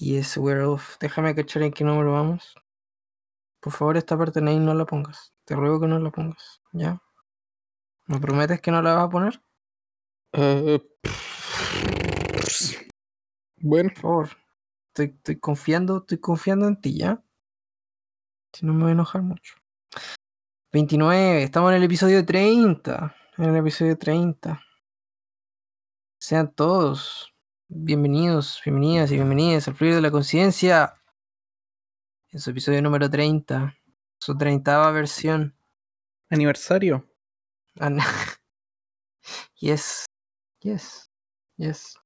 Yes, 0.00 0.38
we're 0.38 0.64
off. 0.64 0.96
Déjame 0.98 1.34
cachar 1.34 1.62
en 1.62 1.72
qué 1.72 1.84
número 1.84 2.12
vamos. 2.12 2.54
Por 3.60 3.70
favor, 3.70 3.98
esta 3.98 4.16
parte 4.16 4.40
Nate 4.40 4.58
no 4.58 4.72
la 4.72 4.86
pongas. 4.86 5.34
Te 5.44 5.54
ruego 5.54 5.78
que 5.78 5.88
no 5.88 5.98
la 5.98 6.10
pongas. 6.10 6.62
¿Ya? 6.72 7.02
¿Me 8.06 8.18
prometes 8.18 8.62
que 8.62 8.70
no 8.70 8.80
la 8.80 8.94
vas 8.94 9.04
a 9.04 9.10
poner? 9.10 9.42
Eh, 10.32 10.80
bueno, 13.58 13.90
Por 13.90 14.00
favor. 14.00 14.28
Estoy, 14.88 15.14
estoy 15.18 15.38
confiando, 15.38 15.98
estoy 15.98 16.16
confiando 16.16 16.66
en 16.66 16.80
ti, 16.80 16.96
¿ya? 16.96 17.22
Si 18.54 18.64
no 18.64 18.72
me 18.72 18.84
voy 18.84 18.90
a 18.90 18.92
enojar 18.92 19.20
mucho. 19.20 19.56
29, 20.72 21.42
estamos 21.42 21.72
en 21.72 21.76
el 21.76 21.82
episodio 21.82 22.24
30. 22.24 23.14
En 23.36 23.44
el 23.44 23.56
episodio 23.56 23.98
30. 23.98 24.62
Sean 26.18 26.54
todos 26.54 27.29
bienvenidos, 27.72 28.60
bienvenidas 28.64 29.12
y 29.12 29.14
bienvenidas 29.14 29.68
al 29.68 29.74
Fluir 29.74 29.94
de 29.94 30.00
la 30.00 30.10
Conciencia. 30.10 30.94
En 32.32 32.40
su 32.40 32.50
episodio 32.50 32.82
número 32.82 33.08
30. 33.08 33.76
Su 34.18 34.36
30 34.36 34.90
versión. 34.90 35.54
aniversario. 36.30 37.08
Ah, 37.78 37.90
no. 37.90 38.02
yes. 39.54 40.04
Yes. 40.60 41.10
Yes. 41.56 41.96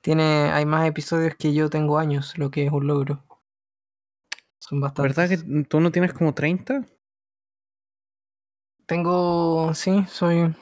Tiene, 0.00 0.50
hay 0.52 0.66
más 0.66 0.86
episodios 0.88 1.36
que 1.36 1.54
yo 1.54 1.70
tengo 1.70 1.98
años, 1.98 2.36
lo 2.36 2.50
que 2.50 2.66
es 2.66 2.72
un 2.72 2.88
logro. 2.88 3.24
Son 4.58 4.80
bastantes. 4.80 5.16
¿Verdad 5.16 5.28
que 5.30 5.64
tú 5.64 5.80
no 5.80 5.92
tienes 5.92 6.12
como 6.12 6.34
30? 6.34 6.84
Tengo, 8.86 9.72
sí, 9.74 10.04
soy, 10.08 10.54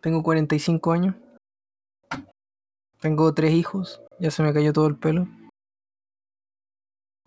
tengo 0.00 0.22
45 0.22 0.92
años. 0.92 1.14
Tengo 3.02 3.34
tres 3.34 3.50
hijos, 3.50 4.00
ya 4.20 4.30
se 4.30 4.44
me 4.44 4.54
cayó 4.54 4.72
todo 4.72 4.86
el 4.86 4.96
pelo. 4.96 5.26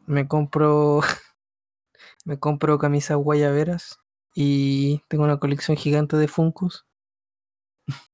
Me 0.06 0.26
compro, 0.26 1.02
me 2.24 2.40
compro 2.40 2.80
camisas 2.80 3.18
guayaberas 3.18 4.00
y 4.34 5.02
tengo 5.10 5.26
una 5.26 5.38
colección 5.38 5.76
gigante 5.76 6.16
de 6.16 6.30
Funkos. 6.30 6.88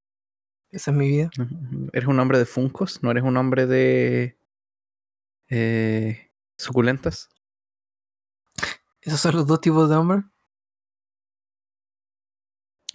Esa 0.71 0.89
es 0.89 0.97
mi 0.97 1.07
vida. 1.07 1.29
¿Eres 1.93 2.09
un 2.09 2.19
hombre 2.19 2.39
de 2.39 2.45
funcos? 2.45 3.03
¿No 3.03 3.11
eres 3.11 3.23
un 3.23 3.37
hombre 3.37 3.67
de 3.67 4.39
eh, 5.49 6.31
suculentas? 6.57 7.29
Esos 9.01 9.19
son 9.19 9.35
los 9.35 9.45
dos 9.45 9.61
tipos 9.61 9.87
de 9.87 9.97
hombres. 9.97 10.23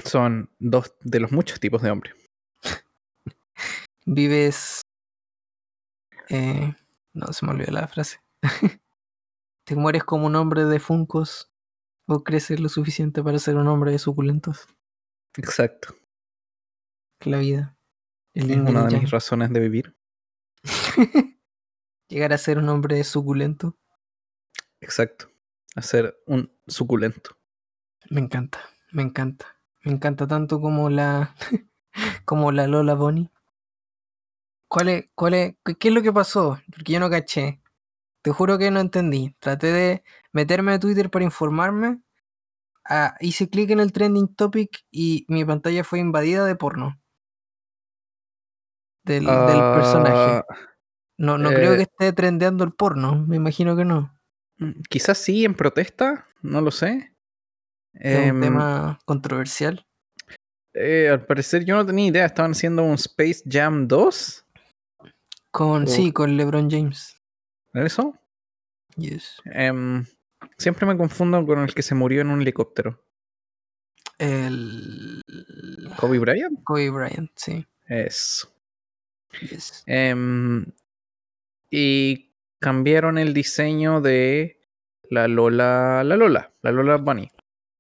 Son 0.05 0.51
dos 0.59 0.93
de 1.03 1.21
los 1.21 1.31
muchos 1.31 1.61
tipos 1.61 1.83
de 1.83 1.91
hombre. 1.93 2.26
Vives. 4.07 4.83
eh, 6.29 6.75
no, 7.13 7.27
se 7.33 7.45
me 7.45 7.53
olvidó 7.53 7.73
la 7.73 7.89
frase. 7.89 8.21
Te 9.65 9.75
mueres 9.75 10.05
como 10.05 10.27
un 10.27 10.37
hombre 10.37 10.65
de 10.65 10.79
Funkos 10.79 11.53
o 12.07 12.23
creces 12.23 12.61
lo 12.61 12.69
suficiente 12.69 13.23
para 13.23 13.39
ser 13.41 13.57
un 13.57 13.67
hombre 13.67 13.91
de 13.91 13.99
suculentos. 13.99 14.69
Exacto. 15.37 15.95
La 17.21 17.39
vida. 17.39 17.77
El 18.33 18.51
Es 18.51 18.59
una 18.59 18.87
de 18.87 19.01
mis 19.01 19.11
razones 19.11 19.53
de 19.53 19.61
vivir. 19.61 19.97
Llegar 22.09 22.33
a 22.33 22.39
ser 22.39 22.59
un 22.59 22.69
hombre 22.69 23.03
suculento. 23.03 23.77
Exacto. 24.81 25.29
Hacer 25.75 26.17
un 26.27 26.53
suculento. 26.69 27.37
Me 28.09 28.21
encanta, 28.21 28.61
me 28.93 29.03
encanta. 29.03 29.47
Me 29.83 29.93
encanta 29.93 30.29
tanto 30.29 30.61
como 30.61 30.91
la 30.91 31.35
como 32.25 32.53
la 32.53 32.69
Lola 32.69 32.95
Bonnie. 32.95 33.31
¿Cuál 34.77 34.89
es, 34.91 35.05
cuál 35.15 35.33
es, 35.33 35.55
qué, 35.79 35.89
es 35.89 35.95
lo 35.95 36.03
que 36.03 36.13
pasó? 36.13 36.61
Porque 36.71 36.93
yo 36.93 37.01
no 37.01 37.09
caché. 37.09 37.63
Te 38.21 38.31
juro 38.31 38.59
que 38.59 38.71
no 38.71 38.79
entendí. 38.79 39.35
Traté 39.41 39.73
de 39.73 40.05
meterme 40.33 40.75
a 40.75 40.79
Twitter 40.79 41.09
para 41.09 41.25
informarme. 41.25 42.03
Ah, 42.85 43.17
hice 43.21 43.49
clic 43.49 43.71
en 43.71 43.81
el 43.81 43.91
trending 43.91 44.35
topic 44.35 44.85
y 44.91 45.25
mi 45.29 45.47
pantalla 45.47 45.83
fue 45.83 45.99
invadida 45.99 46.45
de 46.45 46.57
porno. 46.57 47.01
Del, 49.05 49.25
del 49.25 49.33
personaje. 49.73 50.15
Ah, 50.15 50.45
No, 51.17 51.39
no 51.39 51.49
creo 51.49 51.73
eh, 51.73 51.77
que 51.77 51.83
esté 51.85 52.13
trendeando 52.13 52.63
el 52.63 52.73
porno. 52.75 53.25
Me 53.27 53.37
imagino 53.37 53.77
que 53.77 53.87
no. 53.87 54.15
mm, 54.59 54.83
Quizás 54.91 55.17
sí 55.17 55.47
en 55.47 55.55
protesta, 55.55 56.27
no 56.43 56.61
lo 56.61 56.71
sé. 56.71 57.15
Es 57.95 58.15
un 58.15 58.29
Em, 58.29 58.41
tema 58.43 58.99
controversial. 59.07 59.87
eh, 60.75 61.09
al 61.11 61.25
parecer 61.25 61.65
yo 61.65 61.77
no 61.77 61.87
tenía 61.87 62.09
idea. 62.09 62.27
Estaban 62.27 62.51
haciendo 62.51 62.83
un 62.83 62.97
Space 62.97 63.43
Jam 63.49 63.89
2. 63.89 64.43
Con, 65.57 65.85
o- 65.85 65.87
sí, 65.87 66.13
con 66.13 66.37
LeBron 66.37 66.71
James. 66.71 67.17
¿Eso? 67.73 68.15
Yes. 68.97 69.41
Em, 69.47 70.05
siempre 70.59 70.85
me 70.87 70.97
confundo 70.99 71.45
con 71.47 71.61
el 71.61 71.73
que 71.75 71.83
se 71.83 71.95
murió 71.95 72.21
en 72.21 72.29
un 72.29 72.43
helicóptero. 72.43 73.03
El. 74.19 75.23
¿Kobe 75.99 76.19
Bryant? 76.19 76.63
Kobe 76.65 76.91
Bryant, 76.91 77.31
sí. 77.37 77.67
Eso. 77.87 78.49
Yes. 79.51 79.83
Em, 79.87 80.65
y 81.71 82.33
cambiaron 82.59 83.19
el 83.19 83.35
diseño 83.35 84.01
de 84.01 84.61
la 85.11 85.29
Lola, 85.29 86.03
la 86.05 86.17
Lola, 86.17 86.53
la 86.63 86.73
Lola 86.73 86.97
Bunny. 86.97 87.31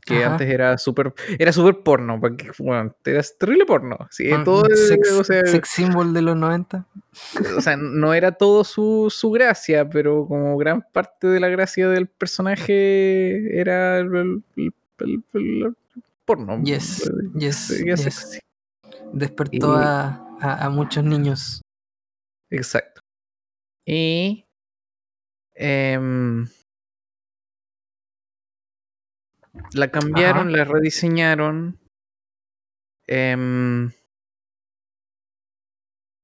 Que 0.06 0.22
Ajá. 0.22 0.33
antes 0.34 0.49
era 0.49 0.78
súper, 0.78 1.12
era 1.37 1.53
súper 1.53 1.81
porno, 1.83 2.21
porque, 2.21 2.50
bueno, 2.61 2.94
era 3.05 3.21
terrible 3.39 3.67
porno. 3.67 3.99
Sí, 4.11 4.28
Un- 4.31 4.44
todo 4.44 4.65
sex, 4.75 5.11
o, 5.12 5.25
sea, 5.25 5.44
sex 5.44 5.69
symbol 5.69 6.15
de 6.15 6.22
los 6.22 6.37
90. 6.37 6.87
o 7.56 7.61
sea, 7.61 7.77
no 7.77 8.15
era 8.15 8.31
todo 8.33 8.62
su, 8.62 9.09
su 9.11 9.31
gracia, 9.33 9.89
pero 9.91 10.27
como 10.28 10.56
gran 10.59 10.83
parte 10.93 11.27
de 11.27 11.41
la 11.41 11.49
gracia 11.49 11.89
del 11.89 12.06
personaje 12.06 13.59
era 13.59 13.99
el, 13.99 14.43
el- 14.56 14.75
el- 15.34 15.77
porno. 16.25 16.62
Yes, 16.62 17.11
yes, 17.34 17.83
yes. 17.84 18.41
Despertó 19.12 19.56
Y- 19.81 19.84
a, 19.84 20.23
a, 20.41 20.67
a 20.67 20.71
muchos 20.71 21.03
niños. 21.03 21.62
Exacto. 22.50 23.00
Y 23.84 24.44
em, 25.55 26.47
la 29.72 29.91
cambiaron, 29.91 30.53
la 30.53 30.65
rediseñaron 30.65 31.78
em, 33.06 33.91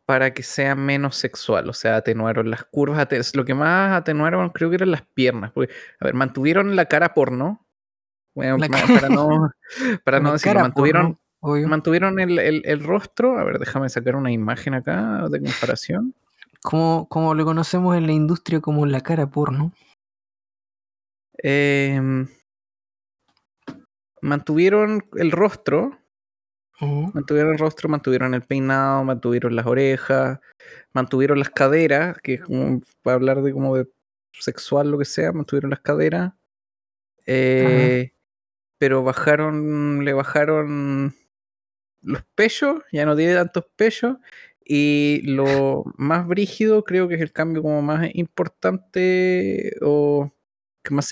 para 0.07 0.33
que 0.35 0.43
sea 0.43 0.75
menos 0.75 1.17
sexual. 1.17 1.69
O 1.69 1.73
sea, 1.73 1.97
atenuaron 1.97 2.51
las 2.51 2.65
curvas. 2.65 3.07
lo 3.35 3.45
que 3.45 3.55
más 3.55 3.93
atenuaron 3.93 4.51
creo 4.51 4.69
que 4.71 4.77
eran 4.77 4.91
las 4.91 5.03
piernas. 5.03 5.53
Porque, 5.53 5.73
a 6.01 6.05
ver, 6.05 6.15
mantuvieron 6.15 6.75
la 6.77 6.87
cara 6.87 7.15
porno. 7.15 7.65
Bueno, 8.35 8.57
La 8.59 8.69
para 8.69 9.09
no, 9.09 9.51
para 10.05 10.21
no 10.21 10.33
decirlo, 10.33 10.61
mantuvieron, 10.61 11.19
porno, 11.41 11.69
mantuvieron 11.69 12.19
el, 12.21 12.39
el- 12.39 12.63
el 12.65 12.83
rostro. 12.83 13.39
A 13.39 13.45
ver, 13.45 13.59
déjame 13.59 13.89
sacar 13.91 14.17
una 14.17 14.33
imagen 14.33 14.75
acá 14.75 15.29
de 15.29 15.41
comparación. 15.41 16.15
como, 16.63 17.07
como 17.09 17.35
lo 17.35 17.45
conocemos 17.45 17.97
en 17.97 18.07
la 18.07 18.13
industria 18.13 18.61
como 18.61 18.87
la 18.87 19.01
cara 19.03 19.27
porno. 19.27 19.73
Em, 21.39 22.27
mantuvieron 24.23 25.05
el 25.17 25.31
rostro, 25.33 25.99
Ujú. 26.81 27.13
mantuvieron 27.15 27.53
el 27.53 27.59
rostro, 27.59 27.89
mantuvieron 27.89 28.35
el 28.35 28.43
peinado, 28.43 29.05
mantuvieron 29.05 29.55
las 29.55 29.67
orejas, 29.67 30.41
mantuvieron 30.93 31.39
las 31.39 31.51
caderas, 31.51 32.19
que 32.23 32.35
es 32.35 32.43
como 32.43 32.81
para 33.03 33.17
hablar 33.17 33.43
de 33.43 33.53
como 33.53 33.77
de 33.77 33.89
sexual 34.33 34.91
lo 34.91 34.99
que 34.99 35.05
sea, 35.05 35.33
mantuvieron 35.33 35.71
las 35.71 35.81
caderas. 35.81 36.33
eh, 37.27 38.13
pero 38.79 39.05
bajaron, 39.05 40.05
le 40.05 40.13
bajaron 40.13 41.15
los 42.03 42.25
pechos, 42.35 42.83
ya 42.93 43.07
no 43.07 43.17
tiene 43.17 43.35
tantos 43.35 43.67
pechos. 43.77 44.17
Y 44.65 45.23
lo 45.25 45.85
más 45.99 46.27
brígido, 46.27 46.85
creo 46.85 47.09
que 47.09 47.17
es 47.17 47.21
el 47.23 47.33
cambio 47.33 47.63
como 47.63 47.83
más 47.83 48.09
importante 48.15 49.75
o 49.83 50.33
que 50.85 50.95
más, 50.95 51.11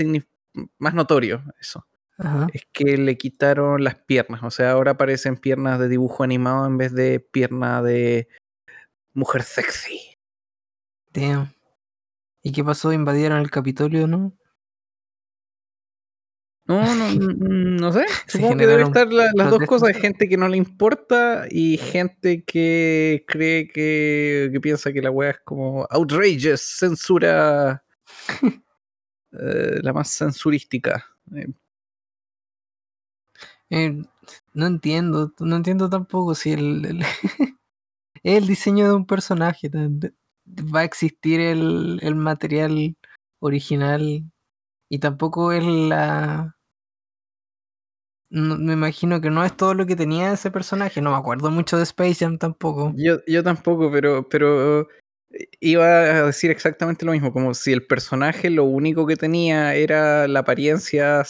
más 0.79 0.95
notorio, 0.95 1.43
eso. 1.61 1.87
Ajá. 2.23 2.49
Es 2.53 2.67
que 2.73 2.97
le 2.99 3.17
quitaron 3.17 3.83
las 3.83 3.95
piernas. 3.97 4.43
O 4.43 4.51
sea, 4.51 4.73
ahora 4.73 4.93
aparecen 4.93 5.37
piernas 5.37 5.79
de 5.81 5.89
dibujo 5.89 6.23
animado 6.23 6.67
en 6.67 6.77
vez 6.77 6.93
de 6.95 7.19
pierna 7.21 7.83
de 7.83 8.29
mujer 9.15 9.43
sexy. 9.43 10.19
Damn. 11.13 11.53
¿Y 12.43 12.53
qué 12.53 12.63
pasó? 12.63 12.93
¿Invadieron 12.93 13.39
el 13.41 13.51
Capitolio, 13.51 14.07
no? 14.07 14.33
No, 16.67 16.83
no, 16.95 17.09
mm, 17.09 17.77
no 17.77 17.93
sé. 17.93 18.05
Supongo 18.29 18.57
que 18.59 18.67
debe 18.67 18.83
estar 18.83 19.13
la- 19.13 19.31
las 19.35 19.51
dos 19.51 19.61
cosas. 19.67 19.97
Gente 19.97 20.29
que 20.29 20.37
no 20.37 20.47
le 20.49 20.57
importa 20.57 21.47
y 21.51 21.79
gente 21.79 22.45
que 22.45 23.25
cree 23.27 23.67
que, 23.67 24.51
que 24.53 24.61
piensa 24.61 24.93
que 24.93 25.03
la 25.03 25.11
weá 25.11 25.31
es 25.31 25.41
como 25.45 25.87
outrageous, 25.91 26.61
censura. 26.61 27.83
eh, 29.33 29.79
la 29.83 29.93
más 29.93 30.11
censurística. 30.11 31.05
Eh, 31.35 31.49
Eh, 33.71 34.03
no 34.55 34.67
entiendo, 34.67 35.33
no 35.39 35.57
entiendo 35.57 35.89
tampoco 35.89 36.35
si 36.35 36.53
el, 36.53 36.85
el- 36.85 37.05
diseño 38.49 38.87
de 38.89 38.95
un 38.95 39.07
personaje. 39.07 39.71
va 39.73 40.81
a 40.81 40.85
existir 40.85 41.41
el, 41.41 41.99
el 42.03 42.15
material 42.17 42.97
original 43.41 44.25
y 44.91 44.99
tampoco 44.99 45.53
es 45.53 45.65
la... 45.65 46.57
me 48.29 48.73
imagino 48.73 49.21
que 49.21 49.31
no 49.31 49.45
es 49.45 49.57
todo 49.57 49.75
lo 49.75 49.87
que 49.87 49.97
tenía 49.97 50.33
ese 50.33 50.51
personaje. 50.51 51.01
No 51.01 51.11
me 51.13 51.17
acuerdo 51.17 51.51
mucho 51.51 51.77
de 51.77 51.85
Space 51.85 52.15
Jam 52.25 52.39
tampoco. 52.39 52.93
Yo, 52.97 53.19
yo 53.27 53.43
tampoco, 53.43 53.91
pero, 53.91 54.29
pero 54.29 54.83
eh, 55.31 55.49
iba 55.61 55.87
a 55.87 56.27
decir 56.27 56.51
exactamente 56.51 57.05
lo 57.05 57.13
mismo, 57.13 57.33
como 57.33 57.55
si 57.55 57.73
el 57.73 57.87
personaje 57.87 58.51
lo 58.51 58.65
único 58.65 59.07
que 59.07 59.17
tenía 59.17 59.75
era 59.75 60.27
la 60.29 60.41
apariencia 60.41 61.23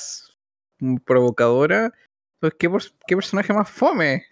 provocadora, 1.05 1.93
pues 2.41 2.55
qué, 2.59 2.71
pers- 2.71 2.95
qué 3.07 3.15
personaje 3.17 3.53
más 3.53 3.71
fome. 3.71 4.25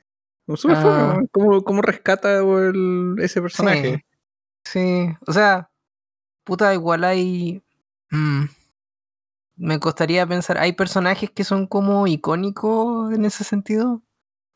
Fome, 0.47 0.75
Ah. 0.75 1.13
weón. 1.15 1.29
¿Cómo, 1.31 1.63
cómo 1.63 1.83
rescata 1.83 2.39
el- 2.39 3.17
ese 3.21 3.41
personaje? 3.43 4.05
Sí, 4.65 5.09
sí. 5.09 5.17
O 5.27 5.33
sea, 5.33 5.71
puta, 6.45 6.73
igual 6.75 7.05
hay... 7.05 7.63
mm, 8.11 8.45
me 9.57 9.81
costaría 9.81 10.27
pensar, 10.27 10.57
hay 10.59 10.73
personajes 10.73 11.31
que 11.31 11.45
son 11.45 11.67
como 11.67 12.07
icónicos 12.07 13.13
en 13.13 13.25
ese 13.25 13.45
sentido. 13.45 14.03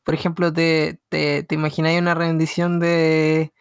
Por 0.03 0.13
ejemplo, 0.15 0.51
te, 0.51 0.99
te, 1.09 1.43
te 1.43 1.55
imagináis 1.55 1.99
una 2.01 2.13
rendición 2.15 2.79
de, 2.79 3.53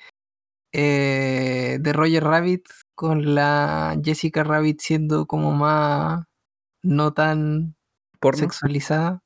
eh, 0.72 1.78
de 1.80 1.92
Roger 1.92 2.24
Rabbit 2.24 2.66
con 2.94 3.34
la 3.34 3.96
Jessica 4.02 4.44
Rabbit 4.44 4.80
siendo 4.80 5.26
como 5.26 5.52
más 5.52 6.24
no 6.82 7.12
tan 7.12 7.76
¿Porno? 8.20 8.38
sexualizada. 8.38 9.22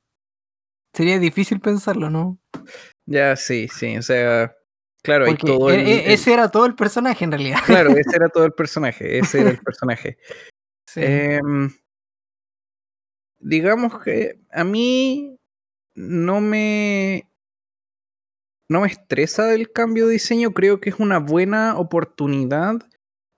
Sería 0.97 1.19
difícil 1.19 1.61
pensarlo, 1.61 2.09
¿no? 2.09 2.39
Ya, 3.05 3.37
sí, 3.37 3.69
sí, 3.69 3.99
o 3.99 4.03
sea, 4.03 4.57
claro, 5.03 5.27
hay 5.27 5.33
Porque 5.33 5.47
todo 5.47 5.71
e- 5.71 5.75
el- 5.75 5.87
e- 5.87 6.07
el- 6.07 6.13
ese 6.13 6.33
era 6.33 6.51
todo 6.51 6.65
el 6.65 6.75
personaje 6.75 7.23
en 7.23 7.33
realidad. 7.33 7.59
Claro, 7.67 7.91
ese 7.91 8.17
era 8.17 8.31
todo 8.31 8.47
el 8.47 8.53
personaje, 8.57 9.19
ese 9.19 9.41
era 9.43 9.51
el 9.51 9.59
personaje. 9.59 10.17
Sí. 10.89 11.01
Em, 11.03 11.71
digamos 13.39 14.03
que 14.03 14.41
a 14.51 14.65
mí 14.65 15.37
no 15.95 16.41
me 16.41 17.31
no 18.71 18.81
me 18.81 18.89
estresa 18.89 19.55
el 19.55 19.71
cambio 19.71 20.07
de 20.07 20.15
diseño, 20.15 20.53
creo 20.53 20.81
que 20.81 20.91
es 20.91 20.99
una 20.99 21.19
buena 21.19 21.79
oportunidad 21.79 22.77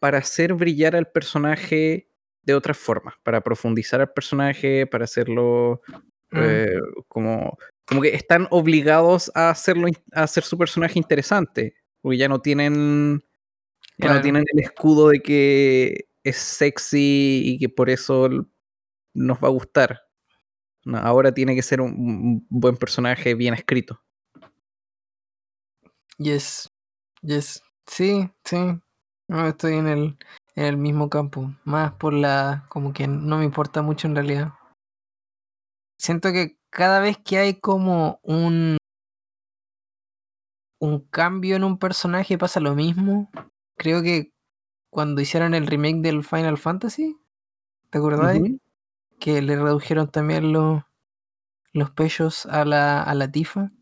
para 0.01 0.19
hacer 0.19 0.55
brillar 0.55 0.95
al 0.95 1.11
personaje 1.11 2.09
de 2.43 2.55
otra 2.55 2.73
forma, 2.73 3.19
para 3.25 3.43
profundizar 3.43 4.01
al 4.01 4.13
personaje, 4.13 4.87
para 4.87 5.05
hacerlo 5.05 5.83
Mm, 6.31 6.39
eh, 6.41 6.81
como, 7.09 7.59
como 7.87 8.03
que 8.03 8.15
están 8.15 8.47
obligados 8.51 9.31
a 9.35 9.51
hacerlo 9.51 9.89
a 10.13 10.23
hacer 10.23 10.45
su 10.45 10.59
personaje 10.59 10.99
interesante, 10.99 11.75
porque 12.01 12.19
ya 12.19 12.29
no 12.29 12.41
tienen 12.41 13.23
ya 13.99 14.15
no 14.15 14.21
tienen 14.21 14.45
el 14.53 14.61
escudo 14.61 15.09
de 15.09 15.21
que 15.21 16.07
es 16.23 16.37
sexy 16.37 17.43
y 17.45 17.59
que 17.59 17.69
por 17.69 17.91
eso 17.91 18.29
nos 19.15 19.39
va 19.39 19.49
a 19.49 19.53
gustar. 19.53 20.01
No, 20.85 20.99
ahora 20.99 21.33
tiene 21.33 21.55
que 21.55 21.63
ser 21.63 21.81
un, 21.81 21.91
un 21.93 22.47
buen 22.49 22.77
personaje 22.77 23.35
bien 23.35 23.55
escrito. 23.55 24.01
Yes, 26.19 26.71
yes. 27.23 27.63
Sí, 27.87 28.31
sí. 28.45 28.57
No, 29.29 29.47
estoy 29.47 29.75
en 29.75 29.89
el, 29.89 30.19
en 30.57 30.65
el 30.65 30.77
mismo 30.77 31.09
campo. 31.09 31.55
Más 31.65 31.93
por 31.93 32.13
la. 32.13 32.67
como 32.69 32.93
que 32.93 33.07
no 33.07 33.39
me 33.39 33.45
importa 33.45 33.83
mucho 33.83 34.09
en 34.09 34.15
realidad. 34.15 34.53
Siento 35.99 36.33
que 36.33 36.56
cada 36.71 37.00
vez 37.00 37.19
que 37.19 37.39
hay 37.39 37.55
como 37.61 38.21
un. 38.23 38.79
un 40.81 41.00
cambio 41.11 41.56
en 41.56 41.65
un 41.65 41.79
personaje 41.79 42.39
pasa 42.39 42.61
lo 42.61 42.75
mismo. 42.75 43.31
Creo 43.77 44.03
que 44.03 44.33
cuando 44.91 45.21
hicieron 45.21 45.55
el 45.55 45.67
remake 45.67 46.00
del 46.00 46.25
Final 46.25 46.56
Fantasy, 46.56 47.17
¿te 47.91 47.99
acordás? 47.99 48.39
Que 49.19 49.43
le 49.43 49.56
redujeron 49.56 50.11
también 50.11 50.53
los, 50.53 50.83
los 51.73 51.91
pechos 51.91 52.47
a 52.47 52.65
la, 52.65 53.03
a 53.03 53.15
la 53.15 53.31
Tifa. 53.31 53.73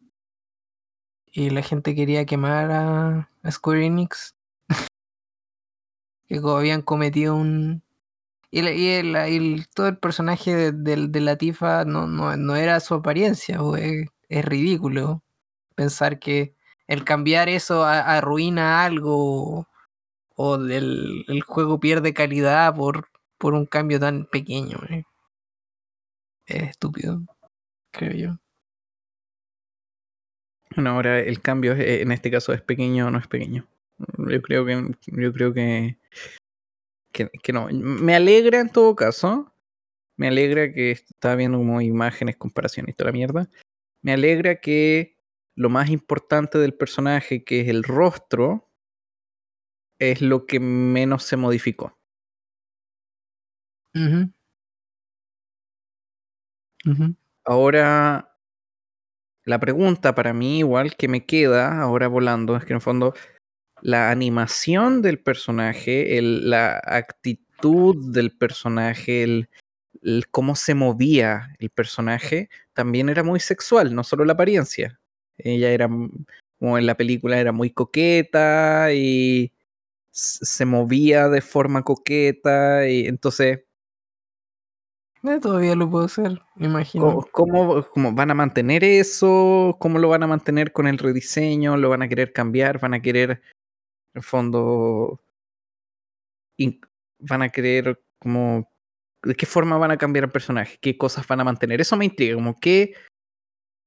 Y 1.26 1.50
la 1.50 1.62
gente 1.62 1.94
quería 1.94 2.24
quemar 2.24 2.70
a, 2.70 3.30
a 3.42 3.50
Square 3.50 3.84
Enix. 3.84 4.34
que 6.28 6.40
habían 6.42 6.80
cometido 6.80 7.36
un... 7.36 7.85
Y, 8.62 8.88
el, 8.88 9.66
todo 9.74 9.88
el 9.88 9.98
personaje 9.98 10.54
de, 10.54 10.72
de- 10.72 11.08
de 11.08 11.20
la 11.20 11.36
Tifa 11.36 11.84
no, 11.84 12.06
no, 12.06 12.36
no 12.36 12.56
era 12.56 12.80
su 12.80 12.94
apariencia, 12.94 13.58
es, 13.78 14.08
es 14.28 14.44
ridículo 14.44 15.22
pensar 15.76 16.18
que 16.18 16.54
el 16.88 17.04
cambiar 17.04 17.48
eso 17.50 17.84
arruina 17.84 18.84
algo 18.84 19.68
o 20.36 20.56
el, 20.56 21.24
el 21.28 21.42
juego 21.42 21.80
pierde 21.80 22.14
calidad 22.14 22.74
por, 22.76 23.08
por 23.38 23.54
un 23.54 23.66
cambio 23.66 24.00
tan 24.00 24.26
pequeño. 24.26 24.78
Es 26.46 26.64
estúpido, 26.70 27.20
creo 27.92 28.12
yo. 28.12 28.38
Bueno, 30.74 30.90
ahora 30.90 31.18
el 31.20 31.40
cambio 31.40 31.72
eh, 31.74 32.02
en 32.02 32.12
este 32.12 32.30
caso 32.30 32.52
es 32.52 32.60
pequeño 32.62 33.06
o 33.06 33.10
no 33.10 33.18
es 33.18 33.26
pequeño. 33.28 33.66
Yo 34.18 34.42
creo 34.42 34.64
que 34.66 34.92
yo 35.06 35.32
creo 35.32 35.52
que, 35.54 35.98
que, 37.16 37.30
que 37.42 37.52
no. 37.52 37.68
Me 37.72 38.14
alegra 38.14 38.60
en 38.60 38.70
todo 38.70 38.94
caso. 38.94 39.52
Me 40.16 40.28
alegra 40.28 40.72
que 40.72 40.92
estaba 40.92 41.34
viendo 41.36 41.58
como 41.58 41.80
imágenes, 41.80 42.36
comparaciones 42.36 42.92
y 42.92 42.96
toda 42.96 43.10
la 43.10 43.12
mierda. 43.12 43.50
Me 44.02 44.12
alegra 44.12 44.60
que 44.60 45.18
lo 45.54 45.70
más 45.70 45.90
importante 45.90 46.58
del 46.58 46.74
personaje, 46.74 47.44
que 47.44 47.62
es 47.62 47.68
el 47.68 47.82
rostro, 47.82 48.70
es 49.98 50.20
lo 50.20 50.46
que 50.46 50.60
menos 50.60 51.24
se 51.24 51.36
modificó. 51.36 51.98
Ahora, 57.44 58.36
la 59.44 59.58
pregunta 59.58 60.14
para 60.14 60.32
mí, 60.34 60.58
igual 60.58 60.96
que 60.96 61.08
me 61.08 61.24
queda 61.24 61.80
ahora 61.80 62.08
volando, 62.08 62.56
es 62.56 62.64
que 62.64 62.72
en 62.72 62.76
el 62.76 62.82
fondo 62.82 63.14
la 63.86 64.10
animación 64.10 65.00
del 65.00 65.20
personaje, 65.20 66.18
el- 66.18 66.50
la 66.50 66.80
actitud 66.84 68.12
del 68.12 68.32
personaje, 68.36 69.22
el, 69.22 69.48
el 70.02 70.26
cómo 70.28 70.56
se 70.56 70.74
movía 70.74 71.54
el 71.60 71.70
personaje, 71.70 72.48
también 72.74 73.08
era 73.08 73.22
muy 73.22 73.38
sexual, 73.38 73.94
no 73.94 74.02
solo 74.02 74.24
la 74.24 74.32
apariencia. 74.32 74.98
Ella 75.38 75.70
era, 75.70 75.86
como 76.58 76.78
en 76.78 76.84
la 76.86 76.96
película, 76.96 77.38
era 77.38 77.52
muy 77.52 77.70
coqueta 77.70 78.92
y 78.92 79.52
se 80.10 80.64
movía 80.64 81.28
de 81.28 81.40
forma 81.40 81.82
coqueta 81.82 82.88
y 82.88 83.06
entonces 83.06 83.60
Eh, 85.22 85.38
todavía 85.40 85.74
lo 85.76 85.88
puedo 85.90 86.04
hacer, 86.06 86.40
me 86.56 86.66
imagino. 86.66 87.04
¿Cómo, 87.06 87.26
cómo- 87.30 87.82
cómo 87.88 88.12
van 88.12 88.30
a 88.30 88.34
mantener 88.34 88.82
eso? 88.84 89.76
¿Cómo 89.78 89.98
lo 89.98 90.08
van 90.08 90.22
a 90.22 90.26
mantener 90.26 90.72
con 90.72 90.86
el 90.86 90.98
rediseño? 90.98 91.76
¿Lo 91.76 91.88
van 91.88 92.02
a 92.02 92.08
querer 92.08 92.32
cambiar? 92.32 92.78
¿Van 92.80 92.94
a 92.94 93.00
querer, 93.02 93.42
en 94.16 94.20
el 94.20 94.22
fondo, 94.22 95.20
van 97.18 97.42
a 97.42 97.50
querer 97.50 98.02
como... 98.18 98.72
¿De 99.22 99.34
qué 99.34 99.44
forma 99.44 99.76
van 99.76 99.90
a 99.90 99.98
cambiar 99.98 100.24
el 100.24 100.30
personaje? 100.30 100.78
¿Qué 100.80 100.96
cosas 100.96 101.26
van 101.26 101.40
a 101.40 101.44
mantener? 101.44 101.80
Eso 101.80 101.96
me 101.96 102.04
intriga, 102.04 102.34
como 102.36 102.54
qué, 102.58 102.94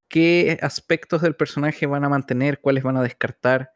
qué 0.09 0.59
aspectos 0.61 1.21
del 1.21 1.35
personaje 1.35 1.85
van 1.85 2.03
a 2.03 2.09
mantener, 2.09 2.59
cuáles 2.59 2.83
van 2.83 2.97
a 2.97 3.01
descartar 3.01 3.71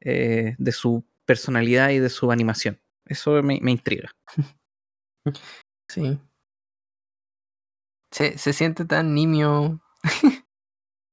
eh, 0.00 0.54
de 0.58 0.72
su 0.72 1.04
personalidad 1.26 1.90
y 1.90 1.98
de 1.98 2.08
su 2.08 2.30
animación. 2.30 2.80
Eso 3.04 3.42
me, 3.42 3.60
me 3.60 3.72
intriga. 3.72 4.10
Sí. 5.88 6.18
Se, 8.10 8.38
se 8.38 8.52
siente 8.52 8.84
tan 8.84 9.14
nimio 9.14 9.80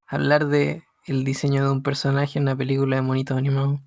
hablar 0.07 0.47
de 0.47 0.83
el 1.05 1.23
diseño 1.23 1.63
de 1.63 1.71
un 1.71 1.83
personaje 1.83 2.39
en 2.39 2.43
una 2.43 2.55
película 2.55 2.95
de 2.95 3.01
monitos 3.03 3.37
animados. 3.37 3.79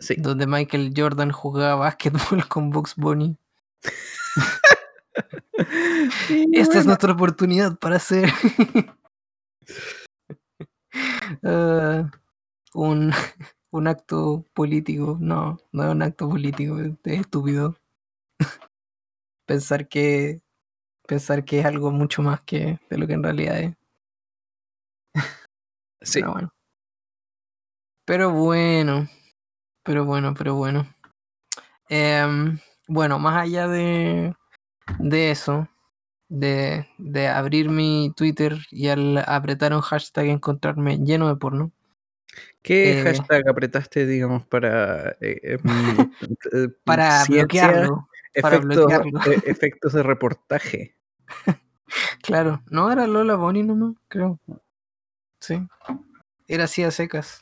Sí. 0.00 0.16
Donde 0.18 0.46
Michael 0.46 0.92
Jordan 0.96 1.30
jugaba 1.30 1.76
básquetbol 1.76 2.48
con 2.48 2.70
Bugs 2.70 2.96
Bunny. 2.96 3.36
Esta 6.52 6.78
es 6.78 6.86
nuestra 6.86 7.12
oportunidad 7.12 7.78
para 7.78 7.96
hacer 7.96 8.30
ah, 11.44 12.10
un, 12.74 13.12
un 13.70 13.86
acto 13.86 14.46
político. 14.54 15.18
No, 15.20 15.58
no 15.72 15.84
es 15.84 15.90
un 15.90 16.02
acto 16.02 16.28
político, 16.28 16.80
es 16.80 16.92
es 17.04 17.20
estúpido. 17.20 17.76
pensar 19.46 19.88
que 19.88 20.40
pensar 21.06 21.44
que 21.44 21.60
es 21.60 21.66
algo 21.66 21.90
mucho 21.90 22.22
más 22.22 22.40
que 22.42 22.78
de 22.88 22.98
lo 22.98 23.06
que 23.06 23.14
en 23.14 23.22
realidad 23.22 23.60
es. 23.60 23.74
sí. 26.00 26.20
Pero 26.20 26.32
bueno. 26.32 26.52
Pero 28.06 28.30
bueno. 28.30 29.08
Pero 29.82 30.04
bueno, 30.04 30.34
pero 30.36 30.54
bueno. 30.54 30.86
Em, 31.88 32.58
bueno, 32.86 33.18
más 33.18 33.42
allá 33.42 33.66
de, 33.68 34.34
de 34.98 35.30
eso, 35.30 35.68
de, 36.28 36.86
de 36.98 37.28
abrir 37.28 37.68
mi 37.68 38.12
Twitter 38.16 38.56
y 38.70 38.88
al 38.88 39.18
apretar 39.26 39.74
un 39.74 39.80
hashtag 39.80 40.26
encontrarme 40.26 40.98
lleno 40.98 41.28
de 41.28 41.36
porno. 41.36 41.72
¿Qué 42.62 43.00
Eh, 43.00 43.02
hashtag 43.02 43.48
apretaste, 43.48 44.06
digamos, 44.06 44.46
para 44.46 45.16
eh, 45.20 45.40
eh, 45.42 45.58
para 46.84 47.24
bloquearlo. 47.24 48.08
Para 48.40 48.58
bloquearlo. 48.58 49.20
efectos 49.44 49.92
de 49.92 50.02
reportaje? 50.02 50.96
Claro, 52.22 52.62
no 52.70 52.92
era 52.92 53.06
Lola 53.06 53.34
Bonnie 53.34 53.64
nomás, 53.64 53.96
creo. 54.08 54.38
Sí. 55.40 55.66
Era 56.46 56.64
así 56.64 56.84
a 56.84 56.90
secas. 56.90 57.40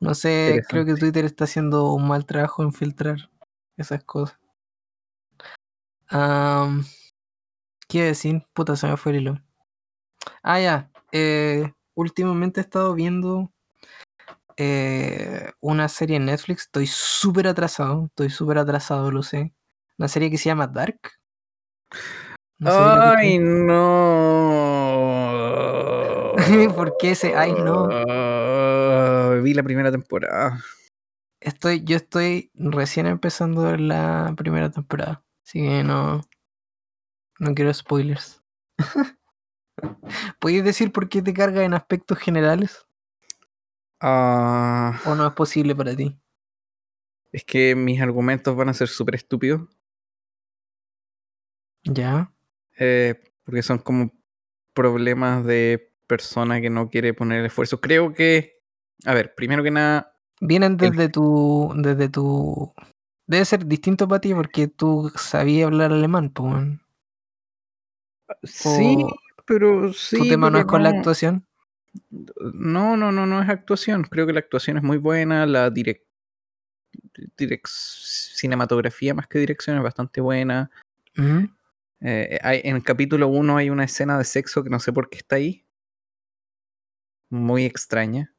No 0.00 0.14
sé, 0.14 0.62
creo 0.68 0.84
que. 0.84 0.94
Twitter 0.94 1.24
está 1.24 1.44
haciendo 1.44 1.92
un 1.92 2.06
mal 2.08 2.26
trabajo 2.26 2.62
en 2.62 2.72
filtrar 2.72 3.30
esas 3.76 4.02
cosas. 4.04 4.38
Am, 6.08 6.84
¿Qué 7.88 8.02
decir? 8.04 8.46
Puta, 8.52 8.76
se 8.76 8.86
me 8.86 8.96
fue 8.96 9.12
el 9.12 9.18
hilo. 9.18 9.42
Ah, 10.42 10.60
ya. 10.60 10.90
eh, 11.12 11.72
últimamente 11.94 12.60
he 12.60 12.62
estado 12.62 12.94
viendo 12.94 13.50
eh, 14.56 15.52
una 15.60 15.88
serie 15.88 16.16
en 16.16 16.26
Netflix. 16.26 16.62
Estoy 16.62 16.86
súper 16.86 17.46
atrasado. 17.46 18.06
Estoy 18.06 18.30
súper 18.30 18.58
atrasado, 18.58 19.10
lo 19.10 19.22
sé. 19.22 19.54
Una 19.98 20.08
serie 20.08 20.30
que 20.30 20.38
se 20.38 20.46
llama 20.46 20.66
Dark. 20.66 21.00
¡Ay, 22.64 23.38
no! 23.38 23.88
¿Por 26.74 26.96
qué 26.98 27.12
ese 27.12 27.36
ay 27.36 27.52
no? 27.52 27.88
Vi 29.42 29.54
la 29.54 29.62
primera 29.62 29.90
temporada. 29.90 30.62
Estoy, 31.40 31.84
yo 31.84 31.96
estoy 31.96 32.50
recién 32.54 33.06
empezando 33.06 33.62
a 33.66 33.70
ver 33.72 33.80
la 33.80 34.34
primera 34.36 34.70
temporada. 34.70 35.24
Así 35.44 35.60
que 35.60 35.82
no. 35.84 36.20
No 37.38 37.54
quiero 37.54 37.72
spoilers. 37.72 38.42
¿Puedes 40.40 40.64
decir 40.64 40.90
por 40.92 41.08
qué 41.08 41.22
te 41.22 41.32
carga 41.32 41.62
en 41.64 41.74
aspectos 41.74 42.18
generales? 42.18 42.86
Ah, 44.00 45.00
¿O 45.06 45.14
no 45.14 45.26
es 45.26 45.32
posible 45.34 45.74
para 45.74 45.94
ti? 45.94 46.16
es 47.30 47.44
que 47.44 47.74
mis 47.74 48.00
argumentos 48.00 48.56
van 48.56 48.70
a 48.70 48.74
ser 48.74 48.88
súper 48.88 49.14
estúpidos. 49.16 49.68
Ya. 51.84 52.32
eh, 52.78 53.20
porque 53.44 53.62
son 53.62 53.78
como 53.78 54.12
problemas 54.74 55.44
de 55.44 55.92
persona 56.06 56.60
que 56.60 56.70
no 56.70 56.90
quiere 56.90 57.14
poner 57.14 57.44
esfuerzo. 57.44 57.80
Creo 57.80 58.12
que, 58.12 58.57
a 59.04 59.14
ver, 59.14 59.34
primero 59.34 59.62
que 59.62 59.70
nada, 59.70 60.14
Vienen 60.40 60.72
El- 60.72 60.76
desde 60.90 61.08
tu. 61.08 61.72
Desde 61.76 62.08
tu. 62.08 62.72
Debe 63.26 63.44
ser 63.44 63.66
distinto 63.66 64.06
para 64.08 64.20
ti 64.20 64.32
porque 64.32 64.68
tú 64.68 65.10
sabías 65.16 65.66
hablar 65.66 65.92
alemán, 65.92 66.30
pues. 66.30 66.54
sí, 68.44 69.04
pero 69.46 69.88
tu 69.88 69.92
sí, 69.94 70.28
tema 70.28 70.48
no 70.50 70.58
es 70.58 70.66
con 70.66 70.82
la 70.82 70.90
actuación. 70.90 71.44
no, 72.10 72.96
no, 72.96 73.10
no, 73.12 73.26
no 73.26 73.42
es 73.42 73.48
actuación. 73.48 74.04
Creo 74.04 74.26
que 74.26 74.32
la 74.32 74.40
actuación 74.40 74.76
es 74.76 74.82
muy 74.82 74.98
buena, 74.98 75.44
la 75.46 75.70
direc 75.70 76.02
direc- 77.36 77.66
cinematografía 77.66 79.12
más 79.14 79.26
que 79.26 79.38
dirección 79.40 79.76
es 79.76 79.82
bastante 79.82 80.20
buena. 80.20 80.70
Ujú. 81.16 81.48
Eh, 82.00 82.38
hay, 82.42 82.60
en 82.64 82.76
el 82.76 82.84
capítulo 82.84 83.26
1 83.28 83.56
hay 83.56 83.70
una 83.70 83.84
escena 83.84 84.16
de 84.16 84.24
sexo 84.24 84.62
que 84.62 84.70
no 84.70 84.78
sé 84.78 84.92
por 84.92 85.10
qué 85.10 85.18
está 85.18 85.36
ahí. 85.36 85.64
Muy 87.30 87.64
extraña. 87.64 88.32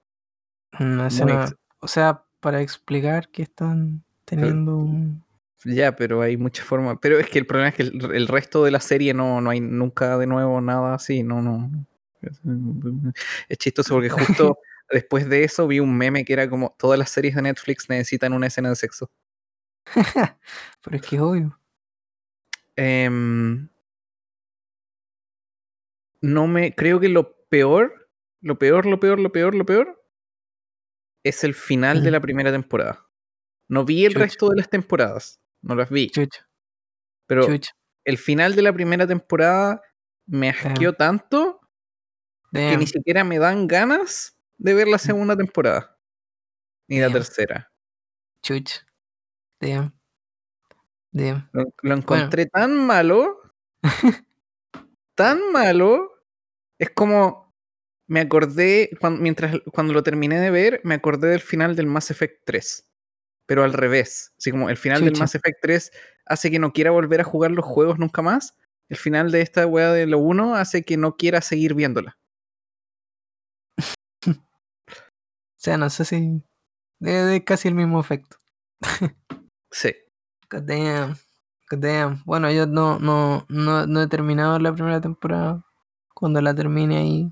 Una 0.80 0.96
Muy 1.04 1.08
escena. 1.08 1.44
ex- 1.46 1.56
O 1.80 1.88
sea, 1.88 2.24
para 2.40 2.62
explicar 2.62 3.30
que 3.30 3.44
están 3.44 4.04
teniendo 4.26 4.78
un. 4.78 5.24
Ya, 5.66 5.96
pero 5.96 6.22
hay 6.22 6.38
muchas 6.38 6.66
formas. 6.66 6.98
Pero 7.02 7.20
es 7.20 7.30
que 7.30 7.40
el 7.40 7.46
problema 7.46 7.70
es 7.70 7.76
que 7.76 7.82
el, 7.84 8.16
el 8.16 8.28
resto 8.28 8.64
de 8.64 8.72
la 8.72 8.80
serie 8.80 9.14
no, 9.14 9.42
no 9.42 9.50
hay 9.50 9.60
nunca 9.60 10.18
de 10.18 10.26
nuevo 10.28 10.62
nada 10.62 10.94
así. 10.94 11.24
No, 11.24 11.42
no. 11.42 11.70
Es, 12.22 12.40
es 13.50 13.58
chistoso 13.58 13.96
porque 13.96 14.10
justo 14.10 14.58
después 14.90 15.28
de 15.28 15.44
eso 15.44 15.68
vi 15.68 15.80
un 15.80 15.98
meme 15.98 16.24
que 16.24 16.34
era 16.34 16.50
como 16.50 16.76
todas 16.78 16.98
las 16.98 17.10
series 17.10 17.36
de 17.36 17.42
Netflix 17.42 17.90
necesitan 17.90 18.34
una 18.34 18.48
escena 18.48 18.70
de 18.70 18.76
sexo. 18.76 19.10
Pero 20.84 20.96
es 20.96 21.02
que 21.02 21.16
es 21.18 21.22
obvio. 21.22 21.60
Em, 22.76 23.68
no 26.22 26.48
me. 26.48 26.74
Creo 26.74 27.00
que 27.00 27.10
lo 27.10 27.36
peor, 27.50 28.10
lo 28.42 28.58
peor, 28.58 28.86
lo 28.86 29.00
peor, 29.00 29.20
lo 29.20 29.32
peor, 29.32 29.56
lo 29.56 29.66
peor 29.66 29.99
es 31.30 31.44
el 31.44 31.54
final 31.54 32.04
de 32.04 32.10
Mm. 32.10 32.14
la 32.14 32.20
primera 32.22 32.52
temporada. 32.52 33.08
No 33.68 33.86
vi 33.86 34.06
el 34.06 34.14
Chucha. 34.14 34.26
resto 34.26 34.50
de 34.50 34.58
las 34.58 34.70
temporadas. 34.70 35.40
No 35.62 35.76
las 35.76 35.90
vi. 35.90 36.10
Chucha, 36.10 36.48
Pero 37.28 37.46
chucha. 37.46 37.72
el 38.06 38.18
final 38.18 38.56
de 38.56 38.62
la 38.64 38.74
primera 38.74 39.06
temporada 39.08 39.82
me 40.26 40.50
asqueó 40.50 40.94
tanto 40.94 41.60
que 42.52 42.78
ni 42.78 42.88
siquiera 42.88 43.24
me 43.24 43.38
dan 43.40 43.68
ganas 43.68 44.36
de 44.58 44.74
ver 44.74 44.88
la 44.88 44.98
segunda 44.98 45.36
temporada. 45.38 45.98
Ni 46.88 47.00
la 47.00 47.12
tercera. 47.12 47.72
Chucha. 48.44 48.86
Damn. 49.62 49.94
Damn. 51.12 51.50
Lo, 51.54 51.66
lo 51.84 51.94
encontré 51.96 52.46
tan 52.48 52.76
malo. 52.76 53.42
tan 55.16 55.52
malo. 55.52 56.12
Es 56.80 56.90
como. 56.92 57.49
Me 58.10 58.22
acordé. 58.22 58.90
Cuando, 59.00 59.22
mientras, 59.22 59.62
cuando 59.72 59.94
lo 59.94 60.02
terminé 60.04 60.40
de 60.40 60.50
ver, 60.50 60.82
me 60.84 60.96
acordé 60.96 61.30
del 61.30 61.42
final 61.42 61.76
del 61.76 61.86
Mass 61.86 62.10
Effect 62.10 62.42
3. 62.44 62.90
Pero 63.46 63.64
al 63.64 63.72
revés. 63.72 64.34
Así 64.38 64.52
como 64.52 64.70
el 64.70 64.78
final 64.78 65.06
del. 65.06 65.18
Mass 65.18 65.36
Effect 65.36 65.60
3 65.62 65.92
hace 66.26 66.52
que 66.52 66.60
no 66.60 66.74
quiera 66.74 66.92
volver 66.92 67.22
a 67.22 67.24
jugar 67.24 67.52
los 67.52 67.66
juegos 67.66 68.00
nunca 68.00 68.22
más. 68.24 68.58
El 68.90 68.98
final 68.98 69.32
de 69.32 69.42
esta 69.42 69.68
weá 69.68 69.94
de 69.94 70.08
lo 70.08 70.18
1 70.18 70.56
hace 70.56 70.84
que 70.84 70.98
no 70.98 71.16
quiera 71.16 71.42
seguir 71.42 71.76
viéndola. 71.76 72.18
O 75.60 75.62
sea, 75.62 75.78
no 75.78 75.90
sé 75.90 76.06
si. 76.06 76.42
Debe 77.00 77.24
de 77.26 77.44
casi 77.44 77.68
el 77.68 77.76
mismo 77.76 78.00
efecto. 78.00 78.38
Sí. 79.72 79.94
God 80.50 80.64
damn. 80.64 81.16
God 81.70 81.80
damn. 81.80 82.24
Bueno, 82.26 82.50
yo 82.50 82.66
no, 82.66 82.98
no, 82.98 83.46
no, 83.50 83.86
no 83.86 84.02
he 84.02 84.08
terminado 84.08 84.58
la 84.58 84.74
primera 84.74 85.02
temporada. 85.02 85.64
Cuando 86.16 86.42
la 86.42 86.56
termine 86.56 86.98
ahí, 86.98 87.30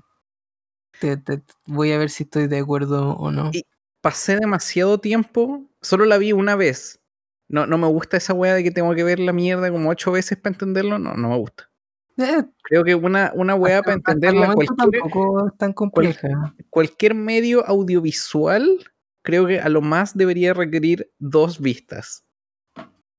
te, 1.00 1.16
te- 1.16 1.42
voy 1.66 1.92
a 1.92 1.98
ver 1.98 2.10
si 2.10 2.24
estoy 2.24 2.46
de 2.46 2.58
acuerdo 2.58 3.12
o 3.16 3.30
no. 3.30 3.50
Y 3.52 3.64
pasé 4.00 4.36
demasiado 4.36 4.98
tiempo. 4.98 5.64
Solo 5.80 6.04
la 6.04 6.18
vi 6.18 6.32
una 6.32 6.56
vez. 6.56 7.00
No, 7.48 7.66
no 7.66 7.78
me 7.78 7.86
gusta 7.86 8.16
esa 8.18 8.34
weá 8.34 8.54
de 8.54 8.62
que 8.62 8.70
tengo 8.70 8.94
que 8.94 9.04
ver 9.04 9.18
la 9.18 9.32
mierda 9.32 9.70
como 9.70 9.88
ocho 9.90 10.12
veces 10.12 10.36
para 10.38 10.54
entenderlo. 10.54 10.98
No, 10.98 11.14
no 11.14 11.28
me 11.30 11.36
gusta. 11.38 11.70
Eh, 12.18 12.44
Creo 12.62 12.84
que 12.84 12.94
una, 12.94 13.32
una 13.34 13.54
weá 13.54 13.80
para 13.82 13.94
entenderla, 13.94 14.52
cualquier, 14.52 14.76
tampoco 14.76 15.46
es 15.48 15.56
tan 15.56 15.72
compleja. 15.72 16.28
cualquier 16.68 17.14
medio 17.14 17.64
audiovisual, 17.66 18.84
creo 19.22 19.46
que 19.46 19.60
a 19.60 19.68
lo 19.68 19.80
más 19.80 20.16
debería 20.16 20.52
requerir 20.52 21.10
dos 21.18 21.60
vistas. 21.60 22.24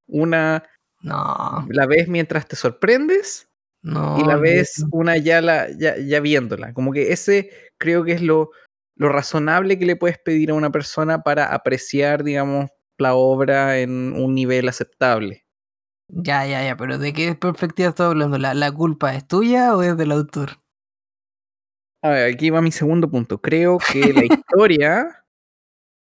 Una 0.06 0.64
No, 1.02 1.66
la 1.70 1.86
ves 1.86 2.08
mientras 2.08 2.46
te 2.46 2.56
sorprendes 2.56 3.48
no. 3.82 4.18
y 4.20 4.24
la 4.24 4.36
ves 4.36 4.84
una 4.90 5.16
ya, 5.16 5.40
la, 5.40 5.68
ya, 5.76 5.96
ya 5.96 6.20
viéndola. 6.20 6.74
Como 6.74 6.92
que 6.92 7.12
ese 7.12 7.50
creo 7.80 8.04
que 8.04 8.12
es 8.12 8.22
lo, 8.22 8.50
lo 8.94 9.08
razonable 9.08 9.78
que 9.78 9.86
le 9.86 9.96
puedes 9.96 10.18
pedir 10.18 10.50
a 10.50 10.54
una 10.54 10.70
persona 10.70 11.22
para 11.22 11.52
apreciar, 11.52 12.22
digamos, 12.22 12.70
la 12.98 13.14
obra 13.14 13.78
en 13.78 14.12
un 14.12 14.34
nivel 14.34 14.68
aceptable. 14.68 15.46
Ya, 16.08 16.46
ya, 16.46 16.62
ya, 16.62 16.76
pero 16.76 16.98
¿de 16.98 17.12
qué 17.12 17.34
perspectiva 17.34 17.88
estás 17.88 18.08
hablando? 18.08 18.36
¿La, 18.36 18.52
¿La 18.52 18.70
culpa 18.70 19.14
es 19.14 19.26
tuya 19.26 19.74
o 19.76 19.82
es 19.82 19.96
del 19.96 20.12
autor? 20.12 20.60
A 22.02 22.10
ver, 22.10 22.34
aquí 22.34 22.50
va 22.50 22.60
mi 22.60 22.72
segundo 22.72 23.10
punto. 23.10 23.40
Creo 23.40 23.78
que 23.78 24.12
la 24.12 24.24
historia, 24.24 25.24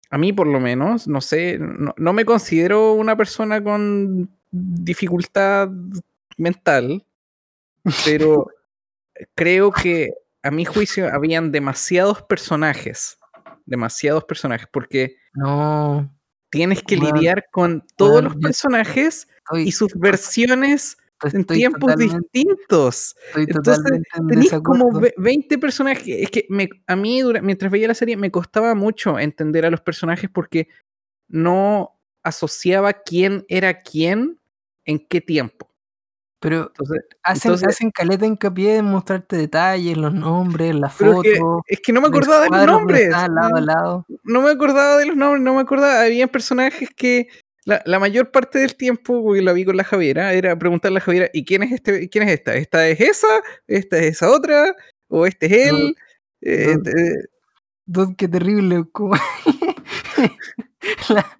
a 0.09 0.17
mí 0.17 0.33
por 0.33 0.47
lo 0.47 0.59
menos, 0.59 1.07
no 1.07 1.21
sé, 1.21 1.57
no, 1.59 1.93
no 1.95 2.13
me 2.13 2.25
considero 2.25 2.93
una 2.93 3.15
persona 3.15 3.63
con 3.63 4.29
dificultad 4.51 5.69
mental, 6.37 7.05
pero 8.03 8.47
creo 9.35 9.71
que 9.71 10.13
a 10.43 10.51
mi 10.51 10.65
juicio 10.65 11.13
habían 11.13 11.51
demasiados 11.51 12.21
personajes, 12.23 13.17
demasiados 13.65 14.23
personajes, 14.25 14.67
porque 14.71 15.17
No, 15.33 16.13
tienes 16.49 16.81
que 16.83 16.97
lidiar 16.97 17.45
con 17.51 17.85
todos 17.95 18.23
los 18.23 18.35
personajes 18.35 19.27
estoy, 19.37 19.67
y 19.67 19.71
sus 19.71 19.93
versiones 19.95 20.97
en 21.33 21.45
tiempos 21.45 21.95
distintos. 21.97 23.15
Entonces, 23.35 23.83
tenéis 24.29 24.51
como 24.63 24.85
desacuerdo. 24.85 24.99
ve- 25.01 25.13
20 25.17 25.57
personajes. 25.57 26.07
Es 26.07 26.31
que 26.31 26.45
me, 26.49 26.69
a 26.87 26.95
mí, 26.95 27.21
dura- 27.21 27.41
mientras 27.41 27.71
veía 27.71 27.87
la 27.89 27.93
serie, 27.93 28.15
me 28.15 28.31
costaba 28.31 28.73
mucho 28.73 29.19
entender 29.19 29.65
a 29.65 29.69
los 29.69 29.81
personajes 29.81 30.29
porque 30.29 30.69
no 31.27 31.99
asociaba 32.23 32.93
quién 32.93 33.45
era 33.49 33.81
quién 33.81 34.39
en 34.85 35.05
qué 35.07 35.21
tiempo. 35.21 35.68
Pero 36.41 36.67
Entonces, 36.67 37.01
hacen, 37.23 37.51
entonces 37.51 37.67
hacen 37.67 37.91
caleta 37.91 38.25
hincapié 38.25 38.77
en 38.77 38.85
mostrarte 38.85 39.35
detalles, 39.35 39.97
los 39.97 40.13
nombres, 40.13 40.73
las 40.73 40.95
que, 40.95 41.05
fotos, 41.05 41.61
es 41.67 41.81
que 41.81 41.91
no 41.91 41.99
me 41.99 42.07
acordaba 42.07 42.45
de 42.45 42.49
los 42.49 42.65
nombres. 42.65 43.09
lado 43.09 43.55
a 43.57 43.61
lado. 43.61 44.05
No 44.23 44.41
me 44.41 44.51
acordaba 44.51 44.97
de 44.97 45.05
los 45.07 45.17
nombres, 45.17 45.43
no 45.43 45.55
me 45.55 45.61
acordaba. 45.61 46.01
Había 46.01 46.27
personajes 46.27 46.89
que 46.95 47.27
la, 47.65 47.81
la 47.85 47.99
mayor 47.99 48.31
parte 48.31 48.59
del 48.59 48.77
tiempo, 48.77 49.21
porque 49.21 49.41
la 49.41 49.51
vi 49.51 49.65
con 49.65 49.75
la 49.75 49.83
Javiera, 49.83 50.31
era 50.31 50.57
preguntarle 50.57 50.95
a 50.95 50.99
la 50.99 51.05
Javiera, 51.05 51.29
¿y 51.33 51.43
quién 51.43 51.63
es 51.63 51.73
este? 51.73 52.07
¿Quién 52.07 52.23
es 52.27 52.33
esta? 52.35 52.55
¿Esta 52.55 52.87
es 52.87 53.01
esa? 53.01 53.27
¿Esta 53.67 53.97
es 53.97 54.05
esa 54.05 54.31
otra? 54.31 54.73
¿O 55.09 55.25
este 55.25 55.45
es 55.47 55.67
él? 55.67 55.95
Eh, 56.41 56.77
Don- 56.77 56.87
eh, 56.87 57.25
Don, 57.85 58.15
qué 58.15 58.29
terrible. 58.29 58.85
la, 61.09 61.39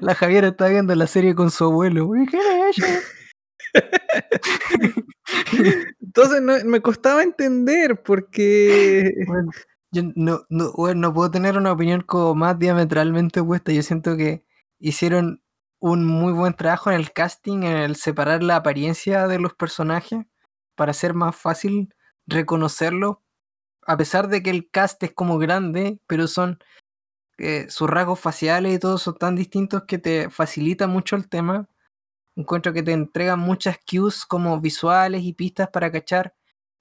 la 0.00 0.14
Javiera 0.14 0.48
está 0.48 0.68
viendo 0.68 0.94
la 0.94 1.06
serie 1.06 1.34
con 1.34 1.50
su 1.50 1.64
abuelo. 1.64 2.10
¿Qué 2.30 2.36
es 2.68 2.78
eso? 2.78 2.86
Entonces 6.00 6.64
me 6.64 6.80
costaba 6.80 7.22
entender 7.22 8.02
porque... 8.02 9.12
Bueno, 9.26 9.50
yo 9.92 10.02
no, 10.14 10.42
no, 10.48 10.72
bueno, 10.72 11.00
no 11.00 11.14
puedo 11.14 11.30
tener 11.30 11.56
una 11.56 11.72
opinión 11.72 12.02
como 12.02 12.34
más 12.34 12.58
diametralmente 12.58 13.40
opuesta. 13.40 13.72
Yo 13.72 13.82
siento 13.82 14.16
que 14.16 14.44
hicieron 14.78 15.42
un 15.78 16.04
muy 16.04 16.32
buen 16.32 16.54
trabajo 16.54 16.90
en 16.90 16.96
el 16.96 17.12
casting, 17.12 17.62
en 17.62 17.76
el 17.76 17.96
separar 17.96 18.42
la 18.42 18.56
apariencia 18.56 19.26
de 19.28 19.38
los 19.38 19.54
personajes 19.54 20.24
para 20.74 20.90
hacer 20.90 21.14
más 21.14 21.36
fácil 21.36 21.94
reconocerlos, 22.26 23.18
a 23.86 23.96
pesar 23.96 24.28
de 24.28 24.42
que 24.42 24.50
el 24.50 24.70
cast 24.70 25.02
es 25.02 25.12
como 25.12 25.38
grande, 25.38 26.00
pero 26.06 26.26
son 26.26 26.58
eh, 27.38 27.66
sus 27.68 27.88
rasgos 27.88 28.18
faciales 28.20 28.74
y 28.74 28.78
todo 28.78 28.98
son 28.98 29.16
tan 29.16 29.36
distintos 29.36 29.84
que 29.84 29.98
te 29.98 30.30
facilita 30.30 30.86
mucho 30.86 31.16
el 31.16 31.28
tema. 31.28 31.68
Encuentro 32.36 32.72
que 32.72 32.82
te 32.82 32.92
entregan 32.92 33.38
muchas 33.40 33.78
cues 33.78 34.26
como 34.26 34.60
visuales 34.60 35.22
y 35.24 35.32
pistas 35.32 35.68
para 35.70 35.90
cachar 35.90 36.34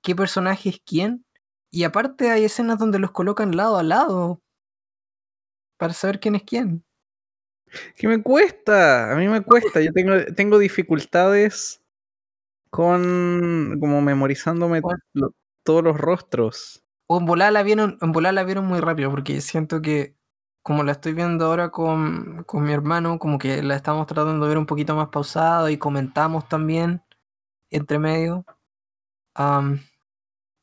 qué 0.04 0.16
personaje 0.16 0.70
es 0.70 0.82
quién. 0.86 1.26
Y 1.72 1.84
aparte 1.86 2.30
hay 2.32 2.44
escenas 2.46 2.78
donde 2.80 3.00
los 3.00 3.12
colocan 3.12 3.56
lado 3.56 3.78
a 3.78 3.84
lado 3.84 4.42
para 5.78 5.94
saber 5.94 6.20
quién 6.20 6.36
es 6.36 6.44
quién. 6.44 6.84
Que 7.96 8.08
me 8.08 8.22
cuesta, 8.22 9.12
a 9.12 9.16
mí 9.16 9.28
me 9.28 9.42
cuesta. 9.42 9.82
Yo 9.82 9.92
tengo, 9.94 10.14
tengo 10.36 10.58
dificultades 10.60 11.82
con 12.70 13.78
como 13.80 14.02
memorizándome 14.02 14.82
Bueno. 14.82 15.00
lo- 15.14 15.34
todos 15.64 15.84
los 15.84 15.98
rostros. 15.98 16.84
O 17.08 17.20
en 17.20 17.26
volar 17.26 17.54
la 17.54 17.64
vieron, 17.64 17.98
en 18.02 18.12
volar 18.12 18.34
la 18.34 18.44
vieron 18.44 18.66
muy 18.66 18.80
rápido, 18.80 19.12
porque 19.12 19.42
siento 19.42 19.82
que 19.82 20.16
como 20.66 20.84
la 20.84 20.94
estoy 20.94 21.14
viendo 21.14 21.46
ahora 21.46 21.70
con, 21.70 22.44
con 22.46 22.64
mi 22.64 22.74
hermano, 22.74 23.20
como 23.20 23.38
que 23.38 23.62
la 23.62 23.76
estamos 23.76 24.08
tratando 24.08 24.46
de 24.46 24.50
ver 24.50 24.58
un 24.58 24.66
poquito 24.66 24.96
más 24.96 25.10
pausado 25.10 25.70
y 25.70 25.78
comentamos 25.78 26.50
también 26.50 27.04
entre 27.70 28.00
medio. 28.00 28.46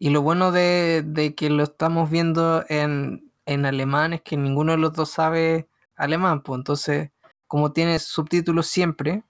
Y 0.00 0.10
lo 0.10 0.22
bueno 0.22 0.50
de, 0.50 1.04
de 1.06 1.36
que 1.36 1.50
lo 1.50 1.62
estamos 1.62 2.10
viendo 2.10 2.64
en, 2.68 3.30
en 3.46 3.64
alemán 3.64 4.12
es 4.12 4.22
que 4.22 4.36
ninguno 4.36 4.72
de 4.72 4.78
los 4.78 4.92
dos 4.92 5.10
sabe 5.10 5.68
alemán, 5.94 6.42
pues 6.42 6.58
entonces, 6.58 7.12
como 7.46 7.72
tiene 7.72 8.00
subtítulos 8.00 8.66
siempre, 8.66 9.22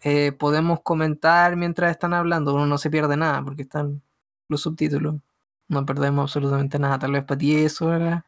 eh, 0.00 0.32
podemos 0.32 0.80
comentar 0.82 1.56
mientras 1.56 1.90
están 1.90 2.14
hablando, 2.14 2.54
uno 2.54 2.66
no 2.66 2.78
se 2.78 2.88
pierde 2.88 3.18
nada 3.18 3.44
porque 3.44 3.62
están 3.62 4.02
los 4.48 4.62
subtítulos. 4.62 5.16
No 5.68 5.84
perdemos 5.84 6.22
absolutamente 6.22 6.78
nada. 6.78 6.98
Tal 6.98 7.12
vez 7.12 7.24
para 7.24 7.36
ti 7.36 7.54
eso 7.56 7.92
era 7.94 8.24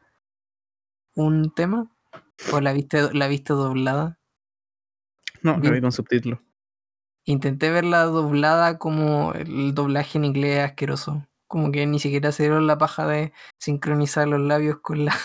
un 1.15 1.53
tema. 1.53 1.89
¿O 2.51 2.59
la 2.59 2.73
viste, 2.73 3.13
la 3.13 3.27
viste 3.27 3.53
doblada? 3.53 4.19
No, 5.41 5.57
la 5.57 5.71
vi 5.71 5.81
con 5.81 5.91
subtítulos. 5.91 6.39
Intenté 7.25 7.71
verla 7.71 8.03
doblada 8.03 8.77
como 8.77 9.33
el 9.33 9.73
doblaje 9.73 10.17
en 10.17 10.25
inglés 10.25 10.59
asqueroso. 10.59 11.25
Como 11.47 11.71
que 11.71 11.85
ni 11.85 11.99
siquiera 11.99 12.31
se 12.31 12.43
dieron 12.43 12.67
la 12.67 12.77
paja 12.77 13.07
de 13.07 13.33
sincronizar 13.59 14.27
los 14.27 14.41
labios 14.41 14.79
con 14.81 15.05
la 15.05 15.15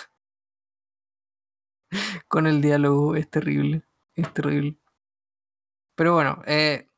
con 2.29 2.47
el 2.47 2.61
diálogo. 2.61 3.17
Es 3.17 3.29
terrible. 3.31 3.83
Es 4.15 4.33
terrible. 4.33 4.79
Pero 5.97 6.15
bueno, 6.15 6.43
eh, 6.47 6.89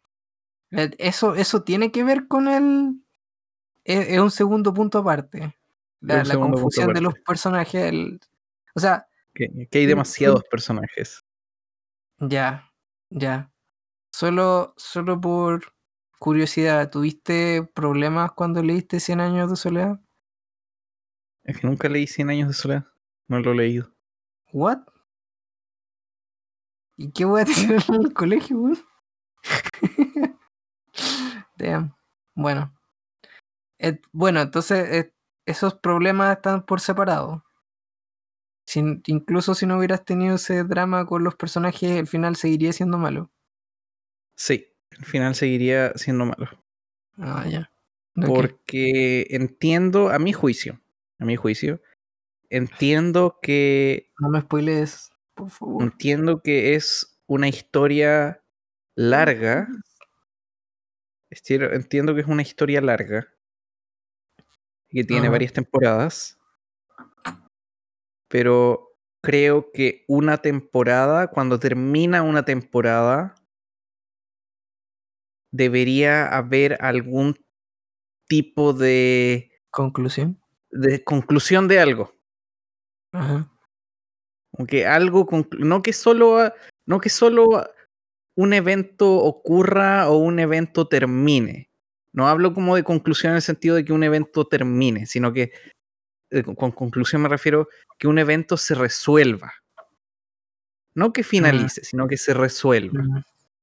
eh, 0.72 0.90
eso, 0.98 1.34
eso 1.34 1.62
tiene 1.62 1.90
que 1.90 2.04
ver 2.04 2.28
con 2.28 2.48
el. 2.48 3.02
Es, 3.84 4.08
es 4.08 4.18
un 4.18 4.30
segundo 4.30 4.74
punto 4.74 4.98
aparte. 4.98 5.56
La, 6.00 6.24
confusión 6.24 6.92
de 6.92 7.00
los 7.00 7.14
personajes. 7.26 7.84
el- 7.84 8.20
o 8.80 8.82
sea, 8.88 9.06
Que, 9.34 9.46
que 9.70 9.78
hay 9.78 9.84
Sí, 9.84 9.86
demasiados 9.86 10.40
sí. 10.40 10.46
personajes. 10.50 11.22
Ya, 12.18 12.72
ya. 13.10 13.52
Solo, 14.12 14.74
solo 14.76 15.20
por 15.20 15.72
curiosidad, 16.18 16.90
¿tuviste 16.90 17.62
problemas 17.74 18.32
cuando 18.32 18.62
leíste 18.62 19.00
100 19.00 19.20
años 19.20 19.50
de 19.50 19.56
soledad? 19.56 20.00
Es 21.44 21.58
que 21.60 21.66
nunca 21.66 21.88
leí 21.88 22.06
100 22.06 22.30
años 22.30 22.48
de 22.48 22.54
soledad. 22.54 22.86
No 23.28 23.40
lo 23.40 23.52
he 23.52 23.56
leído. 23.56 23.94
¿What? 24.52 24.80
¿Y 26.96 27.12
qué 27.12 27.24
voy 27.24 27.42
a 27.42 27.44
tener 27.44 27.82
en 27.88 27.94
el 28.06 28.12
colegio, 28.12 28.58
weón? 28.58 28.78
Damn. 31.56 31.94
Bueno. 32.34 32.74
Eh, 33.78 34.00
bueno, 34.12 34.40
entonces 34.40 34.88
eh, 34.90 35.14
esos 35.46 35.74
problemas 35.74 36.36
están 36.36 36.64
por 36.66 36.80
separado. 36.80 37.44
Incluso 38.76 39.54
si 39.54 39.66
no 39.66 39.78
hubieras 39.78 40.04
tenido 40.04 40.36
ese 40.36 40.64
drama 40.64 41.06
con 41.06 41.24
los 41.24 41.34
personajes, 41.34 41.90
el 41.92 42.06
final 42.06 42.36
seguiría 42.36 42.72
siendo 42.72 42.98
malo. 42.98 43.30
Sí, 44.36 44.66
al 44.98 45.04
final 45.04 45.34
seguiría 45.34 45.92
siendo 45.96 46.26
malo. 46.26 46.48
Ah, 47.18 47.46
ya. 47.48 47.70
Porque 48.14 49.26
entiendo, 49.30 50.10
a 50.10 50.18
mi 50.18 50.32
juicio, 50.32 50.80
a 51.18 51.24
mi 51.24 51.36
juicio, 51.36 51.80
entiendo 52.48 53.38
que 53.40 54.10
No 54.18 54.28
me 54.28 54.40
spoilees, 54.40 55.10
por 55.34 55.50
favor. 55.50 55.82
entiendo 55.82 56.42
que 56.42 56.74
es 56.74 57.18
una 57.26 57.48
historia 57.48 58.42
larga. 58.94 59.68
Entiendo 61.30 62.14
que 62.14 62.22
es 62.22 62.26
una 62.26 62.42
historia 62.42 62.80
larga. 62.80 63.28
Que 64.88 65.04
tiene 65.04 65.28
varias 65.28 65.52
temporadas. 65.52 66.39
Pero 68.30 68.94
creo 69.22 69.72
que 69.72 70.04
una 70.08 70.38
temporada, 70.38 71.26
cuando 71.26 71.58
termina 71.58 72.22
una 72.22 72.44
temporada, 72.44 73.34
debería 75.52 76.28
haber 76.28 76.78
algún 76.80 77.36
tipo 78.28 78.72
de, 78.72 79.50
Conclusión. 79.70 80.40
de 80.70 81.02
conclusión 81.02 81.66
de 81.66 81.80
algo. 81.80 82.14
Ajá. 83.12 83.50
Como 84.52 84.66
que 84.66 84.86
algo, 84.86 85.26
no 85.58 85.82
que 85.82 85.92
solo, 85.92 86.52
no 86.86 87.00
que 87.00 87.08
solo 87.08 87.66
un 88.36 88.52
evento 88.52 89.12
ocurra 89.16 90.08
o 90.08 90.18
un 90.18 90.38
evento 90.38 90.86
termine. 90.86 91.68
No 92.12 92.28
hablo 92.28 92.54
como 92.54 92.76
de 92.76 92.84
conclusión 92.84 93.30
en 93.32 93.36
el 93.36 93.42
sentido 93.42 93.74
de 93.74 93.84
que 93.84 93.92
un 93.92 94.04
evento 94.04 94.46
termine, 94.46 95.06
sino 95.06 95.32
que 95.32 95.52
eh, 96.30 96.42
con- 96.42 96.54
con 96.54 96.70
conclusión 96.72 97.22
me 97.22 97.28
refiero 97.28 97.68
que 97.98 98.06
un 98.08 98.18
evento 98.18 98.56
se 98.56 98.74
resuelva. 98.74 99.52
No 100.94 101.12
que 101.12 101.22
finalice, 101.22 101.84
sino 101.84 102.06
que 102.08 102.16
se 102.16 102.34
resuelva. 102.34 103.04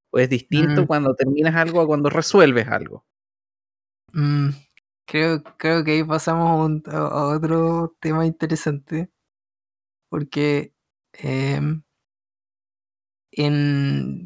Pues 0.09 0.23
es 0.23 0.29
distinto 0.29 0.81
cuando 0.87 1.13
terminas 1.15 1.55
algo 1.55 1.81
a 1.81 1.87
cuando 1.87 2.09
resuelves 2.09 2.67
algo. 2.67 3.05
mm, 4.13 4.49
creo, 5.05 5.43
creo 5.57 5.83
que 5.83 5.91
ahí 5.91 6.03
pasamos 6.03 6.49
a, 6.49 6.55
un- 6.65 6.83
a- 6.87 7.35
otro 7.35 7.95
tema 7.99 8.25
interesante. 8.25 9.09
Porque 10.09 10.73
em, 11.13 11.83
en 13.31 14.25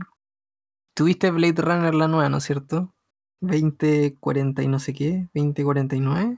tuviste 0.93 1.31
Blade 1.31 1.61
Runner 1.61 1.93
la 1.95 2.07
nueva, 2.07 2.29
¿no 2.29 2.37
es 2.37 2.43
cierto? 2.43 2.93
2040 3.41 4.61
y 4.63 4.67
no 4.67 4.79
sé 4.79 4.93
qué, 4.93 5.27
2049, 5.33 6.37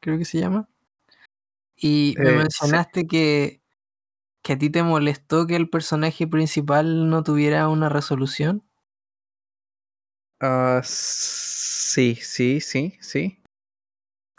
creo 0.00 0.18
que 0.18 0.24
se 0.24 0.38
llama. 0.38 0.68
Y 1.80 2.14
me 2.18 2.30
Eh, 2.30 2.32
sí. 2.32 2.38
mencionaste 2.38 3.06
que, 3.06 3.62
que 4.42 4.54
a 4.54 4.58
ti 4.58 4.70
te 4.70 4.82
molestó 4.82 5.46
que 5.46 5.56
el 5.56 5.70
personaje 5.70 6.26
principal 6.26 7.08
no 7.08 7.22
tuviera 7.22 7.68
una 7.68 7.88
resolución. 7.88 8.64
Ah, 10.40 10.80
sí, 10.84 12.14
sí, 12.16 12.60
sí, 12.60 12.96
sí. 13.00 13.42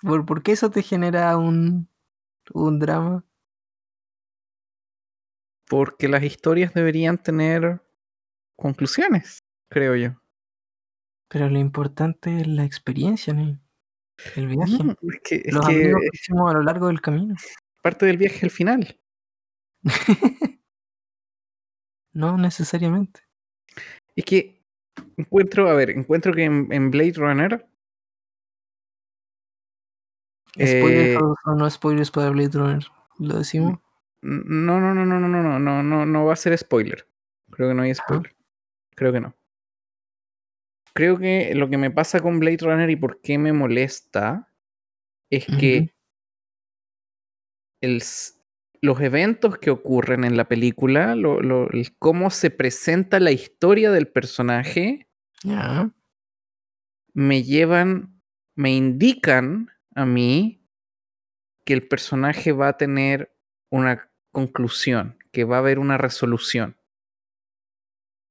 ¿Por, 0.02 0.26
por 0.26 0.44
qué 0.44 0.54
eso 0.54 0.70
te 0.70 0.82
genera 0.82 1.38
un, 1.38 1.90
un 2.54 2.80
drama? 2.80 3.26
Porque 5.68 6.08
las 6.08 6.24
historias 6.24 6.74
deberían 6.74 7.18
tener 7.18 7.82
conclusiones, 8.58 9.40
creo 9.70 9.96
yo. 9.96 10.22
Pero 11.30 11.50
lo 11.50 11.60
importante 11.60 12.42
es 12.42 12.48
la 12.48 12.64
experiencia, 12.66 13.34
¿no? 13.34 13.60
El 14.36 14.48
viaje, 14.48 14.84
No, 14.84 14.92
es 14.92 15.20
que, 15.24 15.42
es 15.46 15.54
los 15.54 15.66
que 15.68 15.74
amigos 15.74 16.02
que 16.02 16.10
hicimos 16.14 16.52
a 16.52 16.54
lo 16.54 16.64
largo 16.64 16.88
del 16.88 17.02
camino. 17.02 17.36
parte 17.82 18.06
del 18.06 18.18
viaje 18.18 18.46
al 18.46 18.52
final. 18.52 19.00
no 22.14 22.38
necesariamente. 22.38 23.22
Es 24.16 24.26
que 24.26 24.62
encuentro, 25.18 25.70
a 25.70 25.74
ver, 25.74 25.92
encuentro 25.92 26.34
que 26.34 26.44
en, 26.44 26.68
en 26.72 26.92
Blade 26.92 27.14
Runner. 27.16 27.66
Spoilers 30.54 31.16
eh, 31.16 31.18
o, 31.18 31.36
o 31.46 31.56
no 31.56 31.70
spoilers 31.70 32.12
para 32.12 32.30
Blade 32.32 32.58
Runner. 32.58 32.84
¿Lo 33.20 33.38
decimos? 33.38 33.80
no, 34.22 34.80
no, 34.80 34.94
no, 34.94 35.06
no, 35.06 35.20
no, 35.20 35.28
no, 35.28 35.42
no, 35.42 35.60
no, 35.60 35.84
no, 35.84 36.06
no 36.06 36.26
va 36.26 36.34
a 36.34 36.38
ser 36.38 36.58
spoiler. 36.58 37.08
Creo 37.52 37.70
que 37.70 37.76
no 37.76 37.84
hay 37.84 37.96
spoiler. 37.96 38.36
Creo 38.96 39.14
que 39.14 39.22
no. 39.22 39.34
Creo 40.94 41.18
que 41.18 41.54
lo 41.56 41.70
que 41.70 41.78
me 41.78 41.92
pasa 41.92 42.20
con 42.20 42.40
Blade 42.40 42.58
Runner 42.62 42.90
y 42.90 42.96
por 42.96 43.22
qué 43.22 43.38
me 43.38 43.54
molesta 43.54 44.52
es 45.30 45.46
que 45.46 45.94
los 48.82 49.02
eventos 49.02 49.58
que 49.58 49.70
ocurren 49.70 50.24
en 50.24 50.38
la 50.38 50.48
película, 50.48 51.16
cómo 51.98 52.30
se 52.30 52.50
presenta 52.50 53.20
la 53.20 53.32
historia 53.32 53.92
del 53.92 54.08
personaje, 54.08 55.08
me 57.14 57.44
llevan, 57.44 58.22
me 58.56 58.76
indican 58.76 59.70
a 59.96 60.06
mí 60.06 60.66
que 61.66 61.74
el 61.74 61.88
personaje 61.88 62.52
va 62.52 62.70
a 62.70 62.78
tener 62.78 63.36
una 63.70 64.10
conclusión, 64.32 65.18
que 65.32 65.44
va 65.44 65.58
a 65.58 65.60
haber 65.60 65.80
una 65.80 65.98
resolución. 65.98 66.76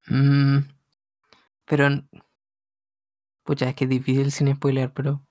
Mm, 0.06 0.58
pero, 1.66 1.88
pucha, 3.48 3.70
es 3.70 3.74
que 3.74 3.84
es 3.84 3.90
difícil 3.90 4.30
sin 4.30 4.54
spoiler, 4.54 4.92
pero 4.92 5.22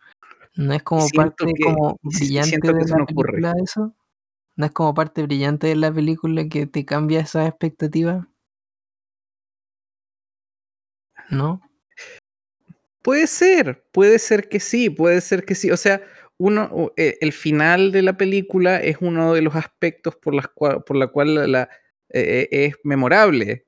no 0.55 0.73
es 0.73 0.81
como 0.81 1.07
parte 1.09 1.45
como 1.63 1.99
brillante 2.01 2.73
de 2.73 2.73
la 2.73 3.05
película 3.05 3.53
eso. 3.63 3.95
¿No 4.55 4.65
es 4.65 4.71
como 4.71 4.95
parte 4.95 5.21
brillante 5.21 5.67
de 5.67 5.75
la 5.75 5.93
película 5.93 6.49
que 6.49 6.65
te 6.65 6.83
cambia 6.83 7.19
esa 7.19 7.45
expectativa? 7.45 8.27
¿No? 11.29 11.61
Puede 13.03 13.27
ser, 13.27 13.85
puede 13.91 14.17
ser 14.17 14.49
que 14.49 14.59
sí, 14.59 14.89
puede 14.89 15.21
ser 15.21 15.45
que 15.45 15.53
sí. 15.53 15.69
O 15.69 15.77
sea, 15.77 16.01
uno, 16.39 16.91
eh, 16.97 17.19
el 17.21 17.33
final 17.33 17.91
de 17.91 18.01
la 18.01 18.17
película 18.17 18.77
es 18.77 18.97
uno 18.99 19.35
de 19.35 19.43
los 19.43 19.55
aspectos 19.55 20.15
por, 20.15 20.33
las 20.33 20.47
por 20.47 20.95
la 20.95 21.05
cual 21.05 21.51
la, 21.51 21.69
eh, 22.09 22.47
es 22.49 22.75
memorable. 22.83 23.67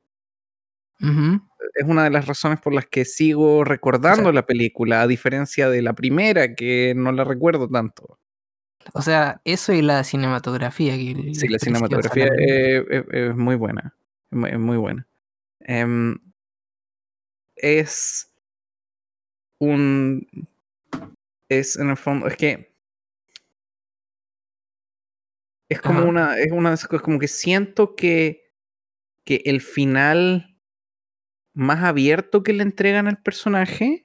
Es 1.76 1.86
una 1.86 2.04
de 2.04 2.10
las 2.10 2.28
razones 2.28 2.60
por 2.60 2.74
las 2.74 2.86
que 2.86 3.06
sigo 3.06 3.64
recordando 3.64 4.32
la 4.32 4.46
película, 4.46 5.02
a 5.02 5.08
diferencia 5.08 5.70
de 5.70 5.82
la 5.82 5.94
primera, 5.94 6.56
que 6.56 6.94
no 6.96 7.12
la 7.12 7.24
recuerdo 7.24 7.70
tanto. 7.70 8.20
O 8.94 9.02
sea, 9.02 9.42
eso 9.46 9.74
y 9.74 9.82
la 9.82 10.04
cinematografía. 10.04 10.96
sí, 10.96 11.48
la 11.48 11.60
cinematografía 11.60 12.28
es, 12.38 13.36
muy 13.36 13.56
buena. 13.56 13.96
Es 14.32 14.60
muy 14.60 14.78
buena. 14.78 15.08
Em, 15.60 16.18
es 17.56 18.32
un. 19.60 20.28
Es 21.50 21.76
en 21.78 21.90
el 21.90 21.98
fondo. 21.98 22.28
Es 22.28 22.38
que. 22.38 22.74
Es 25.70 25.82
como 25.82 26.06
una. 26.06 26.38
Es 26.40 26.52
una 26.52 26.74
es 26.74 26.88
como 26.88 27.20
que 27.20 27.28
siento 27.28 27.96
que. 27.96 28.50
Que 29.26 29.44
el 29.46 29.62
final 29.62 30.49
más 31.54 31.84
abierto 31.84 32.44
que 32.44 32.54
le 32.54 32.64
entregan 32.64 33.08
al 33.08 33.22
personaje. 33.22 34.04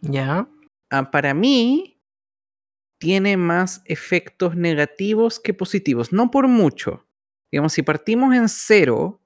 Ya. 0.00 0.48
Ah, 0.90 1.10
para 1.10 1.34
mí 1.34 2.00
tiene 2.98 3.36
más 3.36 3.82
efectos 3.84 4.54
negativos 4.54 5.40
que 5.40 5.54
positivos, 5.54 6.12
no 6.12 6.30
por 6.30 6.48
mucho. 6.48 7.06
Digamos, 7.50 7.72
si 7.72 7.82
partimos 7.82 8.34
en 8.34 8.48
cero 8.48 9.20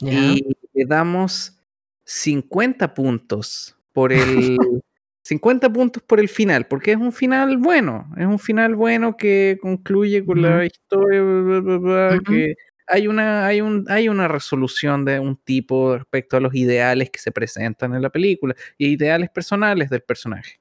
y 0.00 0.42
le 0.72 0.84
damos 0.86 1.58
50 2.04 2.94
puntos 2.94 3.76
por 3.92 4.12
el 4.12 4.56
50 5.22 5.70
puntos 5.70 6.02
por 6.02 6.20
el 6.20 6.28
final, 6.30 6.66
porque 6.66 6.92
es 6.92 6.96
un 6.96 7.12
final 7.12 7.58
bueno, 7.58 8.10
es 8.16 8.26
un 8.26 8.38
final 8.38 8.74
bueno 8.74 9.16
que 9.16 9.58
concluye 9.60 10.24
con 10.24 10.40
la 10.40 10.64
historia, 10.64 12.18
que 12.26 12.54
hay 12.88 13.06
una, 13.08 13.46
hay, 13.46 13.60
un, 13.60 13.84
hay 13.88 14.08
una 14.08 14.28
resolución 14.28 15.04
de 15.04 15.20
un 15.20 15.36
tipo 15.36 15.96
respecto 15.96 16.36
a 16.36 16.40
los 16.40 16.54
ideales 16.54 17.10
que 17.10 17.18
se 17.18 17.32
presentan 17.32 17.94
en 17.94 18.02
la 18.02 18.10
película 18.10 18.54
y 18.76 18.88
ideales 18.88 19.30
personales 19.30 19.90
del 19.90 20.02
personaje. 20.02 20.60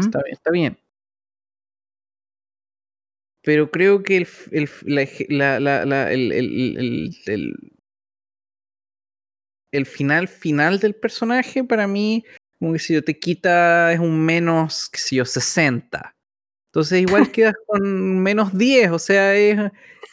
Está 0.00 0.22
bien, 0.22 0.32
está 0.32 0.50
bien. 0.50 0.78
Pero 3.42 3.70
creo 3.70 4.02
que 4.02 4.26
el, 4.50 4.68
la, 5.28 5.60
la, 5.60 5.86
la, 5.86 6.12
el, 6.12 6.32
el, 6.32 7.10
el, 9.72 9.86
final 9.86 10.28
final 10.28 10.78
del 10.78 10.94
personaje 10.94 11.64
para 11.64 11.86
mí, 11.86 12.24
como 12.58 12.74
que 12.74 12.78
si 12.78 12.94
yo 12.94 13.02
te 13.02 13.18
quita, 13.18 13.92
es 13.92 13.98
un 13.98 14.24
menos, 14.24 14.90
que 14.90 14.98
si 14.98 15.16
yo, 15.16 15.24
60. 15.24 16.14
Entonces 16.70 17.00
igual 17.00 17.30
quedas 17.32 17.54
con 17.66 18.22
menos 18.22 18.56
10, 18.56 18.90
o 18.92 18.98
sea, 18.98 19.34
es, 19.34 19.58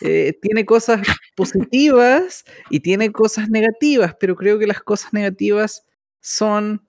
eh, 0.02 0.38
tiene 0.42 0.66
cosas 0.66 1.02
positivas 1.36 2.44
y 2.70 2.80
tiene 2.82 3.12
cosas 3.12 3.50
negativas, 3.50 4.16
pero 4.20 4.36
creo 4.36 4.60
que 4.60 4.68
las 4.68 4.82
cosas 4.82 5.14
negativas 5.14 5.86
son 6.20 6.88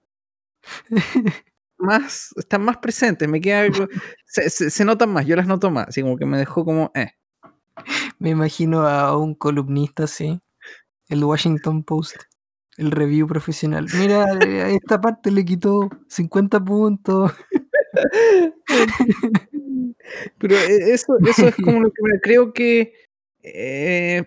más, 1.79 2.31
están 2.37 2.65
más 2.65 2.79
presentes, 2.79 3.29
me 3.29 3.41
queda 3.41 3.67
se, 4.27 4.51
se, 4.51 4.85
notan 4.85 5.11
más, 5.11 5.27
yo 5.27 5.37
las 5.37 5.47
noto 5.47 5.71
más, 5.71 5.89
así 5.89 6.03
como 6.03 6.17
que 6.17 6.27
me 6.27 6.39
dejó 6.39 6.65
como, 6.65 6.91
eh. 6.95 7.13
Me 8.19 8.31
imagino 8.31 8.87
a 8.89 9.17
un 9.17 9.35
columnista 9.35 10.05
así, 10.05 10.41
el 11.09 11.25
Washington 11.25 11.85
Post, 11.85 12.17
el 12.77 12.91
review 12.91 13.27
profesional. 13.27 13.87
Mira, 13.99 14.25
a 14.25 14.71
esta 14.71 15.01
parte 15.01 15.31
le 15.31 15.45
quitó 15.45 15.89
50 16.09 16.65
puntos. 16.65 17.33
Pero 20.39 20.57
e, 20.57 20.93
eso, 20.93 21.17
eso 21.27 21.49
es 21.49 21.55
como 21.57 21.81
lo 21.81 21.91
que 21.91 22.03
me 22.03 22.21
creo 22.21 22.53
que 22.53 22.95
eh, 23.43 24.25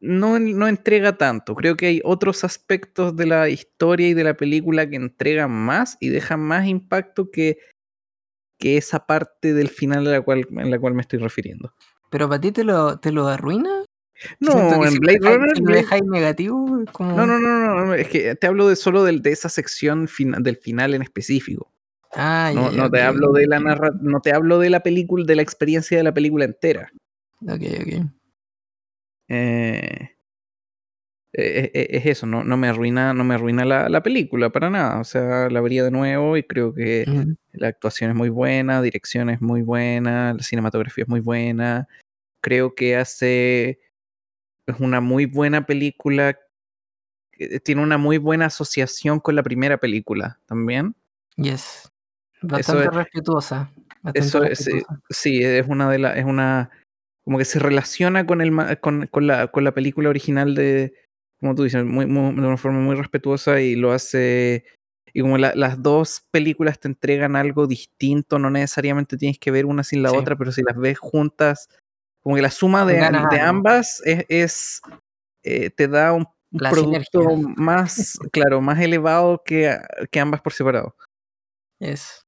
no, 0.00 0.38
no 0.38 0.68
entrega 0.68 1.16
tanto. 1.16 1.54
Creo 1.54 1.76
que 1.76 1.86
hay 1.86 2.00
otros 2.04 2.44
aspectos 2.44 3.16
de 3.16 3.26
la 3.26 3.48
historia 3.48 4.08
y 4.08 4.14
de 4.14 4.24
la 4.24 4.36
película 4.36 4.88
que 4.88 4.96
entregan 4.96 5.50
más 5.50 5.96
y 6.00 6.08
dejan 6.08 6.40
más 6.40 6.66
impacto 6.66 7.30
que, 7.30 7.58
que 8.58 8.76
esa 8.76 9.06
parte 9.06 9.54
del 9.54 9.68
final 9.68 10.06
a 10.06 10.10
la 10.10 10.20
cual, 10.20 10.46
en 10.50 10.70
la 10.70 10.78
cual 10.78 10.94
me 10.94 11.02
estoy 11.02 11.18
refiriendo. 11.18 11.74
¿Pero 12.10 12.28
para 12.28 12.40
ti 12.40 12.52
te 12.52 12.64
lo, 12.64 12.98
te 12.98 13.12
lo 13.12 13.26
arruina? 13.28 13.84
No, 14.40 14.84
en 14.84 14.98
Blade 14.98 15.18
Runner. 15.20 15.58
lo 15.60 15.74
dejáis 15.74 16.02
negativo? 16.04 16.84
No, 16.98 17.26
no, 17.26 17.38
no, 17.38 17.86
no, 17.86 17.94
es 17.94 18.08
que 18.08 18.34
te 18.34 18.46
hablo 18.48 18.68
de 18.68 18.74
solo 18.74 19.04
de, 19.04 19.18
de 19.20 19.30
esa 19.30 19.48
sección 19.48 20.08
del 20.40 20.56
final 20.56 20.94
en 20.94 21.02
específico. 21.02 21.70
Ah, 22.20 22.50
no, 22.52 22.72
no 22.72 22.90
te 22.90 23.00
hablo 23.00 23.30
de 23.30 23.46
la 23.46 23.60
narra 23.60 23.92
no 24.00 24.20
te 24.20 24.32
hablo 24.32 24.58
de 24.58 24.70
la 24.70 24.82
película, 24.82 25.24
de 25.24 25.36
la 25.36 25.42
experiencia 25.42 25.96
de 25.96 26.02
la 26.02 26.12
película 26.12 26.44
entera. 26.44 26.90
Ok, 27.42 27.62
ok. 27.80 28.10
Eh, 29.28 30.16
e, 31.32 31.70
e, 31.72 31.96
es 31.96 32.06
eso, 32.06 32.26
no, 32.26 32.42
no, 32.42 32.56
me 32.56 32.66
arruina, 32.66 33.14
no 33.14 33.22
me 33.22 33.34
arruina 33.34 33.64
la, 33.64 34.02
película 34.02 34.50
para 34.50 34.68
nada. 34.68 34.98
O 34.98 35.04
sea, 35.04 35.48
la 35.48 35.60
vería 35.60 35.84
de 35.84 35.92
nuevo 35.92 36.36
y 36.36 36.42
creo 36.42 36.74
que 36.74 37.06
la 37.52 37.68
actuación 37.68 38.10
es 38.10 38.16
muy 38.16 38.30
buena, 38.30 38.82
dirección 38.82 39.30
es 39.30 39.40
muy 39.40 39.62
buena, 39.62 40.34
la 40.34 40.42
cinematografía 40.42 41.04
es 41.04 41.08
muy 41.08 41.20
buena. 41.20 41.86
Creo 42.40 42.74
que 42.74 42.96
hace. 42.96 43.78
Es 44.66 44.80
una 44.80 45.00
muy 45.00 45.26
buena 45.26 45.66
película. 45.66 46.36
Tiene 47.62 47.82
una 47.82 47.98
muy 47.98 48.18
buena 48.18 48.46
asociación 48.46 49.20
con 49.20 49.36
la 49.36 49.44
primera 49.44 49.78
película 49.78 50.40
también. 50.46 50.96
Yes. 51.36 51.88
Bastante 52.42 52.90
respetuosa. 52.90 53.70
eso 54.14 54.42
Es, 54.44 54.68
sí, 55.10 55.42
es 55.42 55.66
una 55.66 55.90
de 55.90 55.98
las. 55.98 56.16
Es 56.16 56.24
una 56.24 56.70
como 57.28 57.36
que 57.36 57.44
se 57.44 57.58
relaciona 57.58 58.24
con, 58.24 58.40
el, 58.40 58.80
con, 58.80 59.06
con, 59.08 59.26
la, 59.26 59.48
con 59.48 59.62
la 59.62 59.74
película 59.74 60.08
original 60.08 60.54
de, 60.54 60.94
como 61.38 61.54
tú 61.54 61.64
dices, 61.64 61.84
muy, 61.84 62.06
de 62.06 62.10
una 62.10 62.56
forma 62.56 62.80
muy 62.80 62.96
respetuosa 62.96 63.60
y 63.60 63.76
lo 63.76 63.92
hace... 63.92 64.64
Y 65.12 65.20
como 65.20 65.36
las 65.36 65.82
dos 65.82 66.22
películas 66.30 66.80
te 66.80 66.88
entregan 66.88 67.36
algo 67.36 67.66
distinto, 67.66 68.38
no 68.38 68.48
necesariamente 68.48 69.18
tienes 69.18 69.38
que 69.38 69.50
ver 69.50 69.66
una 69.66 69.82
sin 69.82 70.02
la 70.02 70.10
otra, 70.10 70.36
pero 70.36 70.52
si 70.52 70.62
las 70.62 70.78
ves 70.78 70.98
juntas, 70.98 71.68
como 72.22 72.36
que 72.36 72.40
la 72.40 72.50
suma 72.50 72.86
de, 72.86 72.94
de 72.94 73.40
ambas 73.40 74.00
es, 74.06 74.24
es 74.30 74.80
eh, 75.42 75.68
te 75.68 75.86
da 75.86 76.14
un, 76.14 76.28
producto 76.50 77.36
más, 77.36 78.18
claro, 78.32 78.62
más 78.62 78.80
elevado 78.80 79.42
que, 79.44 79.76
que 80.10 80.20
ambas 80.20 80.40
por 80.40 80.54
separado. 80.54 80.94
Es. 81.78 82.22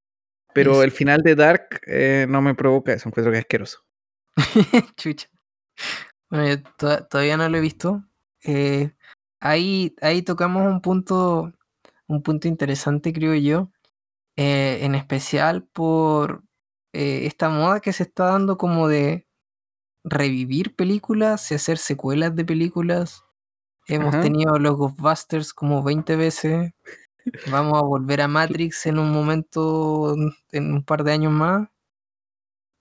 Pero 0.52 0.82
el 0.82 0.90
final 0.90 1.22
de 1.22 1.34
Dark 1.34 1.80
eh, 1.86 2.26
no 2.28 2.42
me 2.42 2.54
provoca 2.54 2.92
eso, 2.92 3.08
encuentro 3.08 3.32
que 3.32 3.38
es 3.38 3.44
asqueroso. 3.44 3.84
Chucha. 4.96 5.28
Bueno, 6.28 6.46
yo 6.48 6.62
todavía 7.08 7.36
no 7.36 7.48
lo 7.48 7.58
he 7.58 7.60
visto. 7.60 8.04
Eh, 8.44 8.92
ahí, 9.40 9.94
ahí 10.00 10.22
tocamos 10.22 10.66
un 10.66 10.80
punto, 10.80 11.52
un 12.06 12.22
punto 12.22 12.48
interesante, 12.48 13.12
creo 13.12 13.34
yo. 13.34 13.70
Eh, 14.36 14.78
en 14.82 14.94
especial 14.94 15.64
por 15.64 16.42
esta 16.92 17.48
moda 17.50 17.78
que 17.78 17.92
se 17.92 18.02
está 18.02 18.24
dando 18.24 18.58
como 18.58 18.88
de 18.88 19.28
revivir 20.02 20.74
películas 20.74 21.50
y 21.50 21.54
hacer 21.54 21.78
secuelas 21.78 22.34
de 22.34 22.44
películas. 22.44 23.24
Hemos 23.86 24.20
tenido 24.20 24.58
los 24.58 24.76
Ghostbusters 24.76 25.52
como 25.52 25.82
20 25.82 26.16
veces. 26.16 26.72
Vamos 27.50 27.78
a 27.78 27.82
volver 27.82 28.20
a 28.20 28.28
Matrix 28.28 28.86
en 28.86 28.98
un 28.98 29.10
momento, 29.12 30.14
en 30.52 30.72
un 30.74 30.84
par 30.84 31.04
de 31.04 31.12
años 31.12 31.32
más. 31.32 31.68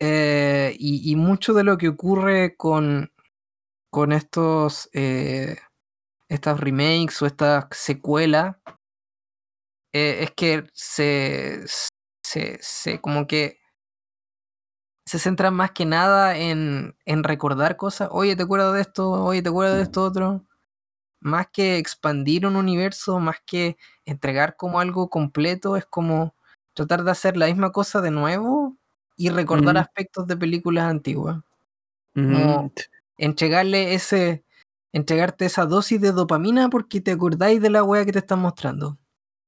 Eh, 0.02 0.76
y, 0.80 1.16
mucho 1.18 1.54
de 1.54 1.64
lo 1.64 1.78
que 1.78 1.90
ocurre 1.90 2.56
con, 2.56 3.12
con 3.92 4.14
estos, 4.14 4.90
eh, 4.94 5.58
estas 6.30 6.60
remakes 6.60 7.22
o 7.22 7.26
estas 7.26 7.66
secuelas 7.72 8.56
eh, 9.94 10.24
es 10.24 10.32
que 10.32 10.68
se, 10.74 11.66
se, 12.24 12.60
se, 12.62 13.02
como 13.02 13.28
que 13.28 13.60
se 15.06 15.20
centran 15.20 15.54
más 15.54 15.72
que 15.72 15.86
nada 15.86 16.38
en, 16.38 16.96
en 17.06 17.24
recordar 17.24 17.76
cosas. 17.76 18.10
Oye, 18.12 18.36
¿te 18.38 18.44
acuerdas 18.44 18.74
de 18.76 18.82
esto? 18.82 19.12
Oye, 19.12 19.42
¿te 19.42 19.50
acuerdas 19.50 19.78
de 19.78 19.84
esto 19.84 20.04
otro? 20.04 20.46
Más 21.22 21.48
que 21.52 21.78
expandir 21.78 22.46
un 22.46 22.56
universo, 22.56 23.20
más 23.20 23.38
que 23.46 23.78
entregar 24.06 24.56
como 24.56 24.80
algo 24.80 25.10
completo, 25.10 25.76
es 25.78 25.86
como 25.86 26.36
tratar 26.74 27.04
de 27.04 27.12
hacer 27.12 27.36
la 27.38 27.48
misma 27.48 27.72
cosa 27.72 28.02
de 28.02 28.12
nuevo 28.12 28.78
y 29.18 29.30
recordar 29.30 29.76
Mm. 29.76 29.80
aspectos 29.80 30.28
de 30.28 30.38
películas 30.38 30.86
antiguas. 30.86 31.38
Mm, 32.16 32.34
Como 32.34 32.74
entregarle 33.18 33.94
ese, 33.94 34.46
entregarte 34.94 35.46
esa 35.46 35.66
dosis 35.66 36.00
de 36.02 36.12
dopamina 36.14 36.70
porque 36.70 37.02
te 37.02 37.12
acordáis 37.12 37.62
de 37.62 37.70
la 37.70 37.84
wea 37.84 38.06
que 38.06 38.12
te 38.14 38.20
están 38.20 38.40
mostrando. 38.40 38.98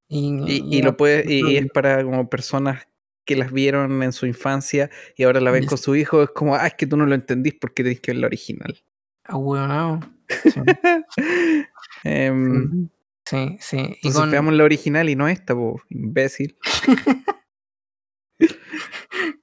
Y, 0.10 0.30
Y, 0.46 0.78
y 0.80 0.82
lo 0.82 0.98
puede, 0.98 1.24
y, 1.34 1.58
es 1.58 1.72
para 1.72 2.04
como 2.04 2.30
personas 2.30 2.86
que 3.26 3.36
las 3.38 3.52
vieron 3.54 4.04
en 4.04 4.12
su 4.14 4.26
infancia 4.26 4.90
y 5.16 5.24
ahora 5.24 5.40
la 5.42 5.52
ven 5.52 5.62
Yes. 5.64 5.70
con 5.70 5.78
su 5.78 5.96
hijo, 5.96 6.24
es 6.24 6.32
como, 6.32 6.56
ah, 6.56 6.68
es 6.68 6.74
que 6.76 6.86
tú 6.88 6.98
no 6.98 7.06
lo 7.06 7.16
entendís 7.16 7.54
porque 7.62 7.84
tenés 7.84 8.02
que 8.02 8.12
ver 8.12 8.20
la 8.22 8.28
original. 8.28 8.78
Ahueonado. 9.26 10.00
Sí, 10.32 10.62
Em, 12.04 12.90
sí, 13.26 13.58
sí. 13.60 13.78
Y 13.78 13.82
Entonces 13.82 14.20
con, 14.22 14.32
veamos 14.32 14.54
la 14.54 14.64
original 14.64 15.10
y 15.10 15.16
no 15.16 15.28
esta, 15.28 15.56
po, 15.56 15.82
imbécil. 15.90 16.58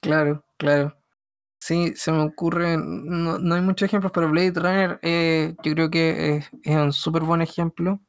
Claro, 0.00 0.44
claro. 0.56 0.96
Sí, 1.60 1.92
se 1.96 2.12
me 2.12 2.22
ocurre, 2.22 2.76
no, 2.78 3.38
no 3.38 3.54
hay 3.54 3.60
muchos 3.62 3.86
ejemplos, 3.86 4.12
pero 4.14 4.30
Blade 4.30 4.52
Runner 4.54 4.98
eh, 5.02 5.54
yo 5.62 5.72
creo 5.74 5.90
que 5.90 6.36
es, 6.36 6.50
es 6.62 6.76
un 6.76 6.92
súper 6.92 7.22
buen 7.22 7.42
ejemplo. 7.42 8.00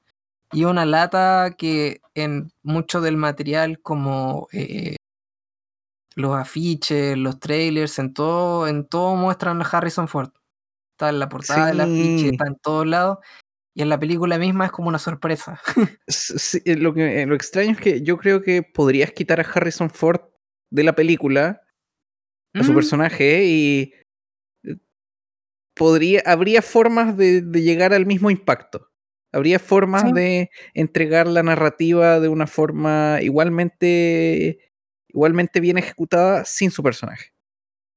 Y 0.51 0.65
una 0.65 0.85
lata 0.85 1.55
que 1.57 2.01
en 2.15 2.51
mucho 2.63 3.01
del 3.01 3.17
material 3.17 3.81
como 3.81 4.47
eh, 4.51 4.95
los 6.15 6.35
afiches, 6.35 7.17
los 7.17 7.39
trailers, 7.39 7.99
en 7.99 8.13
todo, 8.13 8.67
en 8.67 8.87
todo 8.87 9.15
muestran 9.15 9.61
a 9.61 9.65
Harrison 9.65 10.07
Ford. 10.07 10.31
Está 10.99 11.09
en 11.11 11.19
la 11.19 11.29
portada 11.29 11.67
del 11.67 11.79
afiche, 11.79 12.17
Sí. 12.19 12.27
está 12.33 12.45
en 12.47 12.55
todos 12.57 12.85
lados. 12.85 13.19
Y 13.73 13.81
en 13.83 13.87
la 13.87 13.97
película 13.97 14.37
misma 14.37 14.65
es 14.65 14.71
como 14.73 14.89
una 14.89 14.99
sorpresa. 14.99 15.61
Sí, 16.09 16.59
eh, 16.65 16.75
lo, 16.75 16.93
que, 16.93 17.21
eh, 17.21 17.25
lo 17.25 17.35
extraño 17.35 17.71
es 17.71 17.77
que 17.79 18.01
yo 18.01 18.17
creo 18.17 18.41
que 18.41 18.63
podrías 18.63 19.13
quitar 19.13 19.39
a 19.39 19.43
Harrison 19.49 19.89
Ford 19.89 20.19
de 20.69 20.83
la 20.83 20.93
película, 20.95 21.61
a 22.53 22.63
su 22.63 22.73
Mm, 22.73 22.75
personaje, 22.75 23.45
y 23.45 23.93
eh, 24.65 24.75
podría, 25.73 26.21
habría 26.25 26.61
formas 26.61 27.15
de, 27.15 27.41
de 27.41 27.61
llegar 27.61 27.93
al 27.93 28.05
mismo 28.05 28.29
impacto. 28.29 28.89
Habría 29.31 29.59
formas 29.59 30.01
Sí. 30.01 30.11
de 30.13 30.49
entregar 30.73 31.27
la 31.27 31.43
narrativa 31.43 32.19
de 32.19 32.27
una 32.27 32.47
forma 32.47 33.19
igualmente, 33.21 34.59
igualmente 35.07 35.61
bien 35.61 35.77
ejecutada 35.77 36.43
sin 36.43 36.71
su 36.71 36.83
personaje. 36.83 37.31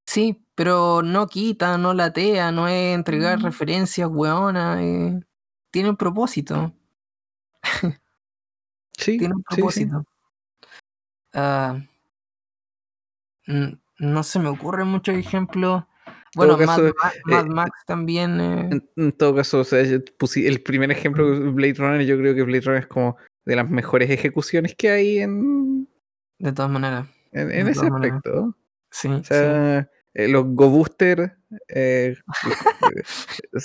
Sí, 0.06 0.44
pero 0.62 1.02
no 1.02 1.26
quita, 1.26 1.76
no 1.76 1.92
latea, 1.92 2.52
no 2.52 2.68
es 2.68 2.94
entregar 2.94 3.36
Mm. 3.40 3.42
referencias 3.42 4.08
weonas. 4.08 4.78
eh, 4.80 5.20
tiene 5.72 5.90
un 5.90 5.96
propósito. 5.96 6.72
Sí, 8.96 9.18
tiene 9.18 9.34
un 9.34 9.40
sí, 9.40 9.46
sí. 9.48 9.56
propósito. 9.56 10.04
Ah, 11.34 11.80
no 13.98 14.22
se 14.22 14.38
me 14.38 14.50
ocurren 14.50 14.86
muchos 14.86 15.16
ejemplos. 15.16 15.82
Bueno, 16.36 16.56
Mad, 16.56 16.66
caso, 16.66 16.94
Mad 17.24 17.46
eh, 17.46 17.48
Max 17.48 17.70
también. 17.84 18.40
eh, 18.40 18.68
En, 18.70 18.90
en 18.94 19.12
todo 19.12 19.34
caso, 19.34 19.58
o 19.60 19.64
sea, 19.64 19.80
el 19.80 20.62
primer 20.62 20.92
ejemplo 20.92 21.28
de 21.28 21.50
Blade 21.50 21.74
Runner, 21.74 22.06
yo 22.06 22.16
creo 22.18 22.36
que 22.36 22.44
Blade 22.44 22.60
Runner 22.60 22.82
es 22.82 22.86
como 22.86 23.16
de 23.44 23.56
las 23.56 23.68
mejores 23.68 24.08
ejecuciones 24.10 24.76
que 24.76 24.90
hay 24.90 25.18
en, 25.18 25.88
de 26.38 26.52
todas 26.52 26.70
maneras. 26.70 27.08
en, 27.32 27.50
ese 27.66 27.90
maneras. 27.90 28.18
aspecto. 28.18 28.56
Sí, 28.92 29.08
O 29.08 29.24
sea, 29.24 29.90
eh, 30.14 30.28
los 30.28 30.44
Go 30.48 30.68
Booster, 30.68 31.38
eh, 31.68 32.16
eh, 32.96 33.58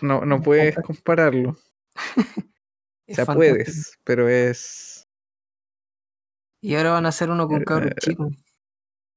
no, 0.00 0.24
no 0.24 0.36
Es 0.36 0.42
puedes 0.42 0.76
compararlo. 0.76 1.50
O 1.50 1.56
sí. 3.06 3.14
Sea, 3.14 3.26
puedes, 3.26 3.98
pero 4.02 4.28
es 4.28 5.06
Y 6.60 6.74
ahora 6.74 6.92
van 6.92 7.06
a 7.06 7.10
hacer 7.10 7.30
uno 7.30 7.46
con 7.46 7.62
Eh, 7.62 7.64
cabros 7.64 7.92
chicos. 8.00 8.32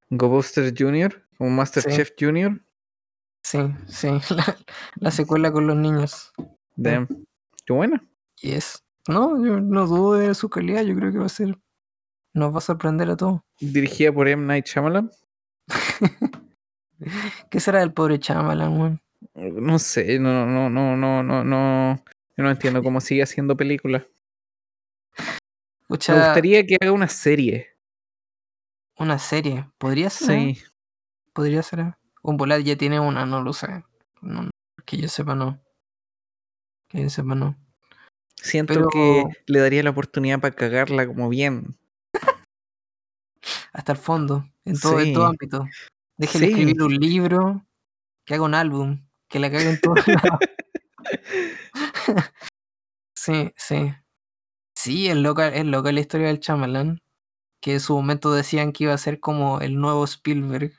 Go 0.09 0.29
Booster 0.29 0.73
Jr., 0.77 1.23
como 1.37 1.51
Masterchef. 1.51 2.11
Sí, 3.43 3.59
sí. 3.87 4.09
La, 4.35 4.57
la 4.95 5.11
secuela 5.11 5.51
con 5.51 5.67
los 5.67 5.77
niños. 5.77 6.33
Damn. 6.75 7.07
Qué 7.65 7.73
buena. 7.73 8.03
Yes. 8.41 8.83
No, 9.07 9.43
yo 9.43 9.59
no 9.59 9.87
dudo 9.87 10.15
de 10.15 10.35
su 10.35 10.49
calidad. 10.49 10.83
Yo 10.83 10.95
creo 10.95 11.11
que 11.11 11.17
va 11.17 11.25
a 11.25 11.29
ser. 11.29 11.57
Nos 12.33 12.53
va 12.53 12.57
a 12.59 12.61
sorprender 12.61 13.09
a 13.09 13.15
todos. 13.15 13.41
Dirigida 13.59 14.11
por 14.11 14.27
M. 14.27 14.45
Night 14.45 14.65
Shyamalan. 14.67 15.09
¿Qué 17.49 17.59
será 17.59 17.79
del 17.79 17.93
pobre 17.93 18.19
Chamalan, 18.19 18.77
weón? 18.79 19.01
No 19.33 19.79
sé, 19.79 20.19
no, 20.19 20.45
no, 20.45 20.69
no, 20.69 20.95
no, 20.95 21.23
no, 21.23 21.43
no. 21.43 22.03
Yo 22.35 22.43
no 22.43 22.51
entiendo 22.51 22.83
cómo 22.83 23.01
sigue 23.01 23.23
haciendo 23.23 23.57
películas. 23.57 24.03
Me 25.89 25.95
gustaría 25.95 26.65
que 26.65 26.77
haga 26.79 26.91
una 26.91 27.07
serie. 27.07 27.75
una 28.99 29.17
serie. 29.19 29.67
¿Podría 29.77 30.09
ser? 30.09 30.31
eh? 30.37 30.55
Sí. 30.55 30.63
Podría 31.33 31.63
ser. 31.63 31.79
eh. 31.79 31.93
Un 32.23 32.37
volar 32.37 32.61
ya 32.61 32.75
tiene 32.75 32.99
una, 32.99 33.25
no 33.25 33.41
lo 33.41 33.53
sé. 33.53 33.67
No, 34.21 34.43
no, 34.43 34.49
que 34.85 34.97
yo 34.97 35.07
sepa, 35.07 35.33
no. 35.35 35.59
Que 36.89 37.01
yo 37.03 37.09
sepa, 37.09 37.35
no. 37.35 37.55
Siento 38.35 38.73
Pero- 38.73 38.89
que 38.89 39.23
le 39.47 39.59
daría 39.59 39.81
la 39.83 39.89
oportunidad 39.91 40.39
para 40.39 40.55
cagarla 40.55 41.07
como 41.07 41.29
bien. 41.29 41.75
Hasta 43.73 43.91
el 43.93 43.97
fondo. 43.97 44.47
En 44.65 44.79
todo, 44.79 44.99
en 44.99 45.13
todo 45.13 45.25
Sí. 45.25 45.29
ámbito. 45.29 45.65
Déjele 46.17 46.47
Sí. 46.47 46.51
escribir 46.53 46.81
un 46.83 46.95
libro. 46.95 47.65
Que 48.25 48.33
haga 48.35 48.43
un 48.43 48.53
álbum. 48.55 49.05
Que 49.29 49.39
la 49.39 49.49
cague 49.51 49.69
en 49.69 49.79
todos 49.81 50.05
lados. 50.07 50.39
Sí, 53.15 53.51
sí. 53.57 53.93
Sí, 54.75 55.07
es 55.09 55.17
loca, 55.17 55.49
es 55.49 55.65
loca 55.65 55.91
la 55.91 55.99
historia 55.99 56.27
del 56.27 56.39
Chamalan. 56.39 57.01
Que 57.59 57.73
en 57.73 57.79
su 57.81 57.93
momento 57.95 58.31
decían 58.33 58.71
que 58.71 58.85
iba 58.85 58.93
a 58.93 58.97
ser 58.97 59.19
como 59.19 59.59
el 59.59 59.75
nuevo 59.79 60.03
Spielberg. 60.05 60.71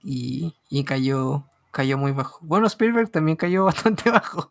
Y, 0.00 0.54
y 0.68 0.84
cayó, 0.84 1.46
cayó 1.72 1.98
muy 1.98 2.12
bajo. 2.12 2.38
Bueno, 2.42 2.66
Spielberg 2.68 3.10
también 3.10 3.36
cayó 3.36 3.64
bastante 3.66 4.10
bajo. 4.10 4.50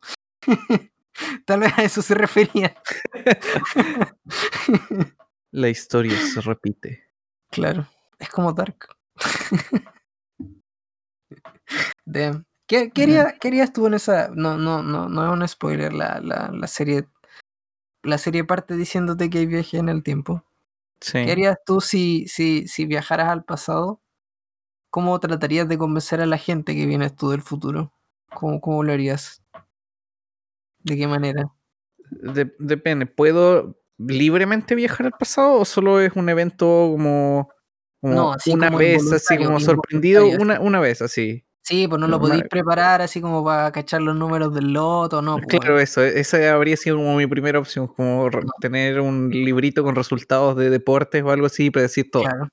Tal 1.45 1.59
vez 1.61 1.77
a 1.77 1.83
eso 1.83 2.01
se 2.01 2.15
refería. 2.15 2.75
La 5.51 5.69
historia 5.69 6.17
se 6.17 6.41
repite. 6.41 7.03
claro, 7.51 7.87
es 8.19 8.29
como 8.29 8.51
Dark. 8.53 8.87
Damn. 12.05 12.45
¿Qué, 12.67 12.91
qué 12.91 13.03
haría- 13.03 13.35
qué 13.39 13.49
harías 13.49 13.73
tú 13.73 13.87
en 13.87 13.93
esa? 13.95 14.29
No, 14.33 14.57
no, 14.57 14.81
no, 14.83 15.09
no 15.09 15.25
es 15.25 15.31
un 15.31 15.47
spoiler. 15.47 15.93
La, 15.93 16.19
la, 16.21 16.49
la 16.53 16.67
serie. 16.67 17.07
La 18.03 18.17
serie 18.17 18.43
parte 18.43 18.75
diciéndote 18.75 19.29
que 19.29 19.39
hay 19.39 19.45
viaje 19.45 19.77
en 19.77 19.87
el 19.89 20.03
tiempo. 20.03 20.43
Sí. 20.99 21.23
¿Qué 21.25 21.31
harías 21.31 21.57
tú 21.65 21.79
si, 21.81 22.27
si, 22.27 22.67
si 22.67 22.85
viajaras 22.85 23.29
al 23.29 23.43
pasado? 23.45 24.01
¿Cómo 24.89 25.19
tratarías 25.19 25.67
de 25.67 25.77
convencer 25.77 26.21
a 26.21 26.25
la 26.25 26.37
gente 26.37 26.75
que 26.75 26.85
vienes 26.85 27.15
tú 27.15 27.29
del 27.29 27.41
futuro? 27.41 27.93
¿Cómo, 28.33 28.59
cómo 28.61 28.83
lo 28.83 28.91
harías? 28.93 29.41
¿De 30.79 30.97
qué 30.97 31.07
manera? 31.07 31.45
De- 32.11 32.53
depende. 32.59 33.05
¿Puedo 33.05 33.79
libremente 33.97 34.75
viajar 34.75 35.05
al 35.05 35.13
pasado 35.13 35.59
o 35.59 35.65
solo 35.65 36.01
es 36.01 36.13
un 36.15 36.27
evento 36.27 36.65
como, 36.91 37.49
como 38.03 38.13
No, 38.15 38.33
así 38.33 38.51
una 38.51 38.67
como 38.67 38.77
vez, 38.79 39.11
así 39.11 39.37
como 39.37 39.59
sorprendido, 39.59 40.27
una, 40.27 40.59
una 40.59 40.79
vez 40.79 41.01
así? 41.01 41.43
Sí, 41.65 41.87
pues 41.87 41.99
no 42.01 42.07
lo 42.09 42.19
podéis 42.19 42.43
preparar 42.49 43.01
así 43.01 43.21
como 43.21 43.41
para 43.43 43.71
cachar 43.71 44.01
los 44.01 44.15
números 44.17 44.53
del 44.53 44.73
loto, 44.73 45.21
no. 45.21 45.37
pues, 45.37 45.47
Claro, 45.61 45.79
eso, 45.79 46.03
esa 46.03 46.53
habría 46.53 46.75
sido 46.75 46.97
como 46.97 47.15
mi 47.15 47.25
primera 47.25 47.57
opción, 47.57 47.87
como 47.87 48.29
No. 48.29 48.41
tener 48.59 48.99
un 48.99 49.29
librito 49.29 49.81
con 49.83 49.95
resultados 49.95 50.57
de 50.57 50.69
deportes 50.69 51.23
o 51.23 51.31
algo 51.31 51.45
así 51.45 51.67
y 51.67 51.71
predecir 51.71 52.11
todo. 52.11 52.23
Claro. 52.23 52.49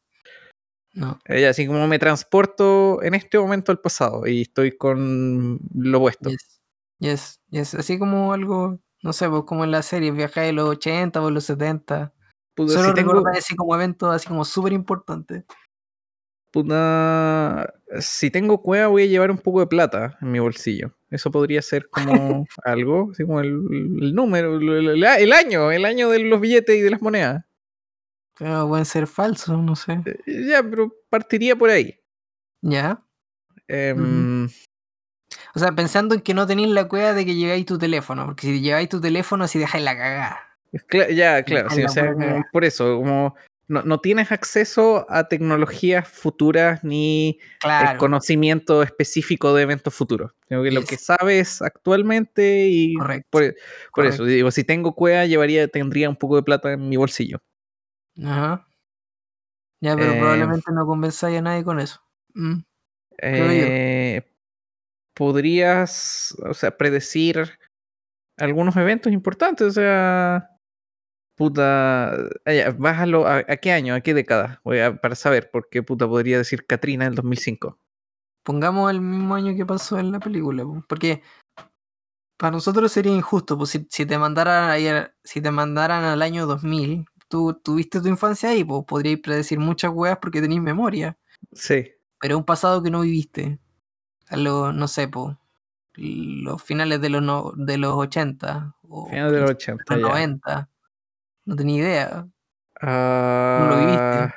No. 0.93 1.19
Eh, 1.27 1.47
así 1.49 1.67
como 1.67 1.87
me 1.89 1.99
transporto 1.99 3.03
en 3.03 3.15
este 3.15 3.39
momento 3.39 3.73
al 3.73 3.81
pasado 3.81 4.27
y 4.29 4.43
estoy 4.43 4.77
con 4.77 5.59
lo 5.75 5.99
opuesto. 5.99 6.31
Yes. 6.31 6.61
Yes. 7.01 7.41
Yes. 7.51 7.75
Así 7.75 7.99
como 7.99 8.33
algo, 8.33 8.79
no 9.03 9.13
sé, 9.13 9.29
pues 9.29 9.43
como 9.45 9.65
en 9.65 9.73
la 9.73 9.83
serie, 9.83 10.13
viajáis 10.13 10.49
de 10.49 10.53
los 10.53 10.69
80 10.69 11.21
o 11.21 11.31
los 11.33 11.45
70. 11.45 12.13
Puta, 12.55 12.73
Solo 12.75 12.89
si 12.89 12.95
tengo, 12.95 13.13
recordáis 13.13 13.39
así 13.45 13.57
como 13.57 13.75
eventos 13.75 14.15
así 14.15 14.27
como 14.29 14.45
súper 14.45 14.73
importantes. 14.73 15.45
puta, 16.53 17.73
si 18.01 18.31
tengo 18.31 18.61
cueva 18.63 18.89
voy 18.89 19.05
a 19.05 19.07
llevar 19.07 19.31
un 19.31 19.39
poco 19.39 19.61
de 19.61 19.67
plata 19.67 20.19
en 20.21 20.33
mi 20.33 20.39
bolsillo. 20.41 20.93
Eso 21.11 21.31
podría 21.31 21.63
ser 21.63 21.89
como 21.91 22.45
algo, 22.65 23.11
así 23.13 23.25
como 23.25 23.41
el, 23.41 23.49
el 24.03 24.15
número, 24.15 24.57
el, 24.57 25.33
año, 25.33 25.71
el 25.71 25.85
año 25.85 26.09
de 26.11 26.21
los 26.21 26.41
billetes 26.41 26.77
y 26.77 26.81
de 26.81 26.91
las 26.91 27.03
monedas. 27.03 27.45
Pero 28.39 28.69
pueden 28.69 28.87
ser 28.87 29.07
falsos, 29.07 29.59
no 29.63 29.77
sé. 29.77 30.01
Eh, 30.07 30.47
Ya, 30.49 30.63
pero 30.63 30.93
partiría 31.11 31.57
por 31.57 31.71
ahí. 31.71 32.01
¿Ya? 32.63 33.05
Em, 33.69 34.49
O 35.55 35.59
sea, 35.59 35.73
pensando 35.73 36.15
en 36.15 36.21
que 36.23 36.35
no 36.35 36.47
tenéis 36.47 36.71
la 36.71 36.89
cueva 36.89 37.13
de 37.13 37.25
que 37.25 37.35
lleváis 37.35 37.67
tu 37.67 37.79
teléfono, 37.79 38.27
porque 38.27 38.47
si 38.49 38.61
lleváis 38.61 38.89
tu 38.89 39.01
teléfono 39.01 39.45
así 39.45 39.59
dejáis 39.59 39.85
la 39.85 39.97
cagada. 39.97 40.41
Cla- 40.73 41.11
ya, 41.13 41.43
claro, 41.43 41.71
sí, 41.71 41.83
o 41.83 41.89
sea, 41.89 42.15
por 42.53 42.65
eso, 42.65 42.97
como 42.99 43.35
no, 43.69 43.83
no 43.83 44.01
tienes 44.01 44.33
acceso 44.33 45.07
a 45.09 45.29
tecnologías 45.29 46.09
futuras 46.09 46.83
ni 46.83 47.39
el 47.41 47.59
Claro. 47.61 47.99
conocimiento 47.99 48.83
específico 48.83 49.55
de 49.55 49.63
eventos 49.63 49.95
futuros. 49.95 50.33
Sino 50.49 50.63
que 50.65 50.73
lo 50.73 50.83
que 50.83 50.97
sabes 50.97 51.63
actualmente 51.63 52.67
y 52.69 52.95
Correcto. 52.95 53.29
por, 53.31 53.55
por 53.95 54.07
eso, 54.07 54.25
digo, 54.25 54.51
si 54.51 54.65
tengo 54.65 54.95
cueva, 54.95 55.25
llevaría, 55.27 55.69
tendría 55.69 56.09
un 56.11 56.17
poco 56.17 56.35
de 56.37 56.43
plata 56.43 56.73
en 56.73 56.89
mi 56.89 56.97
bolsillo. 56.97 57.41
Ajá. 58.25 58.67
Ya, 59.81 59.97
pero 59.97 60.13
Eh, 60.15 60.19
probablemente 60.19 60.73
no 60.73 60.85
convenzáis 60.85 61.39
a 61.39 61.43
nadie 61.43 61.63
con 61.65 61.79
eso. 61.79 62.01
Mm. 62.35 62.59
Eh, 63.23 64.23
podrías, 65.15 66.35
o 66.45 66.55
sea, 66.55 66.77
predecir 66.77 67.59
algunos 68.37 68.77
eventos 68.77 69.13
importantes, 69.13 69.67
o 69.67 69.71
sea, 69.71 70.51
puta, 71.41 72.15
ya, 72.45 72.71
bájalo, 72.79 73.27
¿a, 73.27 73.39
a 73.39 73.57
qué 73.57 73.73
año, 73.73 73.95
a 73.95 74.03
qué 74.03 74.13
década? 74.13 74.61
Voy 74.63 74.79
a, 74.81 75.01
para 75.01 75.15
saber, 75.15 75.49
porque 75.51 75.83
puta, 75.83 76.07
podría 76.07 76.37
decir 76.37 76.67
Katrina 76.67 77.07
del 77.07 77.15
2005. 77.15 77.79
Pongamos 78.43 78.91
el 78.91 79.01
mismo 79.01 79.35
año 79.35 79.57
que 79.57 79.65
pasó 79.65 79.99
en 79.99 80.13
la 80.13 80.21
película, 80.21 80.65
po, 80.65 80.85
porque 80.87 81.23
para 82.37 82.51
nosotros 82.53 82.93
sería 82.93 83.13
injusto, 83.15 83.57
pues 83.57 83.71
si, 83.71 83.87
si 83.91 84.05
te 84.05 84.19
mandaran 84.19 84.71
a- 84.71 85.15
si 85.25 85.41
te 85.41 85.51
mandaran 85.51 86.05
al 86.05 86.21
año 86.21 86.47
2000, 86.47 87.07
tú 87.29 87.55
tuviste 87.55 88.03
tu 88.03 88.09
infancia 88.09 88.51
ahí, 88.51 88.63
pues 88.63 88.85
podríais 88.87 89.21
predecir 89.21 89.59
muchas 89.59 89.93
weas 89.95 90.19
porque 90.21 90.43
tenéis 90.43 90.61
memoria, 90.61 91.17
Sí, 91.55 91.91
pero 92.21 92.37
un 92.37 92.45
pasado 92.45 92.83
que 92.83 92.91
no 92.91 93.01
viviste. 93.01 93.59
A 94.29 94.37
los, 94.37 94.75
no 94.75 94.89
sé, 94.89 95.09
pues, 95.09 95.37
los 95.95 96.63
finales 96.63 97.01
de 97.01 97.09
los, 97.09 97.23
no- 97.23 97.53
de 97.57 97.79
los 97.79 97.95
80 97.95 98.75
o 98.89 99.09
final 99.09 99.33
de 99.33 99.41
los 99.41 99.51
principios 99.55 99.79
80 99.79 99.95
de 99.95 100.01
los 100.03 100.11
ya. 100.13 100.69
90. 101.45 101.47
No 101.47 101.57
tenía 101.57 101.79
idea. 101.83 102.27
Ah, 102.81 103.69
lo 103.71 103.77
viviste. 103.79 104.35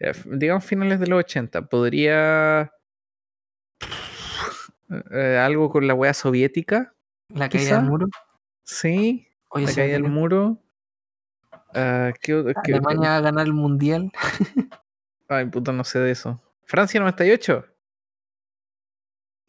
ya, 0.00 0.10
f- 0.10 0.28
digamos 0.32 0.64
finales 0.64 0.98
de 1.00 1.06
los 1.06 1.18
80. 1.20 1.62
Podría. 1.62 2.72
eh, 5.12 5.38
algo 5.38 5.68
con 5.70 5.86
la 5.86 5.94
wea 5.94 6.12
soviética, 6.14 6.94
La 7.28 7.48
caída 7.48 7.64
Quizá. 7.64 7.76
del 7.76 7.84
muro. 7.84 8.06
sí. 8.64 9.26
Oye, 9.52 9.66
la 9.66 9.74
caída 9.74 9.92
del 9.94 10.04
muro. 10.04 10.58
Ah, 11.74 12.12
¿qué 12.20 12.34
o- 12.34 12.44
qué- 12.64 12.74
Alemania 12.74 13.10
va 13.10 13.16
a 13.16 13.20
ganar 13.20 13.46
el 13.46 13.52
mundial. 13.54 14.10
Ay, 15.28 15.46
puta, 15.46 15.72
no 15.72 15.84
sé 15.84 15.98
de 16.00 16.10
eso. 16.12 16.40
Francia 16.64 16.98
98. 17.00 17.64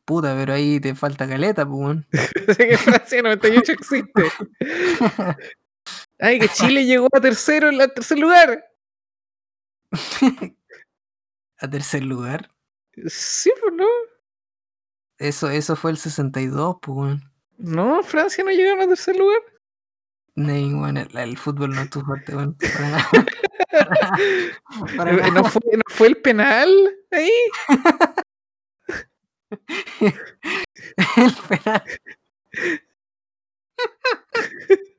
Puta, 0.06 0.36
pero 0.36 0.54
ahí 0.54 0.80
te 0.80 0.94
falta 0.96 1.28
caleta, 1.28 1.65
pues. 1.65 1.80
weón. 1.80 2.08
Sé 2.58 2.67
que 2.67 2.78
Francia 2.78 3.22
98 3.22 3.72
existe. 3.72 4.24
Ay, 6.21 6.39
que 6.39 6.47
Chile 6.49 6.86
llegó 6.86 7.07
a 7.12 7.19
tercero 7.19 7.69
en 7.69 7.79
la 7.79 7.88
tercer 7.88 8.19
lugar. 8.19 8.63
A 11.57 11.67
tercer 11.69 12.03
lugar. 12.03 12.51
Sí, 13.07 13.51
pues 13.60 13.73
no. 13.73 13.88
Eso, 15.17 15.49
eso 15.49 15.75
fue 15.75 15.91
el 15.91 15.97
62, 15.97 16.77
pues. 16.81 17.19
No, 17.57 18.03
Francia 18.03 18.43
no 18.43 18.51
llegaron 18.51 18.81
a 18.81 18.88
tercer 18.88 19.15
lugar. 19.15 19.39
Weón, 20.36 20.97
el, 20.97 21.17
el 21.17 21.38
fútbol 21.38 21.71
no 21.71 21.81
es 21.81 21.89
tu 21.89 22.01
fuerte, 22.01 22.36
weón. 22.36 22.55
Para 22.55 22.89
nada. 22.89 23.10
Para 24.97 25.12
nada. 25.13 25.31
¿No 25.31 25.43
fue, 25.43 25.62
¿No 25.73 25.84
fue 25.88 26.07
el 26.07 26.17
penal 26.17 26.69
ahí? 27.12 27.31
El 31.17 31.34
penal. 31.49 31.84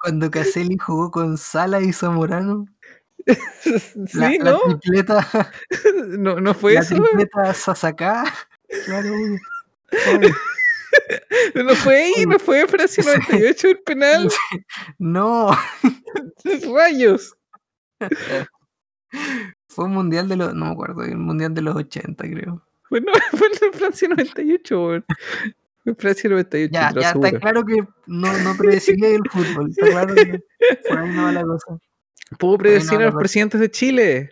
Cuando 0.00 0.30
Caselli 0.30 0.76
jugó 0.78 1.10
con 1.10 1.36
Sala 1.38 1.80
y 1.80 1.92
Zamorano, 1.92 2.66
la, 4.14 4.28
Sí, 4.30 4.38
la 4.38 4.52
¿no? 4.52 4.60
tripleta, 4.80 5.26
¿no? 6.18 6.40
¿No 6.40 6.54
fue 6.54 6.74
la 6.74 6.80
eso? 6.80 6.94
tripleta 6.96 7.52
Sasacá. 7.54 8.24
Claro, 8.86 9.10
¿No 11.54 11.74
fue 11.76 11.96
ahí? 12.04 12.26
¿No 12.26 12.38
fue 12.38 12.66
Francia 12.66 13.02
98 13.04 13.68
el 13.68 13.78
penal? 13.80 14.28
No, 14.98 15.50
Rayos. 16.74 17.34
fue 19.68 19.84
un 19.86 19.92
mundial 19.92 20.28
de 20.28 20.36
los, 20.36 20.54
no 20.54 20.66
me 20.66 20.72
acuerdo, 20.72 21.02
el 21.04 21.16
mundial 21.18 21.54
de 21.54 21.62
los 21.62 21.76
80, 21.76 22.24
creo. 22.24 22.62
Bueno, 22.90 23.12
fue 23.32 23.48
en 23.62 23.72
Francia 23.72 24.08
98, 24.08 24.82
weón. 24.86 25.04
Fue 25.08 25.16
Francia 25.98 26.30
98, 26.30 26.70
Ya, 26.72 26.92
ya 27.00 27.10
está 27.10 27.38
claro 27.38 27.64
que 27.64 27.76
no, 28.06 28.38
no 28.38 28.56
predeciría 28.56 29.08
el 29.08 29.22
fútbol. 29.30 29.70
Está 29.70 29.86
claro 29.86 30.14
que 30.14 30.40
por 30.88 30.98
ahí 30.98 31.10
no 31.10 31.22
va 31.24 31.32
la 31.32 31.42
cosa. 31.42 31.78
Puedo 32.38 32.58
predecir 32.58 32.94
no, 32.94 33.00
a 33.00 33.06
los 33.06 33.14
presidentes 33.14 33.60
de 33.60 33.70
Chile. 33.70 34.30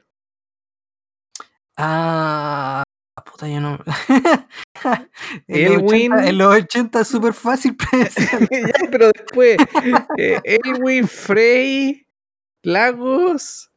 Ah, 1.76 2.82
puta, 3.24 3.48
yo 3.48 3.60
no. 3.60 3.78
en, 5.48 5.64
los 5.64 5.82
80, 5.82 5.94
Elwin. 5.94 6.12
en 6.14 6.38
los 6.38 6.54
80 6.54 7.00
es 7.00 7.08
súper 7.08 7.32
fácil 7.32 7.76
predecir. 7.90 8.48
ya, 8.50 8.90
pero 8.90 9.10
después, 9.12 9.58
eh, 10.18 10.40
Elwin, 10.44 11.06
Frey, 11.06 12.06
Lagos, 12.62 13.70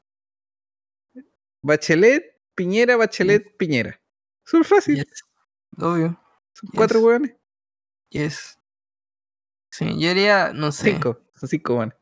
Bachelet, 1.62 2.24
Piñera, 2.56 2.96
Bachelet, 2.98 3.58
Piñera. 3.58 4.02
Súper 4.46 4.66
fácil. 4.66 4.96
Yes. 4.96 5.24
Obvio, 5.78 6.20
Son 6.54 6.70
cuatro 6.74 7.00
yes. 7.00 7.06
hueones. 7.06 7.39
Yes. 8.10 8.58
Sí, 9.72 9.98
yo 10.00 10.10
haría, 10.12 10.52
no 10.54 10.72
sé, 10.72 10.92
Cinco. 10.94 11.20
Son 11.36 11.48
cinco 11.50 11.76
hueones. 11.76 11.96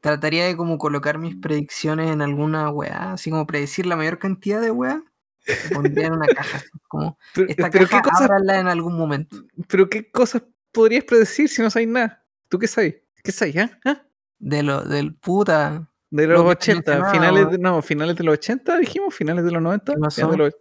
trataría 0.00 0.46
de 0.46 0.56
como 0.56 0.78
colocar 0.78 1.18
mis 1.18 1.36
predicciones 1.36 2.10
en 2.10 2.22
alguna 2.22 2.70
weá, 2.70 3.12
así 3.12 3.30
como 3.30 3.46
predecir 3.46 3.86
la 3.86 3.96
mayor 3.96 4.18
cantidad 4.18 4.60
de 4.60 4.70
weá, 4.70 5.02
pondría 5.72 6.08
en 6.08 6.14
una 6.14 6.26
caja, 6.28 6.58
así 6.58 6.68
como 6.88 7.18
esta 7.48 7.70
pero 7.70 7.86
caja 7.88 8.02
¿qué 8.02 8.10
cosas, 8.10 8.22
ábrala 8.22 8.58
en 8.60 8.68
algún 8.68 8.96
momento. 8.96 9.36
pero 9.68 9.88
qué 9.88 10.10
cosas 10.10 10.42
podrías 10.72 11.04
predecir 11.04 11.48
si 11.48 11.62
no 11.62 11.70
sabes 11.70 11.88
nada? 11.88 12.24
¿Tú 12.48 12.58
qué 12.58 12.66
sabes? 12.68 12.96
¿Qué 13.22 13.32
sabes? 13.32 13.56
ah? 13.58 13.70
¿Ah? 13.84 14.06
De 14.38 14.62
lo, 14.62 14.82
del 14.82 15.14
puta, 15.14 15.90
De 16.10 16.26
Lo 16.26 16.42
los 16.44 16.58
te 16.58 16.72
80, 16.72 16.92
mencionaba, 16.92 17.12
finales 17.12 17.50
de, 17.50 17.58
no, 17.58 17.82
finales 17.82 18.16
de 18.16 18.24
los 18.24 18.34
80, 18.34 18.78
dijimos, 18.78 19.14
finales 19.14 19.44
de 19.44 19.50
los 19.52 19.62
90, 19.62 19.92
¿Qué 19.92 19.98
finales 19.98 20.16
de 20.16 20.22
pasó? 20.24 20.36
los, 20.36 20.54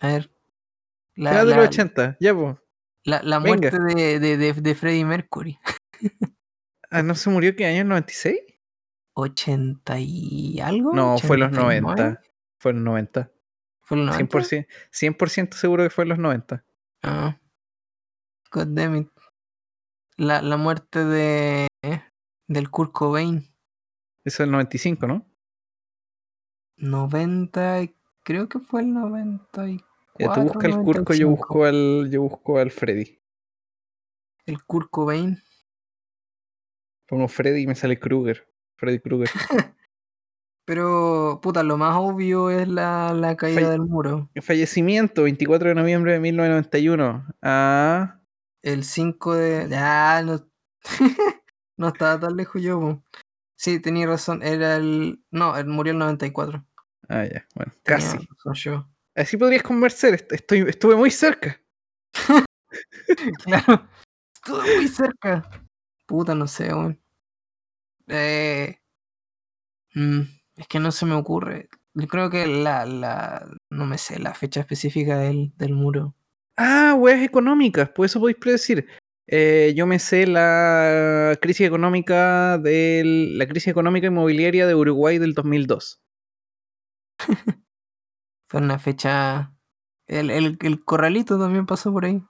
a 0.00 0.06
ver. 0.08 0.30
La, 1.16 1.30
finales 1.30 1.48
de 1.50 1.56
los 1.56 1.66
80, 1.66 2.16
ya 2.20 2.34
pues. 2.34 2.56
La- 3.04 3.22
la 3.22 3.40
muerte 3.40 3.70
de, 3.94 4.18
de, 4.20 4.36
de, 4.36 4.52
de 4.52 4.74
Freddie 4.74 5.04
Mercury. 5.04 5.58
Ah, 6.94 7.02
¿no 7.02 7.14
se 7.14 7.30
murió 7.30 7.56
qué 7.56 7.64
año? 7.64 7.80
¿En 7.80 7.88
96? 7.88 8.38
80 9.14 9.98
y 9.98 10.60
algo. 10.60 10.92
No, 10.92 11.16
fue 11.16 11.36
en 11.36 11.40
los 11.40 11.48
89. 11.52 11.80
90. 11.80 12.20
Fue 12.58 12.70
en 12.72 12.76
los 12.76 12.84
90. 12.84 13.32
¿Fue 13.80 13.96
los 13.96 14.06
90? 14.08 14.38
100%, 14.38 14.66
100% 14.90 15.54
seguro 15.54 15.84
que 15.84 15.88
fue 15.90 16.04
en 16.04 16.08
los 16.10 16.18
90. 16.18 16.62
Ah. 17.02 17.40
God 18.50 18.66
damn 18.72 18.96
it. 18.96 19.08
La, 20.18 20.42
la 20.42 20.58
muerte 20.58 21.02
de 21.02 21.66
del 22.46 22.70
Kurt 22.70 22.92
Cobain. 22.92 23.38
Eso 24.26 24.42
es 24.42 24.46
el 24.46 24.50
95, 24.50 25.06
¿no? 25.06 25.26
90, 26.76 27.82
y- 27.82 27.96
creo 28.22 28.50
que 28.50 28.58
fue 28.58 28.82
el 28.82 28.92
94. 28.92 29.86
Ya 30.18 30.32
tú 30.32 30.42
busca 30.42 30.66
el 30.66 30.74
Curco, 30.74 31.14
yo 31.14 31.26
95. 31.28 31.30
busco 31.30 31.64
al, 31.64 32.10
yo 32.10 32.22
busco 32.22 32.58
al 32.58 32.70
Freddy. 32.70 33.18
El 34.46 34.62
Kurt 34.64 34.88
Cobain. 34.90 35.42
Pongo 37.08 37.28
Freddy 37.28 37.62
y 37.62 37.66
me 37.66 37.74
sale 37.74 37.98
Kruger. 37.98 38.46
Freddy 38.76 38.98
Krueger. 39.00 39.28
Pero, 40.64 41.40
puta, 41.42 41.62
lo 41.62 41.76
más 41.76 41.96
obvio 41.98 42.48
es 42.50 42.68
la, 42.68 43.12
la 43.14 43.36
caída 43.36 43.60
Falle- 43.62 43.70
del 43.70 43.80
muro. 43.82 44.30
Fallecimiento, 44.40 45.24
24 45.24 45.70
de 45.70 45.74
noviembre 45.74 46.12
de 46.12 46.20
1991. 46.20 47.26
Ah, 47.42 48.20
El 48.62 48.84
5 48.84 49.34
de. 49.34 49.68
Ya, 49.68 50.22
no. 50.22 50.46
no 51.76 51.88
estaba 51.88 52.18
tan 52.20 52.36
lejos 52.36 52.62
yo. 52.62 52.80
po. 52.80 53.02
Sí, 53.56 53.80
tenía 53.80 54.06
razón. 54.06 54.42
Era 54.42 54.76
el. 54.76 55.24
No, 55.30 55.56
él 55.56 55.66
murió 55.66 55.92
el 55.92 55.98
94. 55.98 56.64
ah, 57.08 57.24
ya, 57.24 57.46
bueno, 57.54 57.72
Tenía 57.82 57.98
casi. 57.98 58.18
razón 58.44 58.54
yo. 58.54 58.88
Así 59.14 59.36
podrías 59.36 59.62
convencer, 59.62 60.14
est- 60.14 60.32
estoy, 60.32 60.60
estuve 60.68 60.96
muy 60.96 61.10
cerca. 61.10 61.60
Claro. 63.44 63.88
Estuve 64.34 64.76
muy 64.76 64.88
cerca. 64.88 65.48
Puta, 66.06 66.34
no 66.34 66.46
sé, 66.46 66.68
weón. 66.72 66.98
Eh, 68.08 68.76
mm, 69.94 70.20
es 70.56 70.66
que 70.68 70.78
no 70.80 70.92
se 70.92 71.06
me 71.06 71.14
ocurre. 71.14 71.68
Yo 71.94 72.06
creo 72.08 72.30
que 72.30 72.46
la, 72.46 72.86
la. 72.86 73.46
No 73.70 73.86
me 73.86 73.98
sé 73.98 74.18
la 74.18 74.34
fecha 74.34 74.60
específica 74.60 75.18
del, 75.18 75.52
del 75.56 75.74
muro. 75.74 76.14
Ah, 76.56 76.94
weas 76.98 77.22
económicas, 77.22 77.90
pues 77.94 78.12
eso 78.12 78.20
podéis 78.20 78.38
predecir. 78.38 78.86
Eh, 79.26 79.72
yo 79.76 79.86
me 79.86 79.98
sé 79.98 80.26
la 80.26 81.36
crisis 81.40 81.66
económica 81.66 82.58
del, 82.58 83.38
la 83.38 83.46
crisis 83.46 83.68
económica 83.68 84.06
inmobiliaria 84.08 84.66
de 84.66 84.74
Uruguay 84.74 85.18
del 85.18 85.34
2002. 85.34 86.00
Fue 88.52 88.60
una 88.60 88.78
fecha. 88.78 89.50
El, 90.06 90.28
el, 90.28 90.58
el 90.60 90.84
corralito 90.84 91.38
también 91.38 91.64
pasó 91.64 91.90
por 91.90 92.04
ahí. 92.04 92.22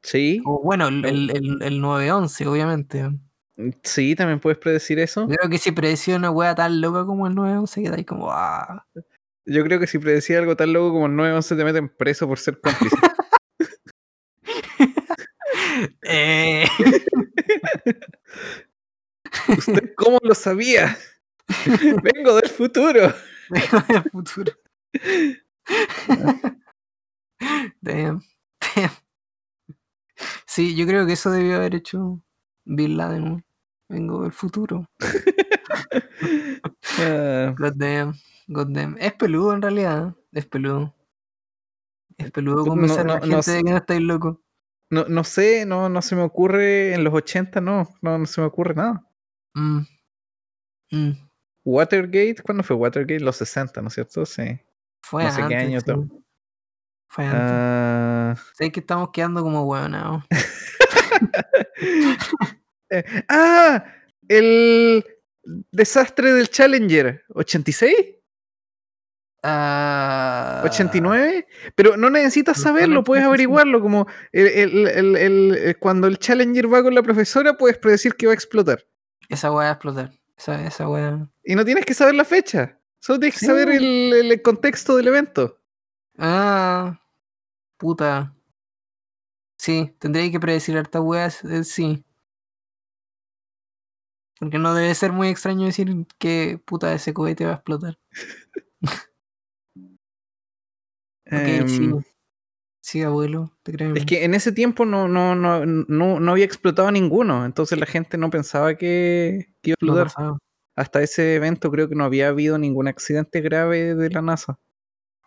Sí. 0.00 0.40
O 0.46 0.62
bueno, 0.62 0.86
el, 0.86 1.04
el, 1.04 1.30
el, 1.30 1.60
el 1.60 1.82
9-11, 1.82 2.46
obviamente. 2.46 3.10
Sí, 3.82 4.14
también 4.14 4.38
puedes 4.38 4.60
predecir 4.60 5.00
eso. 5.00 5.26
Yo 5.28 5.34
creo 5.34 5.50
que 5.50 5.58
si 5.58 5.72
predecía 5.72 6.14
una 6.14 6.30
wea 6.30 6.54
tan 6.54 6.80
loca 6.80 7.04
como 7.04 7.26
el 7.26 7.34
911, 7.34 7.82
queda 7.82 7.96
ahí 7.96 8.04
como, 8.04 8.30
ah. 8.30 8.86
Yo 9.44 9.64
creo 9.64 9.80
que 9.80 9.88
si 9.88 9.98
predecía 9.98 10.38
algo 10.38 10.54
tan 10.54 10.72
loco 10.72 10.92
como 10.92 11.06
el 11.06 11.16
911 11.16 11.56
te 11.56 11.64
meten 11.64 11.88
preso 11.88 12.28
por 12.28 12.38
ser 12.38 12.60
cómplice. 12.60 12.96
Eh, 16.02 16.66
¿Usted 19.48 19.94
cómo 19.96 20.18
lo 20.22 20.34
sabía? 20.34 20.98
Vengo 22.02 22.36
del 22.36 22.50
futuro. 22.50 23.14
Vengo 23.50 23.80
del 23.88 24.02
futuro. 24.10 24.52
Damn, 27.82 28.20
damn. 28.60 28.90
Sí, 30.46 30.74
yo 30.74 30.86
creo 30.86 31.06
que 31.06 31.12
eso 31.12 31.30
debió 31.30 31.56
haber 31.56 31.74
hecho 31.74 32.20
Bin 32.64 32.96
Laden. 32.96 33.44
Vengo 33.88 34.22
del 34.22 34.32
futuro. 34.32 34.88
Ah, 36.98 37.54
God 37.56 37.74
damn, 37.76 38.14
god 38.48 38.68
damn. 38.70 38.96
Es 38.98 39.12
peludo 39.14 39.54
en 39.54 39.62
realidad. 39.62 40.14
Es 40.32 40.46
peludo. 40.46 40.94
Es 42.16 42.30
peludo 42.30 42.64
No, 42.64 42.66
convencer 42.66 43.06
a 43.08 43.14
la 43.14 43.20
no, 43.20 43.26
no 43.26 43.42
gente 43.42 43.50
de 43.52 43.64
que 43.64 43.70
no 43.70 43.76
estáis 43.78 44.00
loco. 44.02 44.42
no, 44.90 45.04
no 45.08 45.24
sé, 45.24 45.66
no, 45.66 45.88
no 45.88 46.02
se 46.02 46.16
me 46.16 46.22
ocurre 46.22 46.94
en 46.94 47.04
los 47.04 47.14
80, 47.14 47.60
no, 47.60 47.88
no, 48.02 48.18
no 48.18 48.26
se 48.26 48.40
me 48.40 48.46
ocurre 48.46 48.74
nada. 48.74 49.04
Mm. 49.54 49.82
Mm. 50.92 51.27
Watergate, 51.70 52.36
¿cuándo 52.42 52.62
fue 52.64 52.76
Watergate? 52.76 53.20
Los 53.20 53.36
60, 53.36 53.82
¿no 53.82 53.88
es 53.88 53.94
cierto? 53.94 54.24
Sí. 54.24 54.58
Fue 55.02 55.24
No 55.24 55.30
sé 55.32 55.42
qué 55.48 55.56
año 55.56 55.80
sí. 55.80 55.92
Fue 57.10 57.24
antes. 57.24 57.40
Ah, 57.42 58.34
Sé 58.54 58.70
que 58.72 58.80
estamos 58.80 59.10
quedando 59.12 59.42
como 59.42 59.64
hueonados. 59.64 60.24
eh, 62.90 63.04
ah, 63.28 63.84
el 64.28 65.04
desastre 65.72 66.32
del 66.32 66.48
Challenger, 66.48 67.24
¿86? 67.30 68.16
Ah, 69.42 70.62
¿89? 70.64 71.46
Pero 71.74 71.96
no 71.96 72.10
necesitas 72.10 72.60
saberlo, 72.60 73.04
puedes 73.04 73.24
averiguarlo. 73.24 73.80
Como 73.80 74.06
el- 74.32 74.48
el- 74.48 74.88
el- 74.88 75.16
el- 75.56 75.78
cuando 75.78 76.06
el 76.08 76.18
Challenger 76.18 76.72
va 76.72 76.82
con 76.82 76.94
la 76.94 77.02
profesora, 77.02 77.56
puedes 77.56 77.78
predecir 77.78 78.14
que 78.16 78.26
va 78.26 78.32
a 78.32 78.34
explotar. 78.34 78.84
Esa 79.28 79.50
va 79.50 79.68
a 79.68 79.72
explotar. 79.72 80.10
Esa, 80.38 80.64
esa 80.66 80.88
weá. 80.88 81.28
Y 81.44 81.54
no 81.54 81.64
tienes 81.64 81.84
que 81.84 81.94
saber 81.94 82.14
la 82.14 82.24
fecha. 82.24 82.78
Solo 83.00 83.18
tienes 83.20 83.34
que 83.34 83.40
Sí. 83.40 83.46
saber 83.46 83.68
el, 83.70 84.12
el 84.32 84.42
contexto 84.42 84.96
del 84.96 85.08
evento. 85.08 85.58
Ah, 86.16 87.00
puta. 87.76 88.34
Sí, 89.58 89.92
tendría 89.98 90.30
que 90.30 90.38
predecir 90.40 90.76
harta 90.78 91.00
weá, 91.00 91.26
eh, 91.26 91.64
sí. 91.64 92.04
Porque 94.38 94.58
no 94.58 94.72
debe 94.74 94.94
ser 94.94 95.12
muy 95.12 95.28
extraño 95.28 95.66
decir 95.66 95.88
que 96.18 96.60
puta 96.64 96.92
ese 96.94 97.12
cohete 97.12 97.44
va 97.44 97.52
a 97.52 97.54
explotar. 97.56 97.98
Ok, 101.30 101.68
sí. 101.68 101.90
Sí, 102.88 103.02
abuelo, 103.02 103.52
te 103.64 103.72
creo. 103.72 103.94
Es 103.94 104.06
que 104.06 104.24
en 104.24 104.32
ese 104.32 104.50
tiempo 104.50 104.86
no, 104.86 105.08
no, 105.08 105.34
no, 105.34 105.66
no, 105.66 106.20
no 106.20 106.32
había 106.32 106.46
explotado 106.46 106.90
ninguno, 106.90 107.44
entonces 107.44 107.78
la 107.78 107.84
gente 107.84 108.16
no 108.16 108.30
pensaba 108.30 108.76
que, 108.76 109.52
que 109.60 109.72
iba 109.72 109.74
a 109.74 110.04
explotar. 110.04 110.38
Hasta 110.74 111.02
ese 111.02 111.34
evento 111.34 111.70
creo 111.70 111.90
que 111.90 111.94
no 111.94 112.04
había 112.04 112.28
habido 112.28 112.56
ningún 112.56 112.88
accidente 112.88 113.42
grave 113.42 113.94
de 113.94 114.08
la 114.08 114.22
NASA. 114.22 114.58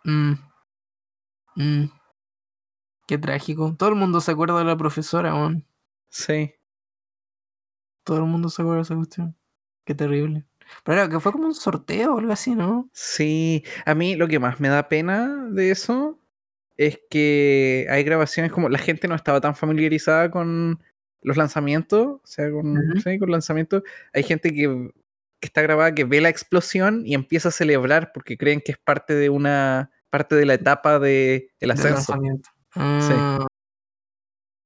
Mm. 0.02 0.32
Mm. 1.54 1.84
Qué 3.06 3.18
trágico. 3.18 3.76
Todo 3.78 3.90
el 3.90 3.94
mundo 3.94 4.20
se 4.20 4.32
acuerda 4.32 4.58
de 4.58 4.64
la 4.64 4.76
profesora, 4.76 5.32
weón. 5.32 5.64
Sí. 6.08 6.52
Todo 8.02 8.16
el 8.16 8.24
mundo 8.24 8.48
se 8.48 8.62
acuerda 8.62 8.78
de 8.78 8.82
esa 8.82 8.96
cuestión. 8.96 9.36
Qué 9.84 9.94
terrible. 9.94 10.46
Pero 10.82 10.98
era 10.98 11.08
que 11.08 11.20
fue 11.20 11.30
como 11.30 11.46
un 11.46 11.54
sorteo 11.54 12.16
o 12.16 12.18
algo 12.18 12.32
así, 12.32 12.56
¿no? 12.56 12.90
Sí, 12.92 13.62
a 13.86 13.94
mí 13.94 14.16
lo 14.16 14.26
que 14.26 14.40
más 14.40 14.58
me 14.58 14.68
da 14.68 14.88
pena 14.88 15.46
de 15.48 15.70
eso 15.70 16.18
es 16.76 17.00
que 17.10 17.86
hay 17.90 18.04
grabaciones 18.04 18.52
como 18.52 18.68
la 18.68 18.78
gente 18.78 19.08
no 19.08 19.14
estaba 19.14 19.40
tan 19.40 19.54
familiarizada 19.56 20.30
con 20.30 20.82
los 21.22 21.36
lanzamientos, 21.36 22.06
o 22.06 22.20
sea, 22.24 22.50
con, 22.50 22.76
sí, 23.02 23.18
lanzamientos. 23.26 23.82
Hay 24.12 24.22
gente 24.24 24.52
que, 24.52 24.90
que 25.40 25.46
está 25.46 25.62
grabada 25.62 25.94
que 25.94 26.04
ve 26.04 26.20
la 26.20 26.28
explosión 26.28 27.02
y 27.06 27.14
empieza 27.14 27.48
a 27.50 27.52
celebrar 27.52 28.12
porque 28.12 28.36
creen 28.36 28.60
que 28.60 28.72
es 28.72 28.78
parte 28.78 29.14
de 29.14 29.28
una 29.30 29.90
parte 30.10 30.34
de 30.34 30.46
la 30.46 30.54
etapa 30.54 30.98
de 30.98 31.34
el 31.60 31.68
Del 31.68 31.70
ascenso. 31.72 31.94
lanzamiento. 32.12 32.50
Ah, 32.74 33.46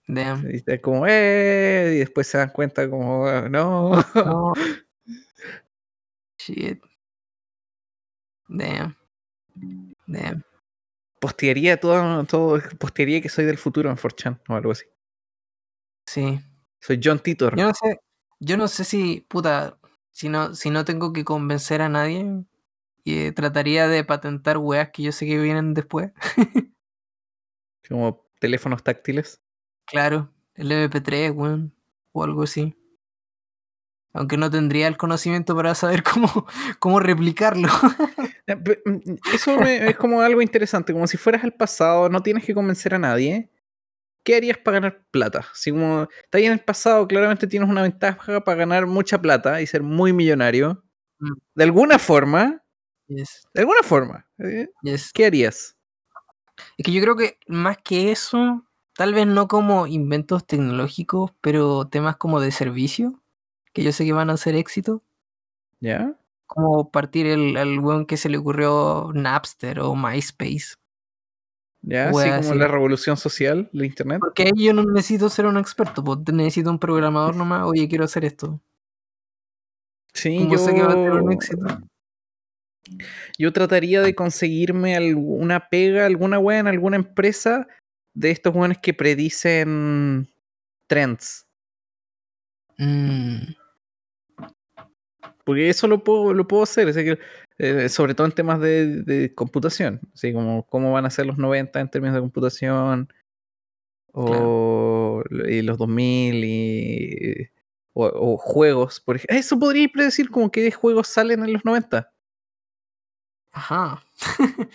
Damn. 0.09 0.49
Y 0.51 0.57
está 0.57 0.81
como, 0.81 1.05
¡eh! 1.09 1.93
Y 1.97 1.99
después 1.99 2.27
se 2.29 2.39
dan 2.39 2.51
cuenta 2.51 2.89
como, 2.89 3.27
"Ah, 3.27 3.49
no. 3.49 3.91
No. 4.15 4.53
Shit. 6.39 6.81
Damn. 8.49 8.97
Damn. 10.07 10.46
Postearía 11.21 11.79
todo, 11.79 12.25
todo, 12.25 12.61
postearía 12.79 13.21
que 13.21 13.29
soy 13.29 13.45
del 13.45 13.59
futuro 13.59 13.91
en 13.91 13.97
4chan 13.97 14.41
o 14.49 14.55
algo 14.55 14.73
así. 14.73 14.85
Sí. 16.07 16.41
Soy 16.81 17.01
John 17.03 17.19
Titor. 17.19 17.57
Yo 17.57 17.67
no 17.67 17.75
sé. 17.75 18.01
Yo 18.39 18.57
no 18.57 18.69
sé 18.69 18.85
si, 18.85 19.23
puta, 19.29 19.79
si 20.13 20.29
no, 20.29 20.55
si 20.55 20.71
no 20.71 20.85
tengo 20.85 21.13
que 21.13 21.25
convencer 21.25 21.81
a 21.81 21.89
nadie, 21.89 22.45
eh, 23.05 23.33
trataría 23.33 23.89
de 23.89 24.05
patentar 24.05 24.59
weas 24.59 24.91
que 24.91 25.03
yo 25.03 25.13
sé 25.13 25.27
que 25.27 25.39
vienen 25.39 25.75
después. 25.75 26.13
Como 27.89 28.27
teléfonos 28.41 28.83
táctiles. 28.83 29.41
Claro, 29.87 30.33
el 30.55 30.73
MP3, 30.73 31.33
weón, 31.35 31.73
o 32.13 32.25
algo 32.25 32.43
así. 32.43 32.77
Aunque 34.13 34.37
no 34.37 34.51
tendría 34.51 34.89
el 34.89 34.97
conocimiento 34.97 35.55
para 35.55 35.75
saber 35.75 36.03
cómo, 36.13 36.47
cómo 36.79 37.01
replicarlo. 37.01 37.69
Eh, 38.47 38.57
pe- 38.57 38.83
mm, 38.85 39.17
Eso 39.35 39.57
me- 39.59 39.89
es 39.91 39.97
como 39.97 40.21
algo 40.23 40.43
interesante, 40.43 40.93
como 40.93 41.07
si 41.07 41.17
fueras 41.17 41.45
al 41.45 41.53
pasado, 41.55 42.09
no 42.09 42.23
tienes 42.23 42.45
que 42.45 42.55
convencer 42.55 42.95
a 42.95 42.99
nadie. 42.99 43.51
¿Qué 44.25 44.37
harías 44.37 44.59
para 44.59 44.77
ganar 44.81 45.05
plata? 45.13 45.47
Si 45.55 45.71
como 45.71 46.03
estás 46.05 46.39
ahí 46.41 46.47
en 46.47 46.53
el 46.53 46.61
pasado, 46.61 47.07
claramente 47.09 47.47
tienes 47.47 47.69
una 47.69 47.83
ventaja 47.83 48.43
para 48.45 48.59
ganar 48.59 48.87
mucha 48.87 49.21
plata 49.23 49.61
y 49.63 49.67
ser 49.67 49.83
muy 49.83 50.13
millonario. 50.13 50.85
Mm. 51.21 51.33
De 51.57 51.65
alguna 51.65 51.99
forma, 51.99 52.63
Yes, 53.09 53.47
de 53.55 53.61
alguna 53.63 53.83
forma, 53.85 54.27
eh, 54.39 54.69
yes. 54.83 55.13
¿qué 55.13 55.27
harías? 55.27 55.77
Es 56.79 56.85
que 56.87 56.93
yo 56.93 57.03
creo 57.03 57.17
que 57.17 57.39
más 57.47 57.79
que 57.79 58.11
eso, 58.13 58.67
tal 58.95 59.15
vez 59.15 59.27
no 59.27 59.49
como 59.49 59.87
inventos 59.87 60.47
tecnológicos, 60.47 61.33
pero 61.41 61.87
temas 61.89 62.17
como 62.17 62.41
de 62.41 62.51
servicio, 62.51 63.23
que 63.73 63.83
yo 63.85 63.93
sé 63.93 64.05
que 64.05 64.13
van 64.13 64.31
a 64.31 64.37
ser 64.37 64.57
éxito. 64.57 65.03
¿Ya? 65.81 66.15
Como 66.47 66.91
partir 66.91 67.27
el, 67.27 67.57
al 67.57 67.79
weón 67.81 68.07
que 68.07 68.17
se 68.17 68.29
le 68.29 68.39
ocurrió 68.39 69.11
Napster 69.15 69.81
o 69.81 69.95
MySpace. 69.95 70.77
¿Ya? 71.83 72.09
Así 72.09 72.49
como 72.49 72.55
la 72.55 72.69
revolución 72.69 73.17
social 73.17 73.69
de 73.73 73.87
internet. 73.87 74.19
Porque 74.21 74.51
yo 74.57 74.73
no 74.73 74.85
necesito 74.85 75.29
ser 75.29 75.47
un 75.47 75.57
experto, 75.57 76.03
pues 76.03 76.19
necesito 76.33 76.71
un 76.71 76.79
programador 76.79 77.37
nomás, 77.37 77.65
oye, 77.65 77.89
quiero 77.89 78.05
hacer 78.05 78.25
esto. 78.25 78.61
Sí, 80.13 80.49
yo, 80.51 80.59
sé 80.59 80.75
que 80.75 80.83
va 80.83 80.89
a 80.89 80.95
ser 80.95 81.13
un 81.13 81.33
éxito. 81.33 81.67
yo 83.39 83.53
trataría 83.53 84.01
de 84.01 84.15
conseguirme 84.15 84.97
alguna 84.97 85.69
pega, 85.69 86.07
alguna 86.07 86.39
wea 86.39 86.59
en 86.59 86.69
alguna 86.69 86.97
empresa 86.97 87.69
de 88.15 88.31
estos 88.31 88.55
weones 88.55 88.79
que 88.79 88.95
predicen 88.95 90.29
trends. 90.89 91.47
Mm, 92.79 93.53
Porque 95.47 95.69
eso 95.69 95.87
lo 95.87 96.03
puedo, 96.03 96.35
lo 96.35 96.49
puedo 96.49 96.65
hacer, 96.65 96.93
que, 96.93 97.19
eh, 97.59 97.89
sobre 97.89 98.15
todo 98.17 98.27
en 98.27 98.33
temas 98.33 98.61
de, 98.61 99.03
de 99.05 99.33
computación, 99.33 100.01
así 100.13 100.33
como 100.33 100.67
cómo 100.67 100.91
van 100.93 101.07
a 101.07 101.11
ser 101.11 101.25
los 101.27 101.39
90 101.39 101.79
en 101.81 101.89
términos 101.89 102.17
de 102.17 102.21
computación, 102.21 103.13
o 104.13 105.23
y 105.49 105.63
los 105.63 105.79
2000 105.79 106.43
y, 106.45 107.49
o, 107.93 108.07
o 108.07 108.37
juegos, 108.39 109.01
por 109.01 109.15
ejemplo. 109.17 109.37
Eso 109.37 109.57
podría 109.57 109.89
predecir 109.89 110.31
como 110.31 110.51
qué 110.51 110.69
juegos 110.73 111.07
salen 111.07 111.45
en 111.45 111.53
los 111.53 111.65
90. 111.65 112.13
Ajá. 113.53 114.03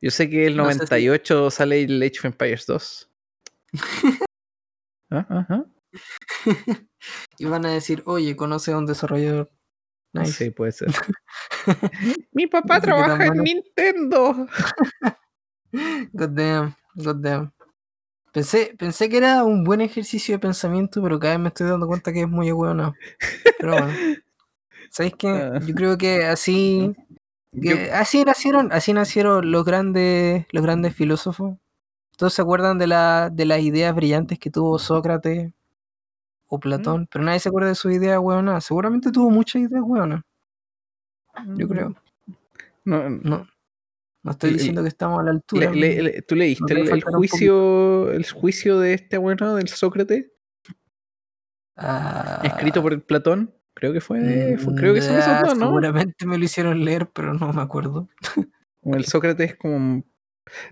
Yo 0.00 0.10
sé 0.10 0.30
que 0.30 0.46
el 0.46 0.56
No 0.56 0.66
sé 0.66 0.72
si- 0.74 0.78
98 0.78 1.50
sale 1.50 1.82
el 1.82 2.00
Age 2.00 2.18
of 2.20 2.24
Empires 2.26 2.64
2. 2.66 3.10
Ah, 5.12 5.26
ajá. 5.28 5.64
y 7.38 7.44
van 7.46 7.66
a 7.66 7.72
decir, 7.72 8.02
oye, 8.06 8.36
conoce 8.36 8.72
a 8.72 8.78
un 8.78 8.86
desarrollador. 8.86 9.50
Nice. 10.12 10.32
Sí, 10.32 10.50
puede 10.50 10.72
ser. 10.72 10.88
Mi 12.32 12.46
papá 12.46 12.76
No 12.76 12.80
sé 12.80 12.86
trabaja 12.86 13.26
en. 13.26 13.38
Nintendo. 13.38 14.46
God 16.12 16.30
damn, 16.30 16.74
god 16.96 17.16
damn. 17.22 17.52
Pensé, 18.32 18.74
pensé 18.78 19.08
que 19.08 19.18
era 19.18 19.44
un 19.44 19.64
buen 19.64 19.80
ejercicio 19.80 20.34
de 20.34 20.38
pensamiento, 20.38 21.02
pero 21.02 21.18
cada 21.18 21.34
vez 21.34 21.40
me 21.40 21.48
estoy 21.48 21.68
dando 21.68 21.86
cuenta 21.86 22.12
que 22.12 22.22
es 22.22 22.28
muy 22.28 22.50
bueno. 22.52 22.94
Pero 23.58 23.72
bueno. 23.72 23.92
¿Sabéis 24.90 25.14
qué? 25.18 25.28
Ah. 25.28 25.60
Yo 25.66 25.74
creo 25.74 25.98
que 25.98 26.24
así, 26.26 26.94
Yo- 27.52 27.76
así 27.94 28.24
nacieron, 28.24 28.72
así 28.72 28.92
nacieron 28.92 29.50
los 29.50 29.64
grandes, 29.64 30.46
los 30.52 30.62
grandes 30.64 30.94
filósofos. 30.94 31.56
¿Todos 32.16 32.34
se 32.34 32.42
acuerdan 32.42 32.78
de, 32.78 32.86
la, 32.88 33.30
de 33.30 33.46
las 33.46 33.60
ideas 33.60 33.94
brillantes 33.94 34.38
que 34.38 34.50
tuvo 34.50 34.78
Sócrates? 34.78 35.52
O 36.52 36.58
Platón, 36.58 37.06
pero 37.10 37.24
nadie 37.24 37.38
se 37.38 37.48
acuerda 37.48 37.68
de 37.68 37.74
su 37.76 37.90
idea 37.90 38.18
weona. 38.18 38.60
Seguramente 38.60 39.12
tuvo 39.12 39.30
muchas 39.30 39.62
ideas 39.62 39.82
weona. 39.84 40.22
Yo 41.54 41.68
creo. 41.68 41.94
No, 42.84 43.08
No, 43.08 43.46
no 44.24 44.30
estoy 44.32 44.50
Le- 44.50 44.56
diciendo 44.58 44.82
que 44.82 44.88
estamos 44.88 45.20
a 45.20 45.22
la 45.22 45.30
altura. 45.30 45.70
le- 45.70 46.02
le- 46.02 46.22
¿Tú 46.22 46.34
leíste 46.34 46.74
el, 46.74 47.02
juicio 47.04 48.10
el 48.10 48.30
juicio 48.30 48.80
de 48.80 48.94
este 48.94 49.16
bueno 49.16 49.54
del 49.54 49.68
Sócrates? 49.68 50.26
Ah, 51.76 52.40
Escrito 52.44 52.82
por 52.82 53.00
Platón. 53.04 53.54
Creo 53.74 53.92
que 53.92 54.00
fue, 54.00 54.56
creo 54.76 54.92
que 54.92 55.00
son 55.00 55.16
esos 55.16 55.26
ya, 55.32 55.40
dos, 55.42 55.56
¿no? 55.56 55.66
Seguramente 55.66 56.26
me 56.26 56.36
lo 56.36 56.44
hicieron 56.44 56.84
leer, 56.84 57.08
pero 57.14 57.32
no 57.32 57.52
me 57.52 57.62
acuerdo. 57.62 58.08
El 58.82 59.04
Sócrates 59.04 59.56
como... 59.56 60.02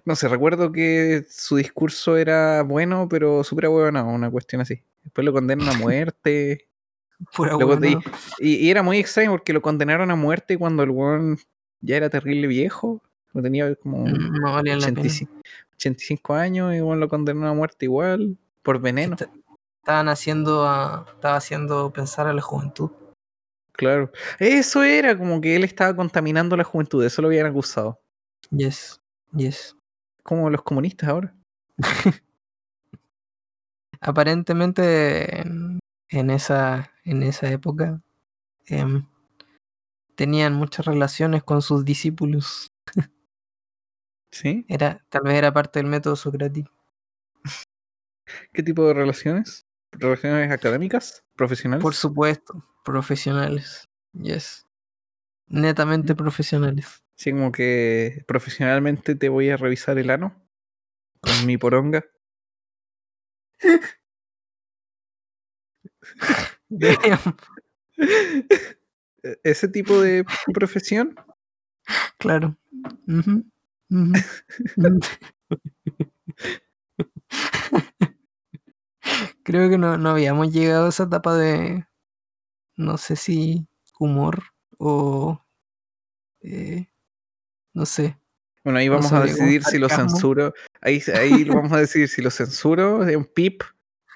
No 0.04 0.16
sé, 0.16 0.28
recuerdo 0.28 0.72
que 0.72 1.24
su 1.28 1.56
discurso 1.56 2.16
era 2.16 2.62
bueno, 2.62 3.08
pero 3.08 3.44
súper 3.44 3.66
ahueonado, 3.66 4.08
una 4.08 4.30
cuestión 4.30 4.60
así. 4.62 4.82
Después 5.04 5.24
lo 5.24 5.32
condenan 5.32 5.68
a 5.68 5.74
muerte. 5.74 6.68
Pura 7.34 7.56
y, 8.38 8.54
y 8.66 8.70
era 8.70 8.82
muy 8.82 8.98
extraño 8.98 9.30
porque 9.32 9.52
lo 9.52 9.60
condenaron 9.60 10.10
a 10.10 10.16
muerte 10.16 10.56
cuando 10.56 10.82
el 10.84 10.90
weón 10.90 11.38
ya 11.80 11.96
era 11.96 12.08
terrible 12.10 12.46
viejo. 12.46 13.02
Lo 13.32 13.42
tenía 13.42 13.74
como 13.76 14.06
Mm, 14.06 14.40
No 14.40 14.52
valía 14.52 14.76
la 14.76 14.86
pena. 14.86 15.00
85, 15.00 15.32
85 15.74 16.34
años 16.34 16.74
y 16.74 16.80
bueno, 16.80 17.00
lo 17.00 17.08
condenaron 17.08 17.48
a 17.50 17.54
muerte 17.54 17.86
igual 17.86 18.36
por 18.62 18.80
veneno. 18.80 19.16
Est- 19.18 19.28
Estaban 19.82 20.08
haciendo 20.08 20.66
a, 20.68 21.06
estaba 21.14 21.36
haciendo 21.36 21.92
pensar 21.92 22.26
a 22.26 22.32
la 22.34 22.42
juventud. 22.42 22.90
Claro. 23.72 24.12
Eso 24.38 24.82
era 24.82 25.16
como 25.16 25.40
que 25.40 25.56
él 25.56 25.64
estaba 25.64 25.94
contaminando 25.96 26.56
la 26.56 26.64
juventud, 26.64 27.02
eso 27.04 27.22
lo 27.22 27.28
habían 27.28 27.46
acusado. 27.46 28.00
Yes, 28.50 29.00
yes. 29.32 29.76
Como 30.22 30.50
los 30.50 30.62
comunistas 30.62 31.08
ahora. 31.08 31.34
Aparentemente 34.00 35.40
en, 35.40 35.80
en 36.10 36.30
esa, 36.30 36.90
en 37.04 37.22
esa 37.22 37.50
época 37.50 38.00
em, 38.66 39.06
tenían 40.16 40.52
muchas 40.52 40.84
relaciones 40.84 41.42
con 41.44 41.62
sus 41.62 41.82
discípulos. 41.84 42.68
¿Sí? 44.30 44.64
Era, 44.68 45.04
tal 45.08 45.22
vez 45.24 45.34
era 45.34 45.52
parte 45.52 45.78
del 45.78 45.88
método 45.88 46.16
socrático. 46.16 46.70
¿Qué 48.52 48.62
tipo 48.62 48.86
de 48.86 48.94
relaciones? 48.94 49.66
¿Relaciones 49.92 50.50
académicas? 50.52 51.24
¿Profesionales? 51.36 51.82
Por 51.82 51.94
supuesto, 51.94 52.64
profesionales. 52.84 53.88
Yes. 54.12 54.66
Netamente 55.48 56.14
Mm. 56.14 56.16
profesionales. 56.16 57.02
Sí, 57.20 57.32
como 57.32 57.50
que 57.50 58.22
profesionalmente 58.28 59.16
te 59.16 59.28
voy 59.28 59.50
a 59.50 59.56
revisar 59.56 59.98
el 59.98 60.10
ano 60.10 60.40
con 61.20 61.46
mi 61.46 61.58
poronga. 61.58 62.04
Ese 69.44 69.68
tipo 69.68 70.00
de 70.00 70.24
profesión. 70.54 71.14
Claro. 72.18 72.56
Creo 79.44 79.68
que 79.70 79.78
no, 79.78 79.96
no 79.98 80.10
habíamos 80.10 80.52
llegado 80.52 80.86
a 80.86 80.88
esa 80.90 81.04
etapa 81.04 81.36
de, 81.36 81.86
no 82.76 82.98
sé 82.98 83.16
si 83.16 83.68
humor 84.00 84.42
o, 84.78 85.42
eh, 86.42 86.87
no 87.74 87.86
sé. 87.86 88.18
Bueno, 88.64 88.78
ahí 88.78 88.88
No 88.88 88.96
vamos 88.96 89.12
a 89.12 89.22
decidir 89.22 89.64
si 89.64 89.78
lo 89.78 89.88
censuro. 89.88 90.52
Ahí, 90.80 91.02
ahí 91.14 91.44
vamos 91.44 91.72
a 91.72 91.78
decidir 91.78 92.08
si 92.08 92.22
lo 92.22 92.30
censuro, 92.30 92.98
un 92.98 93.24
pip 93.24 93.62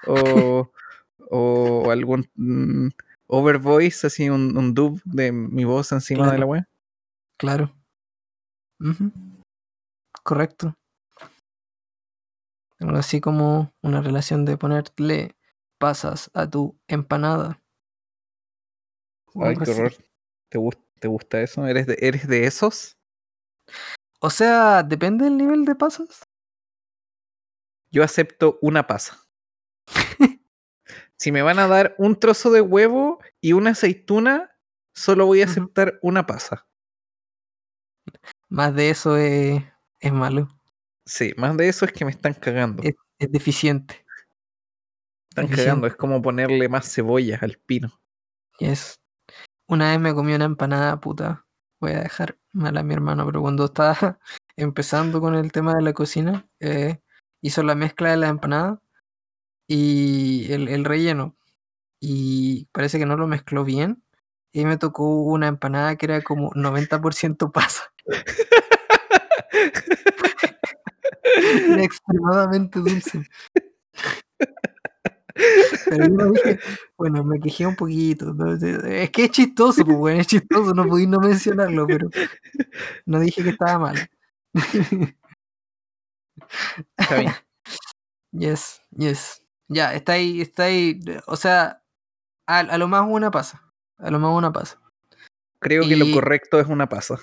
o, 0.07 0.71
o 1.31 1.91
algún 1.91 2.29
mm, 2.35 2.89
overvoice, 3.27 4.07
así 4.07 4.29
un, 4.29 4.57
un 4.57 4.75
dub 4.75 5.01
de 5.05 5.33
mi 5.33 5.65
voz 5.65 5.93
encima 5.93 6.31
de 6.31 6.39
la 6.39 6.47
web. 6.47 6.65
Claro. 7.39 7.75
Correcto. 10.23 10.77
Algo 12.79 12.99
así 12.99 13.21
como 13.21 13.73
una 13.81 14.01
relación 14.01 14.45
de 14.45 14.57
ponerle 14.57 15.37
pasas 15.79 16.31
a 16.35 16.49
tu 16.51 16.77
empanada. 16.89 17.61
Ay, 19.35 19.57
qué 19.57 19.71
horror. 19.71 19.93
¿Te, 20.49 20.59
¿Te 20.99 21.09
gusta 21.09 21.41
eso? 21.41 21.67
¿Eres 21.67 21.87
de, 21.87 21.97
¿Eres 22.01 22.29
de 22.29 22.45
esos? 22.45 22.97
O 24.21 24.31
sea, 24.31 24.83
depende 24.83 25.25
del 25.25 25.37
nivel 25.37 25.65
de 25.65 25.75
pasas. 25.75 26.23
Yo 27.91 28.03
acepto 28.03 28.59
una 28.63 28.87
pasa. 28.87 29.19
si 31.19 31.33
me 31.33 31.43
van 31.43 31.59
a 31.59 31.69
dar 31.69 31.95
un 31.99 32.19
trozo 32.19 32.51
de 32.51 32.61
huevo 32.61 33.21
y 33.41 33.53
una 33.53 33.71
aceituna, 33.71 34.57
solo 34.95 35.27
voy 35.27 35.43
a 35.43 35.47
aceptar 35.47 35.99
una 36.03 36.27
pasa. 36.27 36.67
Más 38.49 38.75
de 38.75 38.91
eso 38.91 39.17
es, 39.17 39.63
es 40.01 40.13
malo. 40.13 40.49
Sí, 41.05 41.33
más 41.37 41.57
de 41.57 41.69
eso 41.69 41.85
es 41.85 41.93
que 41.93 42.05
me 42.05 42.11
están 42.11 42.35
cagando. 42.35 42.83
Es, 42.83 42.95
es 43.19 43.31
deficiente. 43.31 44.05
están 45.31 45.47
deficiente. 45.47 45.65
cagando. 45.65 45.87
Es 45.87 45.97
como 45.97 46.23
ponerle 46.23 46.69
más 46.69 46.93
cebollas 46.93 47.43
al 47.43 47.59
pino. 47.59 48.01
Yes. 48.59 49.01
Una 49.67 49.91
vez 49.91 50.01
me 50.01 50.15
comí 50.15 50.35
una 50.35 50.45
empanada, 50.45 51.01
puta. 51.01 51.47
Voy 51.83 51.93
a 51.95 52.01
dejar 52.01 52.39
mal 52.53 52.77
a 52.77 52.85
mi 52.85 52.95
hermano, 52.95 53.27
pero 53.27 53.43
cuando 53.43 53.65
estaba 53.65 54.21
empezando 54.57 55.21
con 55.21 55.35
el 55.35 55.51
tema 55.51 55.75
de 55.75 55.83
la 55.83 55.93
cocina, 55.93 56.47
eh, 56.61 57.01
hizo 57.43 57.65
la 57.65 57.75
mezcla 57.75 58.13
de 58.13 58.19
la 58.19 58.29
empanada 58.29 58.81
y 59.67 60.53
el, 60.53 60.69
el 60.69 60.85
relleno. 60.85 61.37
Y 62.01 62.67
parece 62.73 63.01
que 63.01 63.07
no 63.07 63.17
lo 63.17 63.27
mezcló 63.27 63.65
bien. 63.65 64.05
Y 64.53 64.65
me 64.65 64.79
tocó 64.79 65.23
una 65.23 65.49
empanada 65.49 65.97
que 65.97 66.07
era 66.07 66.23
como 66.23 66.53
90% 66.53 67.51
pasa. 67.51 67.93
Era 71.69 71.83
extremadamente 71.83 72.79
dulce. 72.79 73.27
Pero 75.35 76.07
yo 76.07 76.11
no 76.11 76.31
dije, 76.33 76.59
bueno, 76.97 77.25
me 77.25 77.41
quejé 77.41 77.67
un 77.67 77.77
poquito. 77.77 78.33
¿no? 78.33 78.55
Es 78.55 79.11
que 79.11 79.25
es 79.25 79.31
chistoso, 79.31 79.85
pues, 79.85 79.97
bueno, 79.97 80.21
es 80.21 80.27
chistoso, 80.27 80.75
no 80.75 80.87
podí 80.87 81.07
no 81.07 81.19
mencionarlo, 81.19 81.87
pero 81.87 82.09
no 83.07 83.21
dije 83.21 83.43
que 83.43 83.51
estaba 83.51 83.79
mal. 83.79 84.11
Está 86.97 87.17
bien. 87.17 87.33
Yes, 88.33 88.81
yes. 88.91 89.47
Ya, 89.69 89.95
está 89.95 90.13
ahí, 90.15 90.41
está 90.41 90.65
ahí. 90.65 91.01
O 91.27 91.37
sea, 91.37 91.83
a, 92.47 92.59
a 92.59 92.79
lo 92.79 92.89
más 92.89 93.05
una 93.09 93.31
pasa. 93.31 93.63
A 93.99 94.11
lo 94.11 94.19
más 94.19 94.37
una 94.37 94.53
pasa. 94.53 94.81
Creo 95.61 95.87
que 95.87 95.97
lo 95.97 96.11
correcto 96.13 96.59
es 96.59 96.67
una 96.67 96.89
pasa. 96.89 97.21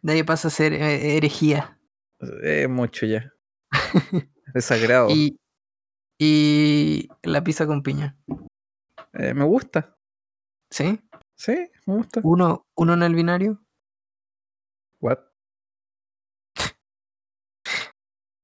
De 0.00 0.12
ahí 0.14 0.22
pasa 0.22 0.48
a 0.48 0.50
ser 0.50 0.72
eh, 0.72 1.16
herejía. 1.16 1.78
Es 2.42 2.68
mucho 2.68 3.04
ya. 3.04 3.30
Desagrado. 4.54 5.10
Y, 5.10 5.38
y 6.24 7.08
la 7.24 7.42
pizza 7.42 7.66
con 7.66 7.82
piña. 7.82 8.16
Eh, 9.14 9.34
me 9.34 9.42
gusta. 9.44 9.98
¿Sí? 10.70 11.00
Sí, 11.34 11.68
me 11.84 11.96
gusta. 11.96 12.20
Uno, 12.22 12.64
uno 12.76 12.94
en 12.94 13.02
el 13.02 13.16
binario. 13.16 13.60
What? 15.00 15.18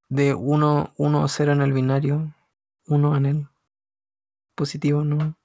De 0.08 0.34
1, 0.34 0.92
1, 0.96 1.28
0 1.28 1.52
en 1.52 1.62
el 1.62 1.72
binario, 1.72 2.34
1 2.86 3.16
en 3.16 3.26
el 3.26 3.48
positivo, 4.56 5.04
no. 5.04 5.38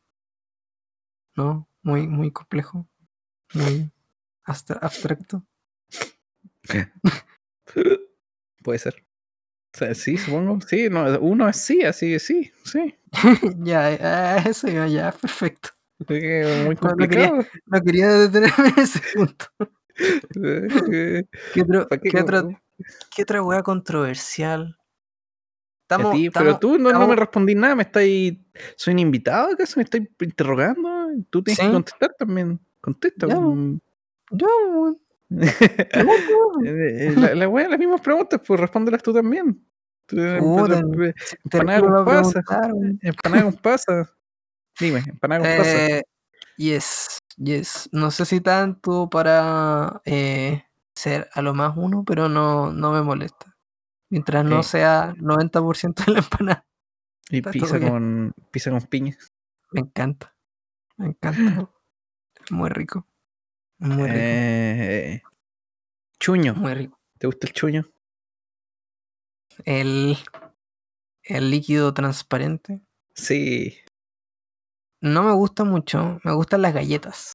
No, 1.36 1.70
muy, 1.84 2.08
muy 2.08 2.32
complejo. 2.32 2.88
Muy 3.54 3.92
abstra- 4.44 4.80
abstracto. 4.82 5.46
Puede 8.64 8.80
ser. 8.80 9.03
Sea, 9.74 9.96
sí, 9.96 10.18
supongo. 10.18 10.60
Sí, 10.68 10.88
no, 10.90 11.20
uno 11.20 11.50
es 11.50 11.58
sí, 11.58 11.84
así 11.84 12.12
que 12.12 12.20
sí, 12.20 12.52
sí. 12.64 12.96
ya, 13.60 13.92
eh, 14.38 14.44
eso 14.50 14.68
ya, 14.68 14.88
ya, 14.88 15.12
perfecto. 15.12 15.70
Muy 16.08 16.20
No, 16.20 16.64
no 16.66 16.76
quería- 17.08 17.30
complicado. 17.30 17.46
No 17.66 17.82
quería 17.82 18.08
detenerme 18.10 18.70
en 18.70 18.80
ese 18.80 19.02
punto. 19.16 19.46
¿Qué, 21.54 21.62
otro, 21.62 21.88
¿pa' 21.88 21.98
qué 21.98 22.10
qué, 22.10 22.58
qué 23.16 23.22
otra 23.24 23.42
weá 23.44 23.62
controversial? 23.64 24.78
Estamos, 25.84 26.14
ti? 26.14 26.30
Pero 26.30 26.58
tú 26.60 26.78
no, 26.80 26.92
no 26.92 27.08
me 27.08 27.16
respondí 27.16 27.54
nada, 27.56 27.76
me 27.76 27.84
estáis. 27.84 28.36
¿Soy 28.76 28.94
un 28.94 29.00
invitado 29.00 29.52
acaso? 29.54 29.74
¿Me 29.78 29.84
estáis 29.84 30.08
interrogando? 30.20 30.90
Tú 31.30 31.44
tienes 31.44 31.60
Sí. 31.60 31.66
que 31.68 31.72
contestar 31.74 32.16
también. 32.18 32.60
Contesta. 32.82 33.28
Ya, 33.28 33.40
mm. 33.40 33.80
Ya. 34.32 34.48
Eh, 34.48 34.94
la, 37.18 37.36
la 37.36 37.48
wea, 37.50 37.68
las 37.70 37.80
mismas 37.80 38.02
preguntas, 38.02 38.42
pues 38.46 38.60
respóndelas 38.60 39.02
tú 39.04 39.14
también. 39.14 39.66
Tú, 40.06 40.20
eh, 40.20 40.38
Puta, 40.40 40.80
eh, 40.80 41.14
Empanada 41.44 41.82
con 41.82 42.06
pasa. 42.06 42.42
Empanada 43.02 43.44
con 43.44 43.54
pasa. 43.54 44.14
Dime, 44.80 45.00
empanada 45.08 45.42
con 45.42 45.58
pasa. 45.58 45.86
Eh, 45.88 46.02
yes, 46.58 47.20
yes. 47.38 47.90
No 47.92 48.12
sé 48.12 48.26
si 48.26 48.42
tanto 48.42 49.10
para 49.10 50.02
eh, 50.06 50.64
ser 50.96 51.30
a 51.34 51.42
lo 51.42 51.54
más 51.54 51.74
uno, 51.78 52.04
pero 52.06 52.30
no, 52.30 52.72
no 52.72 52.92
me 52.92 53.02
molesta. 53.02 53.56
Mientras 54.10 54.46
no 54.46 54.62
Sí. 54.64 54.72
sea 54.72 55.16
90% 55.18 56.06
de 56.06 56.12
la 56.14 56.20
empanada. 56.20 56.66
Y 57.30 57.42
pizza 57.42 57.80
con, 57.80 58.34
pizza 58.52 58.70
con 58.72 58.82
piña. 58.84 59.18
Me 59.72 59.82
encanta. 59.82 60.36
Me 60.98 61.08
encanta. 61.08 61.70
Muy 62.52 62.70
rico. 62.70 63.08
Muy 63.84 64.08
rico. 64.08 64.16
Eh, 64.16 65.22
chuño. 66.18 66.56
Muy 66.56 66.74
rico. 66.74 66.98
¿Te 67.18 67.28
gusta 67.28 67.48
el 67.48 67.54
chuño? 67.54 67.90
El, 69.66 70.18
el 71.24 71.52
líquido 71.52 71.94
transparente. 71.94 72.80
Sí. 73.14 73.78
No 75.02 75.24
me 75.24 75.34
gusta 75.34 75.66
mucho. 75.66 76.22
Me 76.24 76.32
gustan 76.32 76.62
las 76.62 76.74
galletas. 76.74 77.34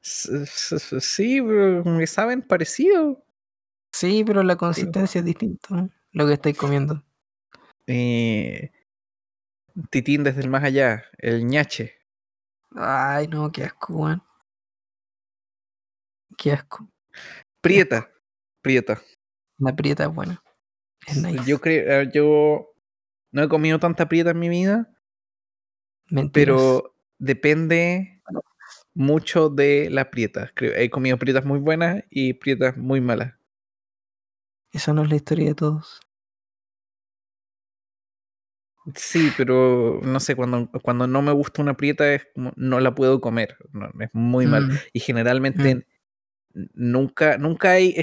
Sí, 0.00 1.42
pero 1.42 1.82
que 1.82 2.06
saben 2.06 2.42
parecido. 2.42 3.24
Sí, 3.92 4.22
pero 4.24 4.44
la 4.44 4.54
consistencia 4.54 5.18
es 5.18 5.24
distinta. 5.24 5.74
¿no? 5.74 5.90
Lo 6.12 6.26
que 6.28 6.34
estoy 6.34 6.54
comiendo. 6.54 7.02
Eh, 7.88 8.70
Titín 9.90 10.22
desde 10.22 10.42
el 10.42 10.50
más 10.50 10.62
allá, 10.62 11.02
el 11.18 11.44
ñache. 11.48 11.94
Ay, 12.76 13.26
no, 13.26 13.50
qué 13.50 13.64
asco, 13.64 13.94
weón. 13.94 14.22
Qué 16.40 16.52
asco. 16.52 16.88
Prieta. 17.60 18.10
Prieta. 18.62 18.98
La 19.58 19.76
prieta 19.76 20.04
es 20.04 20.14
buena. 20.14 20.42
Es 21.06 21.22
nice. 21.22 21.44
Yo 21.46 21.60
creo, 21.60 22.02
yo 22.10 22.72
no 23.30 23.42
he 23.42 23.48
comido 23.50 23.78
tanta 23.78 24.08
prieta 24.08 24.30
en 24.30 24.38
mi 24.38 24.48
vida, 24.48 24.88
Mentiras. 26.08 26.32
pero 26.32 26.94
depende 27.18 28.22
mucho 28.94 29.50
de 29.50 29.88
la 29.90 30.10
prieta. 30.10 30.50
Creo, 30.54 30.72
he 30.76 30.88
comido 30.88 31.18
prietas 31.18 31.44
muy 31.44 31.58
buenas 31.58 32.04
y 32.08 32.32
prietas 32.32 32.74
muy 32.78 33.02
malas. 33.02 33.34
Esa 34.72 34.94
no 34.94 35.02
es 35.02 35.10
la 35.10 35.16
historia 35.16 35.48
de 35.48 35.54
todos. 35.54 36.00
Sí, 38.94 39.28
pero 39.36 40.00
no 40.02 40.20
sé, 40.20 40.34
cuando, 40.34 40.70
cuando 40.82 41.06
no 41.06 41.20
me 41.20 41.32
gusta 41.32 41.60
una 41.60 41.76
prieta 41.76 42.14
es 42.14 42.26
como 42.34 42.52
no 42.56 42.80
la 42.80 42.94
puedo 42.94 43.20
comer. 43.20 43.58
no, 43.72 43.90
es 44.00 44.08
muy 44.14 44.46
mal. 44.46 44.68
Mm, 44.68 44.76
Y 44.94 45.00
generalmente 45.00 45.70
n- 45.70 45.86
nunca, 46.74 47.38
nunca 47.38 47.70
hay, 47.72 47.96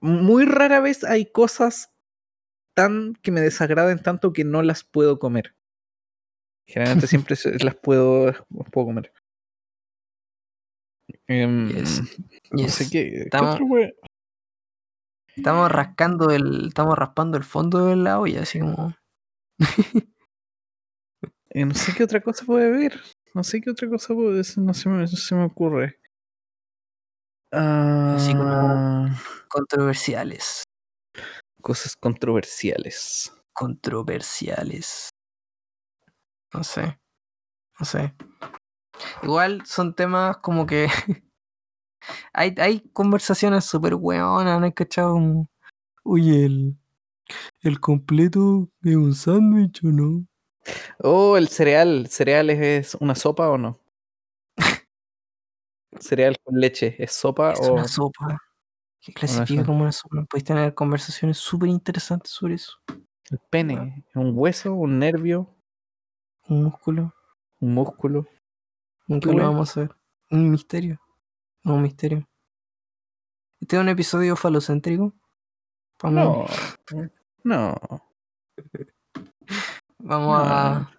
muy 0.00 0.44
rara 0.44 0.80
vez 0.80 1.04
hay 1.04 1.26
cosas 1.30 1.92
tan 2.74 3.14
que 3.22 3.30
me 3.30 3.40
desagraden 3.40 4.02
tanto 4.02 4.32
que 4.32 4.44
no 4.44 4.62
las 4.62 4.84
puedo 4.84 5.18
comer. 5.18 5.54
Generalmente 6.68 7.06
siempre 7.06 7.36
las 7.60 7.74
puedo, 7.76 8.26
las 8.26 8.70
puedo 8.72 8.86
comer. 8.86 9.12
Em, 11.28 11.68
Yes, 11.68 12.02
No 12.50 12.68
sé 12.68 12.84
yes. 12.84 12.90
qué. 12.90 13.10
¿qué 13.10 13.18
Estamos- 13.22 13.58
Estamos 15.36 15.70
rascando 15.70 16.30
el. 16.30 16.68
Estamos 16.68 16.96
raspando 16.96 17.36
el 17.36 17.44
fondo 17.44 17.86
de 17.86 17.96
la 17.96 18.18
olla, 18.18 18.42
así 18.42 18.58
como. 18.60 18.94
eh, 21.50 21.64
no 21.64 21.74
sé 21.74 21.92
qué 21.94 22.04
otra 22.04 22.20
cosa 22.20 22.44
puede 22.46 22.66
haber. 22.66 23.00
No 23.34 23.44
sé 23.44 23.60
qué 23.60 23.70
otra 23.70 23.88
cosa 23.88 24.14
puede 24.14 24.42
ser. 24.44 24.62
No 24.64 24.72
se 24.74 24.88
me, 24.88 24.98
no 25.00 25.06
se 25.06 25.34
me 25.34 25.44
ocurre. 25.44 25.98
Así 27.52 28.32
como- 28.34 28.44
Ah, 28.48 29.16
Controversiales. 29.48 30.64
cosas 31.62 31.96
controversiales. 31.96 33.32
Controversiales. 33.52 35.08
No 36.54 36.62
sé. 36.64 36.98
No 37.80 37.86
sé. 37.86 38.14
Igual 39.22 39.64
son 39.66 39.94
temas 39.94 40.36
como 40.38 40.66
que. 40.66 40.86
hay, 42.32 42.54
hay 42.58 42.80
conversaciones 42.92 43.64
súper 43.64 43.94
weonas, 43.94 44.60
¿no 44.60 44.66
hay 44.66 44.72
cachado? 44.72 45.18
Oye, 46.04 46.46
el. 46.46 46.76
¿El 47.62 47.80
completo 47.80 48.68
es 48.82 48.94
un 48.94 49.14
sándwich 49.14 49.82
o 49.84 49.88
no? 49.88 50.26
Oh, 51.00 51.36
el 51.36 51.48
cereal. 51.48 52.06
¿Cereal 52.08 52.50
es, 52.50 52.60
es 52.94 52.94
una 53.00 53.16
sopa 53.16 53.48
o 53.50 53.58
no? 53.58 53.80
Cereal 56.00 56.36
con 56.42 56.58
leche. 56.60 56.96
¿Es 57.02 57.12
sopa 57.12 57.52
Es 57.52 57.60
o 57.68 57.74
una 57.74 57.88
sopa. 57.88 58.38
Que 59.00 59.12
clasifica 59.12 59.64
como 59.64 59.82
una 59.82 59.92
sopa. 59.92 60.24
Podéis 60.28 60.44
tener 60.44 60.74
conversaciones 60.74 61.38
súper 61.38 61.68
interesantes 61.68 62.30
sobre 62.32 62.54
eso. 62.54 62.72
el 63.30 63.38
pene? 63.50 64.04
¿Es 64.08 64.16
un 64.16 64.32
hueso, 64.34 64.74
un 64.74 64.98
nervio, 64.98 65.54
Un 66.48 66.64
músculo. 66.64 67.14
un 67.60 67.74
músculo? 67.74 68.26
Nunca 69.06 69.30
lo 69.32 69.42
vamos 69.44 69.76
a 69.76 69.80
ver. 69.80 69.96
Un 70.30 70.50
misterio. 70.50 71.00
No, 71.62 71.74
un 71.76 71.82
misterio. 71.82 72.28
Este 73.60 73.76
es 73.76 73.82
un 73.82 73.88
episodio 73.88 74.36
falocéntrico. 74.36 75.14
Vamos, 76.02 76.48
No. 76.92 77.04
No. 77.44 77.74
vamos 79.98 80.38
a, 80.42 80.90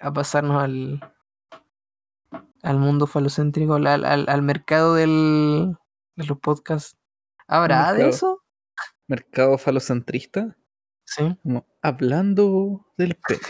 a 0.00 0.12
pasarnos 0.12 0.62
al, 0.62 1.00
al 2.66 2.78
mundo 2.78 3.06
falocéntrico, 3.06 3.74
al, 3.74 3.86
al, 3.86 4.28
al- 4.28 4.42
mercado 4.42 4.94
del, 4.94 5.76
de 6.16 6.24
los 6.26 6.38
podcasts. 6.40 6.96
¿Habrá 7.46 7.92
de 7.92 8.08
eso? 8.08 8.42
Mercado 9.06 9.56
falocentrista. 9.56 10.56
Sí, 11.04 11.36
Como 11.42 11.64
hablando 11.82 12.84
del 12.96 13.14
pene. 13.16 13.40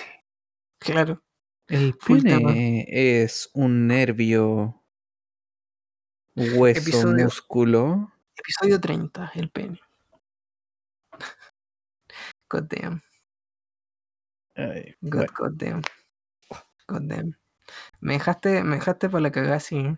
claro. 0.78 1.22
El 1.68 1.96
pene 1.96 2.84
es 2.88 3.48
un 3.54 3.86
nervio, 3.88 4.84
hueso, 6.36 6.80
Episodio- 6.80 7.24
músculo. 7.24 8.12
Episodio 8.36 8.78
30, 8.80 9.32
el 9.34 9.50
pene. 9.50 9.80
God 12.50 12.64
damn. 12.68 13.02
Ay, 14.54 14.94
God, 15.00 15.10
bueno, 15.26 15.32
God 15.38 15.52
damn. 15.56 15.82
God 16.86 17.02
damn. 17.08 17.36
Me 18.00 18.14
dejaste, 18.14 18.62
me 18.62 18.76
dejaste 18.76 19.08
para 19.08 19.22
la 19.22 19.32
cagada, 19.32 19.60
sí. 19.60 19.96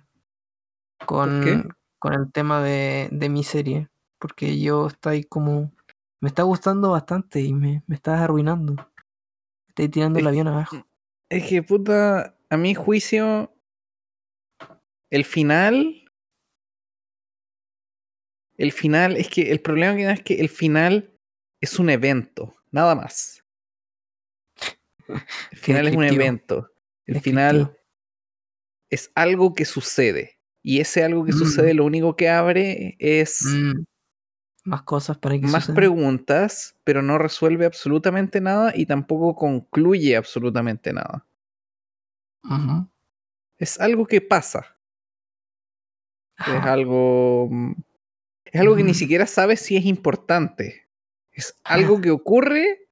Con, 1.07 1.43
qué? 1.43 1.63
con 1.99 2.15
el 2.15 2.33
tema 2.33 2.63
de, 2.63 3.09
de 3.11 3.29
mi 3.29 3.45
serie. 3.45 3.89
Porque 4.19 4.61
yo 4.61 4.89
estoy 4.89 5.25
como. 5.25 5.73
Me 6.21 6.29
está 6.29 6.43
gustando 6.43 6.91
bastante 6.91 7.41
y 7.41 7.55
me, 7.55 7.83
me 7.87 7.95
estás 7.95 8.21
arruinando. 8.21 8.75
Estoy 9.69 9.89
tirando 9.89 10.19
el 10.19 10.27
avión 10.27 10.49
abajo. 10.49 10.85
Es 11.29 11.47
que 11.47 11.63
puta, 11.63 12.37
a 12.51 12.57
mi 12.57 12.75
juicio, 12.75 13.55
el 15.11 15.25
final. 15.25 16.05
El 18.57 18.73
final, 18.73 19.17
es 19.17 19.29
que 19.29 19.53
el 19.53 19.61
problema 19.61 19.95
que 19.95 20.05
da 20.05 20.13
es 20.13 20.23
que 20.23 20.41
el 20.41 20.49
final 20.49 21.13
es 21.61 21.79
un 21.79 21.91
evento, 21.91 22.57
nada 22.73 22.95
más. 22.95 23.45
El 25.07 25.59
final 25.59 25.87
es 25.87 25.97
un 25.97 26.05
evento. 26.05 26.71
El 27.09 27.21
final 27.23 27.77
es 28.91 29.11
algo 29.15 29.55
que 29.55 29.65
sucede. 29.65 30.39
Y 30.63 30.81
ese 30.81 31.03
algo 31.05 31.25
que 31.25 31.33
Mm. 31.33 31.37
sucede 31.39 31.75
lo 31.75 31.85
único 31.85 32.17
que 32.17 32.29
abre 32.29 32.97
es 32.99 33.43
Mm, 33.45 33.85
Más 34.65 34.83
cosas 34.83 35.17
para 35.17 35.39
que 35.39 35.47
más 35.47 35.69
preguntas, 35.69 36.77
pero 36.85 37.01
no 37.01 37.17
resuelve 37.17 37.65
absolutamente 37.65 38.39
nada 38.41 38.73
y 38.75 38.85
tampoco 38.85 39.35
concluye 39.35 40.15
absolutamente 40.15 40.93
nada. 40.93 41.27
Ujú. 42.45 42.87
Es 43.57 43.81
algo 43.81 44.05
que 44.07 44.21
pasa. 44.21 44.77
Es 46.39 46.49
Ajá. 46.55 46.73
algo. 46.75 47.49
mm, 47.51 47.73
Es 48.45 48.61
algo 48.61 48.77
que 48.77 48.83
ni 48.83 48.95
siquiera 48.95 49.27
sabes 49.27 49.61
si 49.61 49.77
es 49.77 49.87
importante. 49.87 50.87
Es 51.33 51.55
algo 51.65 52.01
que 52.01 52.11
ocurre 52.11 52.89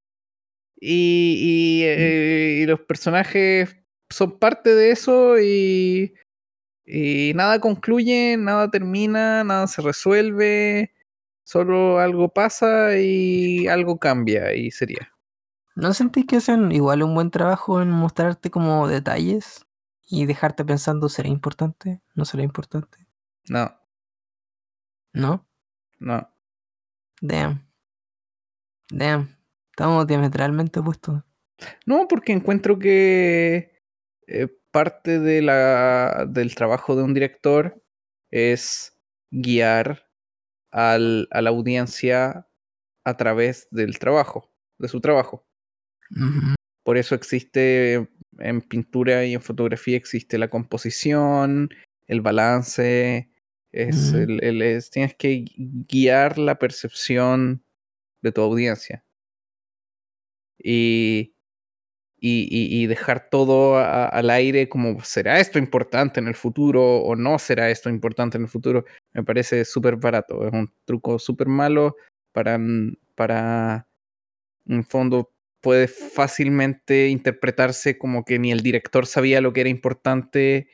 y, 0.81 1.81
y, 1.81 1.85
eh, 1.85 2.61
y 2.63 2.67
los 2.67 2.81
personajes 2.81 3.77
son 4.11 4.39
parte 4.39 4.75
de 4.75 4.91
eso 4.91 5.39
y, 5.41 6.15
y 6.85 7.33
nada 7.35 7.61
concluye, 7.61 8.37
nada 8.37 8.71
termina, 8.71 9.45
nada 9.45 9.67
se 9.67 9.83
resuelve. 9.83 10.93
Solo 11.45 12.01
algo 12.01 12.29
pasa 12.29 12.99
y 12.99 13.69
algo 13.69 13.99
cambia 13.99 14.55
y 14.55 14.71
sería. 14.71 15.13
¿No 15.77 15.93
sentís 15.93 16.27
que 16.27 16.37
hacen 16.37 16.73
igual 16.73 17.03
un 17.03 17.15
buen 17.15 17.31
trabajo 17.31 17.83
en 17.83 17.91
mostrarte 17.91 18.51
como 18.51 18.89
detalles 18.89 19.67
y 20.09 20.27
dejarte 20.27 20.65
pensando, 20.65 21.09
¿será 21.09 21.29
importante? 21.29 22.01
¿No 22.15 22.25
será 22.25 22.43
importante? 22.43 23.07
No, 23.49 23.73
¿No? 25.13 25.47
no. 25.99 26.29
Damn. 27.23 27.67
Damn. 28.91 29.37
Estamos 29.71 30.07
diametralmente 30.07 30.81
opuestos. 30.81 31.23
No, 31.87 32.07
porque 32.07 32.33
encuentro 32.33 32.79
que 32.79 33.76
eh, 34.27 34.49
parte 34.71 35.19
de 35.21 35.43
la, 35.43 36.27
del 36.29 36.55
trabajo 36.55 36.97
de 36.97 37.03
un 37.03 37.15
director 37.15 37.83
es 38.31 38.99
guiar 39.31 40.09
al, 40.71 41.29
a 41.31 41.41
la 41.43 41.51
audiencia 41.51 42.49
a 43.05 43.17
través 43.17 43.69
del 43.71 43.99
trabajo, 43.99 44.53
de 44.79 44.89
su 44.89 45.01
trabajo. 45.01 45.47
Por 46.85 46.97
eso 46.99 47.15
existe 47.15 48.09
en 48.39 48.61
pintura 48.63 49.25
y 49.25 49.35
en 49.35 49.43
fotografía 49.43 49.97
existe 49.97 50.39
la 50.39 50.51
composición, 50.51 51.71
el 52.07 52.21
balance, 52.21 53.31
es 53.73 54.11
Ujú. 54.13 54.19
el, 54.19 54.45
el- 54.45 54.63
es- 54.63 54.91
tienes 54.91 55.15
que 55.17 55.45
guiar 55.57 56.39
la 56.39 56.59
percepción 56.59 57.65
de 58.23 58.33
tu 58.33 58.41
audiencia. 58.43 59.05
Y 60.59 61.36
y, 62.19 62.83
y- 62.83 62.87
dejar 62.87 63.29
todo 63.31 63.79
al 63.79 64.31
aire 64.31 64.69
como, 64.69 65.03
¿será 65.05 65.39
esto 65.41 65.59
importante 65.59 66.19
en 66.21 66.29
el 66.29 66.35
futuro 66.35 66.99
o 66.99 67.15
no 67.17 67.39
será 67.39 67.71
esto 67.71 67.91
importante 67.91 68.39
en 68.39 68.45
el 68.45 68.49
futuro? 68.49 68.85
Me 69.13 69.23
parece 69.23 69.65
súper 69.65 69.97
barato, 69.97 70.47
es 70.47 70.53
un 70.53 70.73
truco 70.85 71.19
súper 71.19 71.49
malo 71.49 71.97
para, 72.33 72.59
mm, 72.59 72.97
para, 73.15 73.87
en 74.67 74.85
fondo, 74.85 75.33
puede 75.61 75.89
fácilmente 75.89 77.09
interpretarse 77.09 77.99
como 77.99 78.25
que 78.25 78.39
ni 78.39 78.53
el 78.53 78.61
director 78.63 79.07
sabía 79.07 79.41
lo 79.41 79.53
que 79.53 79.63
era 79.63 79.71
importante 79.71 80.69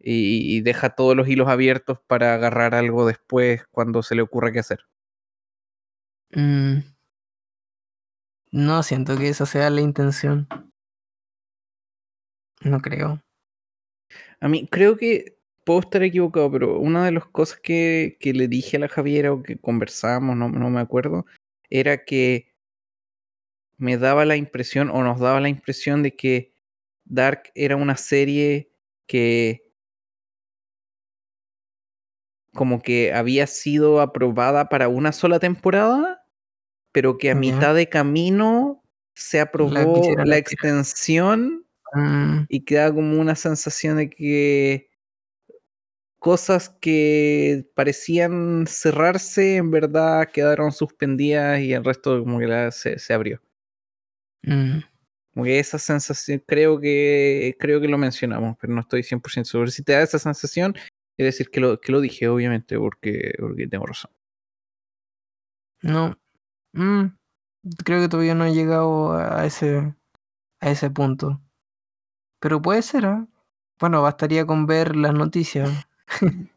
y, 0.00 0.56
y 0.56 0.60
deja 0.62 0.90
todos 0.96 1.16
los 1.16 1.28
hilos 1.28 1.48
abiertos 1.48 1.98
para 2.06 2.34
agarrar 2.34 2.74
algo 2.74 3.06
después 3.06 3.64
cuando 3.70 4.02
se 4.02 4.14
le 4.16 4.22
ocurra 4.22 4.52
qué 4.52 4.60
hacer. 4.60 4.80
Mm. 6.36 6.82
No 8.52 8.82
siento 8.82 9.18
que 9.18 9.28
esa 9.28 9.44
sea 9.44 9.68
la 9.68 9.82
intención. 9.82 10.48
No 12.62 12.80
creo. 12.80 13.20
A 14.40 14.48
mí 14.48 14.66
creo 14.70 14.96
que 14.96 15.36
puedo 15.64 15.80
estar 15.80 16.02
equivocado, 16.02 16.50
pero 16.50 16.78
una 16.78 17.04
de 17.04 17.12
las 17.12 17.26
cosas 17.26 17.58
que, 17.60 18.16
que 18.20 18.32
le 18.32 18.48
dije 18.48 18.76
a 18.76 18.80
la 18.80 18.88
Javiera 18.88 19.32
o 19.32 19.42
que 19.42 19.58
conversamos, 19.58 20.36
no, 20.36 20.48
no 20.48 20.70
me 20.70 20.80
acuerdo, 20.80 21.24
era 21.70 22.04
que 22.04 22.52
me 23.76 23.96
daba 23.96 24.24
la 24.24 24.36
impresión 24.36 24.90
o 24.90 25.02
nos 25.02 25.20
daba 25.20 25.40
la 25.40 25.48
impresión 25.48 26.02
de 26.02 26.14
que 26.14 26.52
Dark 27.04 27.50
era 27.54 27.76
una 27.76 27.96
serie 27.96 28.70
que 29.06 29.64
como 32.54 32.80
que 32.80 33.12
había 33.12 33.46
sido 33.46 34.00
aprobada 34.00 34.68
para 34.68 34.88
una 34.88 35.12
sola 35.12 35.40
temporada, 35.40 36.24
pero 36.92 37.18
que 37.18 37.30
a 37.32 37.34
mitad 37.34 37.74
de 37.74 37.88
camino 37.88 38.82
se 39.14 39.40
aprobó 39.40 40.14
la 40.24 40.36
extensión 40.36 41.63
Mm, 41.94 42.46
y 42.48 42.64
queda 42.64 42.92
como 42.92 43.20
una 43.20 43.34
sensación 43.36 43.96
de 43.98 44.10
que 44.10 44.90
cosas 46.18 46.70
que 46.80 47.66
parecían 47.74 48.64
cerrarse 48.66 49.56
en 49.56 49.70
verdad 49.70 50.28
quedaron 50.32 50.72
suspendidas 50.72 51.60
y 51.60 51.72
el 51.74 51.84
resto 51.84 52.18
como 52.20 52.38
que 52.38 52.46
la- 52.46 52.70
se, 52.70 52.98
se 52.98 53.12
abrió. 53.14 53.40
mm. 54.42 54.80
Como 55.34 55.44
que 55.46 55.58
esa 55.58 55.78
sensación, 55.78 56.42
creo 56.46 56.78
que 56.80 57.56
creo 57.58 57.80
que 57.80 57.88
lo 57.88 57.98
mencionamos, 57.98 58.56
pero 58.60 58.72
no 58.72 58.80
estoy 58.82 59.02
100% 59.02 59.50
seguro. 59.50 59.70
Si 59.70 59.82
te 59.82 59.92
da 59.92 60.02
esa 60.02 60.18
sensación, 60.20 60.74
quiere 61.16 61.26
decir 61.26 61.50
que 61.50 61.60
lo, 61.60 61.80
que 61.80 61.90
lo 61.92 62.00
dije, 62.00 62.28
obviamente, 62.28 62.78
porque, 62.78 63.34
porque 63.40 63.66
tengo 63.66 63.86
razón. 63.86 64.12
No. 65.82 66.16
Mm, 66.74 67.16
Creo 67.84 68.02
que 68.02 68.08
todavía 68.08 68.34
no 68.34 68.46
he 68.46 68.54
llegado 68.54 69.14
a 69.14 69.46
ese, 69.46 69.94
a 70.60 70.70
ese 70.70 70.90
punto. 70.90 71.42
Pero 72.44 72.60
puede 72.60 72.82
ser, 72.82 73.06
¿ah? 73.06 73.26
Bueno, 73.80 74.02
bastaría 74.02 74.44
con 74.44 74.66
ver 74.66 74.96
las 74.96 75.14
noticias 75.14 75.70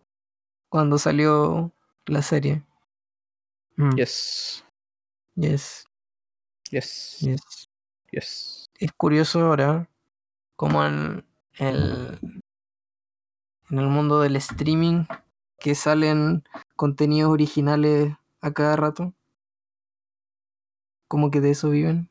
cuando 0.68 0.98
salió 0.98 1.72
la 2.08 2.22
serie. 2.22 2.62
Mm, 3.78 3.96
Yes, 3.96 4.66
yes, 5.36 5.88
yes, 6.72 7.20
yes. 7.22 7.70
yes. 8.12 8.70
Es 8.82 8.92
curioso 8.92 9.40
ahora 9.40 9.90
como 10.58 10.84
en 10.84 11.26
el, 11.58 12.20
en 13.70 13.80
el 13.80 13.88
mundo 13.88 14.20
del 14.20 14.36
streaming 14.36 15.06
que 15.58 15.74
salen 15.74 16.44
contenidos 16.76 17.32
originales 17.32 18.14
a 18.42 18.52
cada 18.52 18.76
rato. 18.76 19.14
Como 21.08 21.32
que 21.32 21.40
de 21.40 21.52
eso 21.52 21.70
viven. 21.70 22.10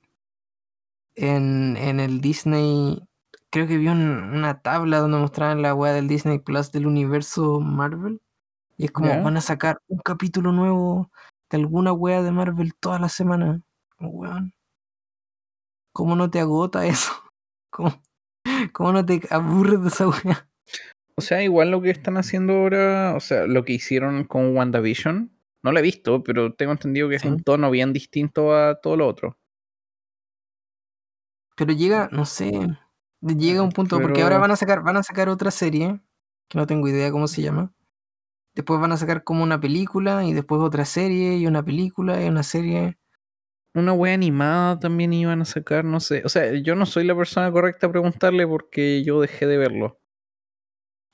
En, 1.14 1.76
en 1.76 2.00
el 2.00 2.22
Disney, 2.22 3.06
creo 3.50 3.66
que 3.66 3.76
vi 3.78 3.88
un- 3.88 4.34
una 4.34 4.60
tabla 4.60 4.98
donde 4.98 5.18
mostraban 5.18 5.62
la 5.62 5.74
weá 5.74 5.92
del 5.92 6.08
Disney 6.08 6.38
Plus 6.38 6.72
del 6.72 6.86
universo 6.86 7.60
Marvel. 7.60 8.20
Y 8.76 8.86
es 8.86 8.90
como 8.90 9.08
van 9.22 9.36
a 9.36 9.40
sacar 9.40 9.80
un 9.88 9.98
capítulo 10.00 10.52
nuevo 10.52 11.10
de 11.50 11.56
alguna 11.58 11.92
weá 11.92 12.22
de 12.22 12.30
Marvel 12.32 12.74
toda 12.74 12.98
la 12.98 13.08
semana. 13.08 13.62
Como, 13.96 14.10
weón. 14.10 14.52
¿Cómo 15.92 16.14
no 16.16 16.30
te 16.30 16.40
agota 16.40 16.86
eso? 16.86 17.12
¿Cómo, 17.70 18.02
cómo 18.72 18.92
no 18.92 19.06
te 19.06 19.22
aburres 19.30 19.80
de 19.82 19.88
esa 19.88 20.08
weá? 20.08 20.48
O 21.14 21.22
sea, 21.22 21.42
igual 21.42 21.70
lo 21.70 21.80
que 21.80 21.88
están 21.90 22.18
haciendo 22.18 22.52
ahora, 22.52 23.14
o 23.16 23.20
sea, 23.20 23.46
lo 23.46 23.64
que 23.64 23.72
hicieron 23.72 24.24
con 24.24 24.54
WandaVision, 24.54 25.32
no 25.62 25.72
lo 25.72 25.78
he 25.78 25.82
visto, 25.82 26.22
pero 26.22 26.52
tengo 26.52 26.72
entendido 26.72 27.08
que 27.08 27.16
es 27.16 27.24
un 27.24 27.42
tono 27.42 27.70
bien 27.70 27.94
distinto 27.94 28.54
a 28.54 28.78
todo 28.80 28.96
lo 28.98 29.06
otro. 29.08 29.38
Pero 31.56 31.72
llega, 31.72 32.08
no 32.12 32.26
sé, 32.26 32.52
llega 33.20 33.62
un 33.62 33.72
punto, 33.72 34.00
porque 34.00 34.22
ahora 34.22 34.38
van 34.38 34.50
a 34.50 34.56
sacar, 34.56 34.82
van 34.82 34.96
a 34.96 35.02
sacar 35.02 35.28
otra 35.28 35.50
serie, 35.50 36.00
que 36.48 36.58
no 36.58 36.66
tengo 36.66 36.88
idea 36.88 37.10
cómo 37.10 37.28
se 37.28 37.42
llama. 37.42 37.72
Después 38.54 38.80
van 38.80 38.92
a 38.92 38.96
sacar 38.96 39.24
como 39.24 39.42
una 39.42 39.60
película, 39.60 40.24
y 40.24 40.32
después 40.32 40.60
otra 40.60 40.84
serie, 40.84 41.36
y 41.36 41.46
una 41.46 41.64
película, 41.64 42.22
y 42.24 42.28
una 42.28 42.42
serie. 42.42 42.98
Una 43.74 43.92
wea 43.92 44.14
animada 44.14 44.78
también 44.78 45.12
iban 45.12 45.42
a 45.42 45.44
sacar, 45.44 45.84
no 45.84 46.00
sé. 46.00 46.22
O 46.24 46.30
sea, 46.30 46.50
yo 46.54 46.74
no 46.74 46.86
soy 46.86 47.04
la 47.04 47.14
persona 47.14 47.52
correcta 47.52 47.86
a 47.86 47.90
preguntarle 47.90 48.46
porque 48.46 49.04
yo 49.04 49.20
dejé 49.20 49.46
de 49.46 49.58
verlo. 49.58 50.00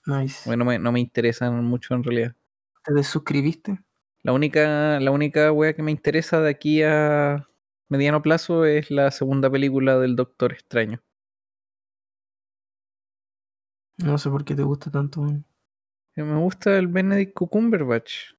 Nice. 0.06 0.42
Bueno, 0.46 0.64
no 0.64 0.70
me, 0.70 0.78
no 0.78 0.92
me 0.92 1.00
interesan 1.00 1.64
mucho 1.64 1.94
en 1.94 2.04
realidad. 2.04 2.36
¿Te 2.84 2.94
desuscribiste? 2.94 3.80
La 4.22 4.32
única, 4.32 5.00
la 5.00 5.10
única 5.10 5.50
wea 5.50 5.74
que 5.74 5.82
me 5.82 5.90
interesa 5.90 6.40
de 6.40 6.50
aquí 6.50 6.82
a 6.82 7.48
mediano 7.88 8.22
plazo 8.22 8.64
es 8.64 8.90
la 8.90 9.10
segunda 9.10 9.50
película 9.50 9.98
del 9.98 10.14
Doctor 10.14 10.52
Extraño. 10.52 11.02
No 13.98 14.18
sé 14.18 14.30
por 14.30 14.44
qué 14.44 14.54
te 14.54 14.62
gusta 14.62 14.90
tanto. 14.90 15.22
Me 16.14 16.36
gusta 16.38 16.76
el 16.76 16.88
Benedict 16.88 17.34
Cumberbatch. 17.34 18.34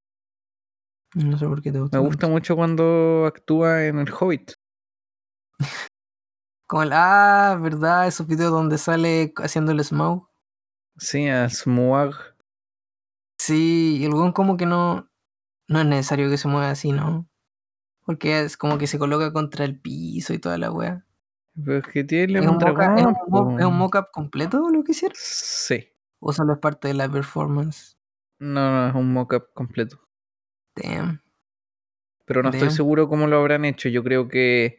No 1.14 1.38
sé 1.38 1.46
por 1.46 1.62
qué 1.62 1.70
te 1.72 1.80
gusta 1.80 1.96
Me 1.98 2.04
gusta 2.04 2.22
tanto. 2.22 2.32
mucho 2.32 2.56
cuando 2.56 3.26
actúa 3.26 3.86
en 3.86 3.98
El 3.98 4.12
Hobbit. 4.12 4.52
Como 6.66 6.82
el, 6.82 6.90
ah, 6.92 7.58
¿verdad? 7.60 8.06
Esos 8.06 8.26
videos 8.26 8.50
donde 8.50 8.78
sale 8.78 9.32
haciendo 9.36 9.72
el 9.72 9.84
smoke. 9.84 10.28
Sí, 10.96 11.28
a 11.28 11.48
Smuag. 11.48 12.14
Sí, 13.38 13.98
y 14.00 14.04
el 14.04 14.14
weón 14.14 14.32
como 14.32 14.56
que 14.56 14.64
no, 14.64 15.10
no 15.68 15.80
es 15.80 15.86
necesario 15.86 16.30
que 16.30 16.38
se 16.38 16.48
mueva 16.48 16.70
así, 16.70 16.92
¿no? 16.92 17.28
Porque 18.06 18.40
es 18.40 18.56
como 18.56 18.78
que 18.78 18.86
se 18.86 18.98
coloca 18.98 19.32
contra 19.32 19.64
el 19.64 19.78
piso 19.78 20.32
y 20.32 20.38
toda 20.38 20.56
la 20.56 20.70
wea. 20.70 21.04
Pero 21.56 21.78
es 21.78 21.86
que 21.86 22.04
tiene 22.04 22.38
¿Es 22.40 22.46
un, 22.46 22.54
es 22.54 22.58
dragón. 22.58 23.06
un 23.06 23.14
mo- 23.28 23.58
es 23.58 23.64
un 23.64 23.70
po. 23.72 23.76
mock-up 23.78 24.06
completo 24.12 24.68
lo 24.70 24.82
que 24.82 24.92
hicieron? 24.92 25.16
Sí. 25.18 25.88
¿O 26.20 26.32
solo 26.32 26.54
es 26.54 26.58
parte 26.58 26.88
de 26.88 26.94
la 26.94 27.08
performance? 27.08 27.96
No, 28.40 28.70
no, 28.72 28.88
es 28.88 28.94
un 28.94 29.12
mock-up 29.12 29.48
completo. 29.54 30.00
Damn. 30.74 31.22
Pero 32.24 32.42
no 32.42 32.50
estoy 32.50 32.70
seguro 32.70 33.08
cómo 33.08 33.26
lo 33.26 33.38
habrán 33.38 33.64
hecho. 33.64 33.88
Yo 33.88 34.02
creo 34.02 34.28
que 34.28 34.78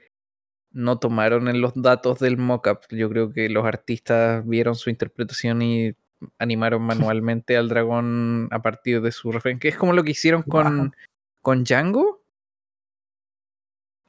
no 0.72 1.00
tomaron 1.00 1.48
en 1.48 1.62
los 1.62 1.72
datos 1.76 2.20
del 2.20 2.38
mockup. 2.38 2.80
Yo 2.90 3.08
creo 3.10 3.32
que 3.32 3.48
los 3.50 3.66
artistas 3.66 4.46
vieron 4.46 4.76
su 4.76 4.90
interpretación 4.90 5.62
y 5.62 5.94
animaron 6.40 6.82
manualmente 7.14 7.56
al 7.56 7.70
dragón 7.70 8.50
a 8.52 8.62
partir 8.62 9.02
de 9.02 9.12
su 9.14 9.32
referencia. 9.32 9.62
Que 9.62 9.68
es 9.70 9.78
como 9.78 9.94
lo 9.94 10.04
que 10.04 10.12
hicieron 10.12 10.42
con, 10.44 10.94
con 11.42 11.64
Django. 11.64 12.24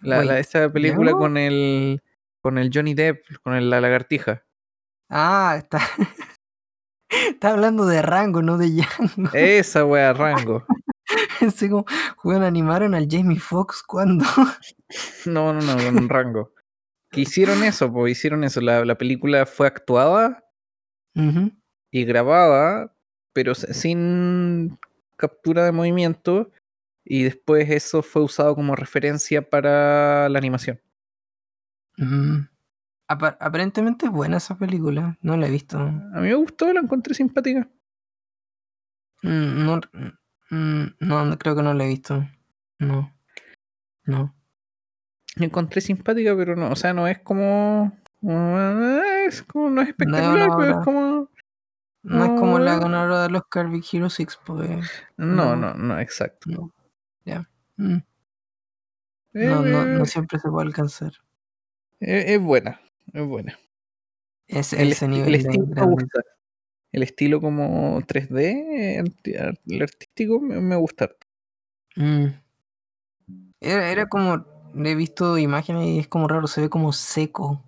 La, 0.01 0.25
la- 0.25 0.39
esta 0.41 0.73
película 0.73 1.11
¿Django? 1.13 1.19
con 1.21 1.37
el 1.37 2.03
con 2.47 2.59
el 2.59 2.71
Johnny 2.73 2.95
Depp, 2.95 3.25
con 3.43 3.55
el- 3.55 3.69
la 3.71 3.81
lagartija. 3.81 4.45
Ah, 5.11 5.57
está. 5.59 5.81
está 7.11 7.51
hablando 7.51 7.87
de 7.87 8.03
rango, 8.03 8.41
no 8.41 8.57
de 8.57 8.71
Django. 8.71 9.31
Esa 9.33 9.85
wea, 9.85 10.13
Rango. 10.15 10.65
Pensé 11.41 11.69
como, 11.69 11.85
weón, 12.23 12.45
animaron 12.45 12.95
al 12.95 13.09
Jamie 13.11 13.41
Foxx 13.41 13.83
cuando. 13.83 14.25
No, 15.27 15.53
no, 15.53 15.61
no, 15.61 15.77
con 15.93 16.09
Rango. 16.09 16.53
Que 17.11 17.23
hicieron 17.23 17.65
eso, 17.65 17.93
pues 17.93 18.13
hicieron 18.13 18.45
eso. 18.45 18.61
La, 18.61 18.85
la 18.85 18.97
película 18.97 19.45
fue 19.45 19.67
actuada 19.67 20.45
y 21.91 22.05
grabada, 22.05 22.95
pero 23.33 23.57
sin 23.57 24.79
captura 25.17 25.65
de 25.65 25.73
movimiento. 25.73 26.53
Y 27.05 27.25
después 27.25 27.69
eso 27.71 28.03
fue 28.03 28.23
usado 28.23 28.55
como 28.55 28.77
referencia 28.77 29.49
para 29.51 30.29
la 30.29 30.39
animación. 30.39 30.81
Mm. 31.97 32.49
Apa- 33.09 33.37
aparentemente 33.41 34.07
es 34.07 34.13
buena 34.13 34.39
esa 34.39 34.59
película. 34.59 35.17
No 35.23 35.37
la 35.37 35.47
he 35.47 35.51
visto. 35.51 35.79
A 35.79 35.91
mí 36.21 36.29
me 36.29 36.35
gustó, 36.35 36.73
la 36.73 36.81
encontré 36.81 37.15
simpática. 37.15 37.69
Mm, 39.23 39.65
No, 39.65 39.81
mm, 40.51 40.85
no, 41.01 41.25
no, 41.25 41.39
creo 41.39 41.57
que 41.57 41.63
no 41.63 41.75
la 41.75 41.85
he 41.85 41.89
visto. 41.89 42.25
No. 42.79 43.13
No. 44.05 44.35
La 45.37 45.47
encontré 45.47 45.81
simpática, 45.81 46.35
pero 46.37 46.57
no, 46.57 46.71
o 46.71 46.77
sea, 46.77 46.93
no 46.95 47.07
es 47.09 47.19
como. 47.21 47.93
Es 49.27 49.43
como, 49.43 49.71
no 49.71 49.83
es 49.83 49.89
espectacular, 49.89 50.51
pero 50.59 50.79
es 50.81 50.85
como. 50.85 51.31
No 52.03 52.25
es 52.25 52.41
como 52.41 52.59
la 52.59 52.75
Ah. 52.75 52.79
ganadora 52.79 53.23
de 53.25 53.31
los 53.31 53.43
Big 53.71 53.85
Hero 53.93 54.09
6, 54.11 54.39
pues. 54.47 54.89
No, 55.17 55.57
No. 55.57 55.75
no, 55.75 55.99
exacto. 56.01 56.51
No. 56.51 56.73
Ya. 57.25 57.49
Mm. 57.77 57.97
Eh, 59.35 59.47
No, 59.49 59.63
no, 59.63 59.85
no 59.85 60.05
eh, 60.05 60.07
siempre 60.07 60.39
se 60.39 60.49
puede 60.49 60.67
alcanzar. 60.69 61.13
Es 62.01 62.41
buena, 62.43 62.81
es 63.13 63.27
buena. 63.27 63.59
Es 64.47 64.73
El, 64.73 64.93
ese 64.93 65.07
esti- 65.07 65.09
nivel 65.11 65.35
el 65.35 65.43
de 65.43 65.49
estilo 65.49 65.67
me 65.67 65.87
gusta. 65.87 66.21
El 66.93 67.03
estilo 67.03 67.41
como 67.41 68.01
3D, 68.07 69.03
arti- 69.03 69.39
ar- 69.39 69.61
el 69.67 69.83
artístico, 69.83 70.41
me, 70.41 70.61
me 70.61 70.77
gusta. 70.77 71.11
Mm. 71.97 72.27
Era, 73.61 73.91
era 73.91 74.07
como, 74.07 74.45
he 74.85 74.95
visto 74.95 75.37
imágenes 75.39 75.87
y 75.87 75.99
es 75.99 76.09
como 76.09 76.29
raro, 76.29 76.47
se 76.47 76.61
ve 76.61 76.71
como 76.71 76.93
seco. 76.93 77.63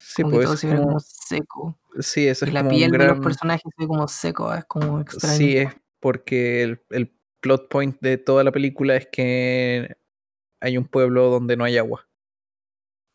Sí, 0.00 0.22
Como 0.22 0.34
pues 0.36 0.46
todo 0.46 0.56
se 0.56 0.66
ve 0.68 0.76
como, 0.76 0.86
como 0.88 1.00
seco. 1.00 1.78
sí, 2.00 2.26
eso 2.26 2.44
Y 2.44 2.48
es 2.48 2.54
la 2.54 2.60
como 2.60 2.70
piel 2.70 2.90
de 2.90 3.06
los 3.06 3.20
personajes 3.20 3.62
se 3.76 3.82
ve 3.84 3.86
como 3.86 4.08
seco, 4.08 4.52
es 4.54 4.64
como 4.64 5.00
extraño. 5.00 5.36
sí, 5.36 5.56
es 5.56 5.70
porque 6.00 6.62
el, 6.62 6.82
el 6.90 7.16
plot 7.40 7.68
point 7.68 7.96
de 8.00 8.18
toda 8.18 8.44
la 8.44 8.52
película 8.52 8.96
es 8.96 9.06
que 9.06 9.96
hay 10.60 10.76
un 10.76 10.86
pueblo 10.86 11.30
donde 11.30 11.56
no 11.56 11.64
hay 11.64 11.78
agua. 11.78 12.06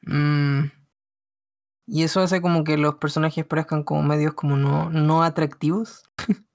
Mm. 0.01 0.65
Y 1.87 2.03
eso 2.03 2.21
hace 2.21 2.41
como 2.41 2.63
que 2.63 2.77
los 2.77 2.95
personajes 2.95 3.45
parezcan 3.45 3.83
como 3.83 4.03
medios 4.03 4.33
como 4.35 4.57
no, 4.57 4.89
no 4.91 5.23
atractivos 5.23 6.03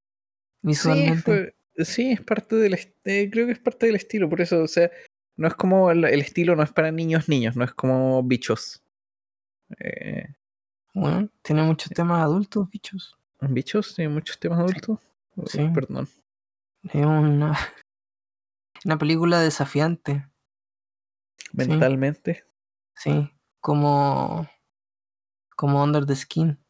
visualmente. 0.62 1.56
sí, 1.78 2.12
es 2.12 2.20
parte 2.20 2.56
del, 2.56 2.74
eh, 3.04 3.28
creo 3.30 3.46
que 3.46 3.52
es 3.52 3.58
parte 3.58 3.86
del 3.86 3.96
estilo, 3.96 4.28
por 4.30 4.40
eso, 4.40 4.62
o 4.62 4.68
sea, 4.68 4.90
no 5.36 5.48
es 5.48 5.54
como, 5.54 5.90
el, 5.90 6.04
el 6.04 6.20
estilo 6.20 6.54
no 6.54 6.62
es 6.62 6.70
para 6.72 6.92
niños 6.92 7.28
niños, 7.28 7.56
no 7.56 7.64
es 7.64 7.74
como 7.74 8.22
bichos. 8.22 8.82
Eh, 9.80 10.28
Bueno, 10.94 11.28
tiene 11.42 11.62
muchos 11.64 11.90
temas 11.90 12.22
adultos, 12.22 12.70
bichos. 12.70 13.18
bichos, 13.40 13.94
tiene 13.96 14.14
muchos 14.14 14.38
temas 14.38 14.60
adultos. 14.60 15.00
Oh, 15.36 15.46
sí. 15.46 15.68
Perdón. 15.74 16.08
Es 16.84 17.04
una, 17.04 17.58
una 18.84 18.98
película 18.98 19.40
desafiante, 19.40 20.28
Mentalmente. 21.52 22.44
sí. 22.94 23.30
Como, 23.64 24.46
como 25.56 25.82
Under 25.82 26.04
the 26.04 26.14
Skin. 26.14 26.62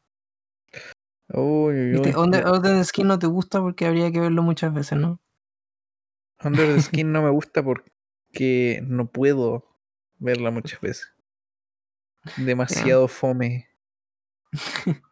Uy, 1.28 1.74
uy, 1.74 1.90
¿Viste? 1.90 2.10
uy. 2.10 2.14
Under, 2.14 2.46
Under 2.46 2.72
the 2.72 2.84
Skin 2.84 3.08
no 3.08 3.18
te 3.18 3.26
gusta 3.26 3.60
porque 3.60 3.86
habría 3.86 4.12
que 4.12 4.20
verlo 4.20 4.44
muchas 4.44 4.72
veces, 4.72 4.98
¿no? 4.98 5.20
Under 6.44 6.72
the 6.72 6.80
Skin 6.80 7.10
no 7.12 7.20
me 7.20 7.30
gusta 7.30 7.64
porque 7.64 8.80
no 8.86 9.10
puedo 9.10 9.64
verla 10.20 10.52
muchas 10.52 10.80
veces. 10.80 11.12
Demasiado 12.36 13.08
fome. 13.08 13.68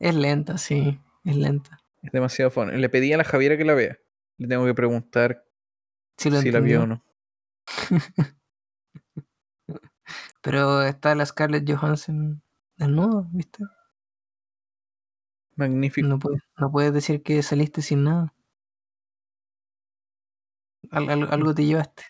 Es 0.00 0.14
lenta, 0.16 0.58
sí, 0.58 1.00
es 1.24 1.36
lenta. 1.36 1.84
Es 2.02 2.10
demasiado 2.10 2.50
fome. 2.50 2.76
Le 2.76 2.88
pedí 2.88 3.12
a 3.12 3.16
la 3.16 3.24
Javiera 3.24 3.56
que 3.56 3.64
la 3.64 3.74
vea. 3.74 3.96
Le 4.38 4.48
tengo 4.48 4.64
que 4.64 4.74
preguntar 4.74 5.44
si 6.16 6.30
la 6.30 6.60
vio 6.60 6.82
o 6.82 6.86
no. 6.86 7.04
Pero 10.48 10.80
está 10.82 11.14
la 11.14 11.26
Scarlett 11.26 11.68
Johansson 11.70 12.40
desnuda, 12.78 13.28
¿viste? 13.32 13.64
Magnífico. 15.56 16.06
No 16.08 16.18
puedes, 16.18 16.40
no 16.58 16.70
puedes 16.72 16.92
decir 16.94 17.22
que 17.22 17.42
saliste 17.42 17.82
sin 17.82 18.04
nada. 18.04 18.32
Al- 20.90 21.08
al- 21.10 21.32
algo 21.32 21.54
te 21.54 21.64
llevaste, 21.64 22.04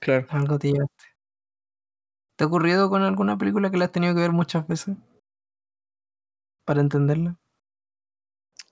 Claro. 0.00 0.26
algo 0.30 0.58
te 0.58 0.72
llevaste. 0.72 1.04
¿Te 2.38 2.42
ha 2.44 2.46
ocurrido 2.48 2.90
con 2.90 3.02
alguna 3.02 3.38
película 3.38 3.70
que 3.70 3.76
la 3.76 3.84
has 3.86 3.92
tenido 3.92 4.14
que 4.14 4.20
ver 4.22 4.32
muchas 4.32 4.66
veces? 4.66 4.96
Para 6.66 6.80
entenderla. 6.80 7.36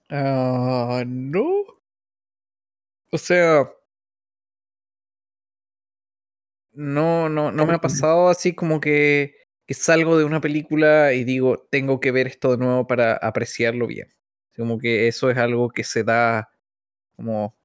Ah, 0.09 1.03
no. 1.05 1.65
O 3.11 3.17
sea. 3.17 3.69
No, 6.73 7.29
no, 7.29 7.51
no 7.51 7.65
me 7.67 7.73
ha 7.75 7.81
pasado 7.81 8.29
así 8.29 8.55
como 8.55 8.79
que, 8.81 9.35
que 9.67 9.73
salgo 9.75 10.17
de 10.17 10.23
una 10.25 10.41
película 10.41 11.13
y 11.13 11.23
digo, 11.23 11.67
tengo 11.69 11.99
que 11.99 12.11
ver 12.11 12.25
esto 12.27 12.51
de 12.51 12.57
nuevo 12.57 12.87
para 12.87 13.13
apreciarlo 13.15 13.85
bien. 13.87 14.07
Como 14.57 14.79
que 14.79 15.07
eso 15.07 15.29
es 15.29 15.37
algo 15.37 15.69
que 15.69 15.83
se 15.83 16.03
da 16.03 16.49
como 17.15 17.55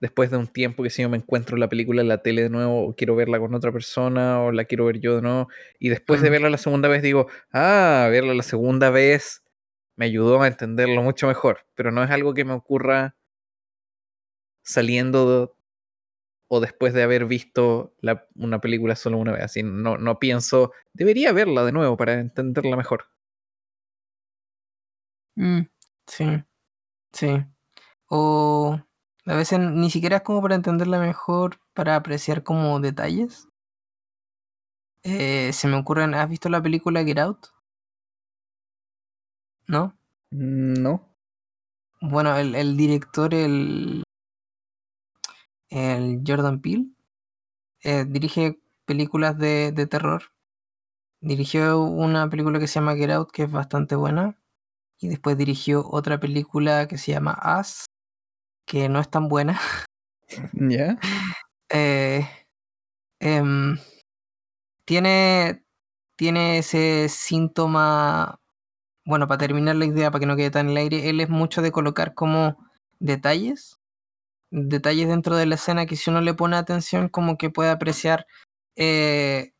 después 0.00 0.30
de 0.30 0.36
un 0.36 0.46
tiempo 0.46 0.82
que 0.82 0.90
si 0.90 1.02
yo 1.02 1.08
me 1.08 1.16
encuentro 1.16 1.56
la 1.56 1.68
película 1.68 2.02
en 2.02 2.08
la 2.08 2.22
tele 2.22 2.42
de 2.42 2.50
nuevo, 2.50 2.86
o 2.88 2.94
quiero 2.94 3.16
verla 3.16 3.38
con 3.40 3.54
otra 3.54 3.72
persona, 3.72 4.40
o 4.42 4.52
la 4.52 4.64
quiero 4.64 4.84
ver 4.86 5.00
yo 5.00 5.16
de 5.16 5.22
nuevo, 5.22 5.48
y 5.78 5.88
después 5.88 6.20
de 6.22 6.30
verla 6.30 6.50
la 6.50 6.58
segunda 6.58 6.88
vez 6.88 7.02
digo, 7.02 7.26
ah, 7.52 8.08
verla 8.10 8.34
la 8.34 8.42
segunda 8.42 8.90
vez 8.90 9.42
me 9.96 10.06
ayudó 10.06 10.40
a 10.42 10.46
entenderlo 10.48 11.02
mucho 11.02 11.26
mejor, 11.26 11.66
pero 11.74 11.90
no 11.90 12.04
es 12.04 12.10
algo 12.10 12.34
que 12.34 12.44
me 12.44 12.52
ocurra 12.52 13.16
saliendo 14.62 15.46
de- 15.46 15.52
o 16.48 16.60
después 16.60 16.94
de 16.94 17.02
haber 17.02 17.26
visto 17.26 17.94
la- 18.00 18.26
una 18.36 18.60
película 18.60 18.96
solo 18.96 19.18
una 19.18 19.32
vez, 19.32 19.42
así 19.44 19.62
no, 19.62 19.98
no 19.98 20.18
pienso, 20.18 20.72
debería 20.94 21.32
verla 21.32 21.64
de 21.64 21.72
nuevo 21.72 21.96
para 21.96 22.14
entenderla 22.14 22.76
mejor. 22.76 23.06
Mm, 25.36 25.60
sí, 26.06 26.24
sí. 27.12 27.28
O 28.08 28.78
a 29.26 29.34
veces 29.36 29.60
ni 29.60 29.90
siquiera 29.90 30.18
es 30.18 30.22
como 30.24 30.42
para 30.42 30.56
entenderla 30.56 30.98
mejor, 31.00 31.60
para 31.74 31.96
apreciar 31.96 32.42
como 32.44 32.80
detalles. 32.80 33.48
Eh, 35.02 35.52
se 35.52 35.66
me 35.66 35.74
ocurren, 35.76 36.14
¿has 36.14 36.28
visto 36.28 36.48
la 36.48 36.62
película 36.62 37.02
Get 37.04 37.18
Out? 37.18 37.46
¿No? 39.68 39.96
No, 40.32 41.14
Bueno, 42.00 42.36
el, 42.36 42.54
el 42.56 42.76
director, 42.76 43.34
el, 43.34 44.02
el 45.70 46.22
Jordan 46.26 46.60
Peele, 46.60 46.86
eh, 47.84 48.04
dirige 48.08 48.60
películas 48.84 49.38
de, 49.38 49.72
de 49.72 49.86
terror. 49.86 50.22
Dirigió 51.20 51.80
una 51.80 52.30
película 52.30 52.58
que 52.58 52.66
se 52.66 52.74
llama 52.76 52.96
Get 52.96 53.10
Out, 53.10 53.30
que 53.32 53.44
es 53.44 53.50
bastante 53.50 53.96
buena. 53.96 54.36
Y 55.00 55.08
después 55.08 55.36
dirigió 55.38 55.88
otra 55.88 56.18
película 56.20 56.88
que 56.88 56.98
se 56.98 57.12
llama 57.12 57.38
Us, 57.60 57.86
que 58.66 58.88
no 58.88 59.00
es 59.00 59.10
tan 59.10 59.28
buena. 59.28 59.60
ya, 60.52 60.98
Eh, 61.70 62.26
em, 63.20 63.76
tiene, 64.86 65.62
tiene 66.16 66.58
ese 66.58 67.08
síntoma, 67.10 68.40
bueno, 69.04 69.28
para 69.28 69.38
terminar 69.38 69.76
la 69.76 69.84
idea, 69.84 70.10
para 70.10 70.20
que 70.20 70.26
no 70.26 70.36
quede 70.36 70.50
tan 70.50 70.66
en 70.66 70.72
el 70.72 70.76
aire, 70.78 71.10
él 71.10 71.20
es 71.20 71.28
mucho 71.28 71.60
de 71.62 71.72
colocar 71.72 72.14
como 72.14 72.56
detalles, 73.00 73.78
detalles 74.50 75.08
dentro 75.08 75.36
de 75.36 75.46
la 75.46 75.56
escena 75.56 75.86
que 75.86 75.96
si 75.96 76.10
uno 76.10 76.20
le 76.20 76.34
pone 76.34 76.56
atención 76.56 77.08
como 77.08 77.36
que 77.36 77.50
puede 77.50 77.70
apreciar, 77.70 78.26
eh, 78.76 79.52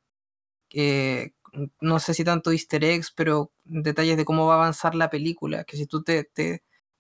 eh, 0.71 1.33
no 1.81 1.99
sé 1.99 2.15
si 2.15 2.25
tanto 2.25 2.53
easter 2.53 2.85
eggs, 2.85 3.13
pero 3.13 3.53
detalles 3.65 4.17
de 4.17 4.25
cómo 4.25 4.47
va 4.47 4.55
a 4.55 4.57
avanzar 4.59 4.95
la 4.95 5.11
película, 5.11 5.65
que 5.65 5.77
si 5.77 5.87
tú 5.87 6.03
te, 6.03 6.31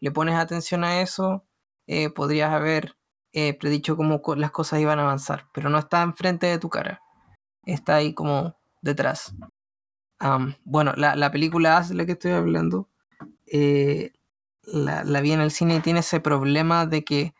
le 0.00 0.10
pones 0.10 0.36
atención 0.36 0.84
a 0.84 1.00
eso, 1.00 1.44
eh, 1.86 2.10
podrías 2.10 2.52
haber 2.52 2.96
predicho 3.60 3.96
cómo 3.96 4.20
las 4.34 4.50
cosas 4.50 4.80
iban 4.80 4.98
a 4.98 5.02
avanzar, 5.02 5.46
pero 5.54 5.70
no 5.70 5.78
está 5.78 6.02
enfrente 6.02 6.48
de 6.48 6.58
tu 6.58 6.68
cara, 6.68 7.00
está 7.64 7.94
ahí 7.94 8.12
como 8.12 8.58
detrás. 8.82 9.32
Bueno, 10.64 10.92
la, 10.96 11.14
la 11.14 11.30
película 11.30 11.80
de 11.82 11.94
la 11.94 12.04
que 12.04 12.12
estoy 12.12 12.32
hablando, 12.32 12.88
la, 14.64 15.04
la 15.04 15.20
vi 15.20 15.32
en 15.32 15.40
el 15.40 15.52
cine 15.52 15.76
y 15.76 15.80
tiene 15.80 16.00
ese 16.00 16.18
problema 16.18 16.84
de 16.86 17.04
que 17.04 17.32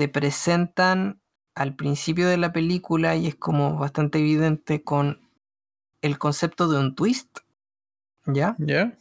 te 0.00 0.08
presentan 0.08 1.20
al 1.54 1.76
principio 1.76 2.26
de 2.26 2.38
la 2.38 2.54
película 2.54 3.16
y 3.16 3.26
es 3.26 3.36
como 3.36 3.76
bastante 3.78 4.18
evidente 4.20 4.82
con 4.82 5.20
el 6.02 6.18
concepto 6.18 6.68
de 6.68 6.78
un 6.80 6.94
twist, 6.96 7.40
¿ya? 8.26 8.56
ya, 8.58 8.96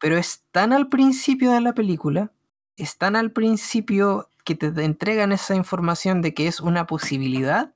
Pero 0.00 0.16
es 0.16 0.44
tan 0.50 0.72
al 0.72 0.88
principio 0.88 1.52
de 1.52 1.60
la 1.60 1.74
película, 1.74 2.32
es 2.76 2.96
tan 2.96 3.16
al 3.16 3.32
principio 3.32 4.28
que 4.44 4.54
te 4.54 4.68
entregan 4.84 5.32
esa 5.32 5.54
información 5.54 6.22
de 6.22 6.32
que 6.34 6.46
es 6.46 6.60
una 6.60 6.86
posibilidad, 6.86 7.74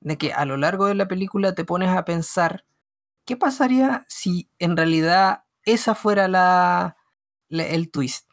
de 0.00 0.18
que 0.18 0.32
a 0.34 0.44
lo 0.46 0.56
largo 0.58 0.86
de 0.86 0.94
la 0.96 1.08
película 1.08 1.54
te 1.54 1.64
pones 1.64 1.90
a 1.90 2.04
pensar, 2.04 2.64
¿qué 3.26 3.36
pasaría 3.36 4.06
si 4.08 4.50
en 4.58 4.76
realidad 4.76 5.44
esa 5.64 5.94
fuera 5.94 6.28
la, 6.28 6.96
la- 7.48 7.66
el 7.68 7.90
twist? 7.90 8.30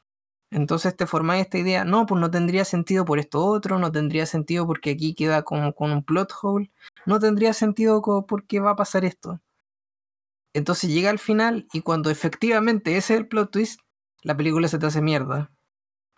Entonces 0.52 0.96
te 0.98 1.08
formáis 1.08 1.44
esta 1.44 1.58
idea, 1.58 1.86
no, 1.86 2.06
pues 2.06 2.20
no 2.20 2.30
tendría 2.30 2.66
sentido 2.66 3.06
por 3.06 3.20
esto 3.20 3.46
otro, 3.46 3.80
no 3.80 3.90
tendría 3.92 4.26
sentido 4.26 4.68
porque 4.68 4.92
aquí 4.92 5.16
queda 5.16 5.44
como 5.44 5.74
con 5.74 5.92
un 5.92 6.04
plot 6.04 6.34
hole, 6.42 6.70
no 7.06 7.20
tendría 7.20 7.54
sentido 7.54 8.02
porque 8.28 8.60
va 8.60 8.72
a 8.72 8.76
pasar 8.76 9.06
esto. 9.06 9.42
Entonces 10.54 10.90
llega 10.90 11.10
al 11.10 11.20
final 11.20 11.68
y 11.72 11.82
cuando 11.82 12.10
efectivamente 12.10 12.98
ese 12.98 13.14
es 13.14 13.20
el 13.22 13.28
plot 13.28 13.52
twist, 13.52 13.80
la 14.24 14.36
película 14.36 14.68
se 14.68 14.78
te 14.78 14.86
hace 14.86 15.02
mierda. 15.02 15.52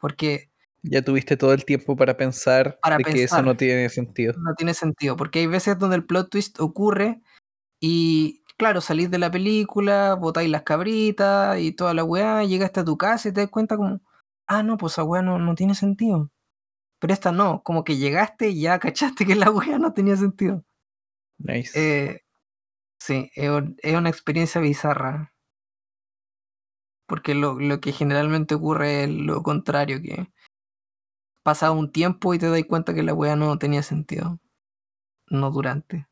Porque 0.01 0.49
ya 0.81 1.01
tuviste 1.03 1.37
todo 1.37 1.53
el 1.53 1.63
tiempo 1.63 1.95
para 1.95 2.17
pensar 2.17 2.79
Para 2.81 2.97
de 2.97 3.03
que 3.03 3.23
eso 3.23 3.41
no 3.41 3.55
tiene 3.55 3.87
sentido. 3.89 4.33
no 4.37 4.53
tiene 4.55 4.73
sentido. 4.73 5.15
Porque 5.15 5.39
hay 5.39 5.47
veces 5.47 5.77
donde 5.77 5.95
el 5.95 6.05
plot 6.05 6.29
twist 6.29 6.59
ocurre 6.59 7.21
y, 7.79 8.43
claro, 8.57 8.81
salís 8.81 9.11
de 9.11 9.19
la 9.19 9.29
película, 9.29 10.15
botáis 10.15 10.49
las 10.49 10.63
cabritas 10.63 11.59
y 11.59 11.71
toda 11.71 11.93
la 11.93 12.03
weá, 12.03 12.43
llegaste 12.43 12.79
a 12.79 12.85
tu 12.85 12.97
casa 12.97 13.29
y 13.29 13.31
te 13.31 13.41
das 13.41 13.49
cuenta 13.49 13.77
como, 13.77 14.01
ah, 14.59 14.63
no, 14.63 14.77
pues 14.77 14.93
esa 14.93 15.03
weá 15.03 15.21
no, 15.21 15.39
no 15.39 15.55
tiene 15.55 15.75
sentido. 15.75 16.31
Pero 16.99 17.13
esta 17.13 17.31
no, 17.31 17.63
como 17.63 17.83
que 17.83 17.97
llegaste 17.97 18.49
y 18.49 18.61
ya 18.61 18.79
cachaste 18.79 19.25
que 19.25 19.35
la 19.35 19.51
weá 19.51 19.79
no 19.79 19.93
tenía 19.93 20.17
sentido. 20.17 20.63
Nice. 21.39 21.71
Eh, 21.79 22.21
Sí, 22.99 23.31
es, 23.35 23.49
un- 23.49 23.77
es 23.83 23.95
una 23.95 24.09
experiencia 24.09 24.61
bizarra. 24.61 25.33
Porque 27.07 27.33
lo, 27.33 27.57
lo 27.61 27.79
que 27.79 27.93
generalmente 27.93 28.55
ocurre 28.55 29.05
es 29.05 29.09
lo 29.09 29.41
contrario, 29.41 30.01
que 30.01 30.27
pasa 31.41 31.71
un 31.71 31.89
tiempo 31.91 32.33
y 32.33 32.39
te 32.39 32.49
das 32.49 32.63
cuenta 32.67 32.93
que 32.93 33.01
la 33.03 33.13
wea 33.13 33.35
no 33.37 33.57
tenía 33.57 33.81
sentido. 33.81 34.39
No 35.29 35.51
durante. 35.51 36.07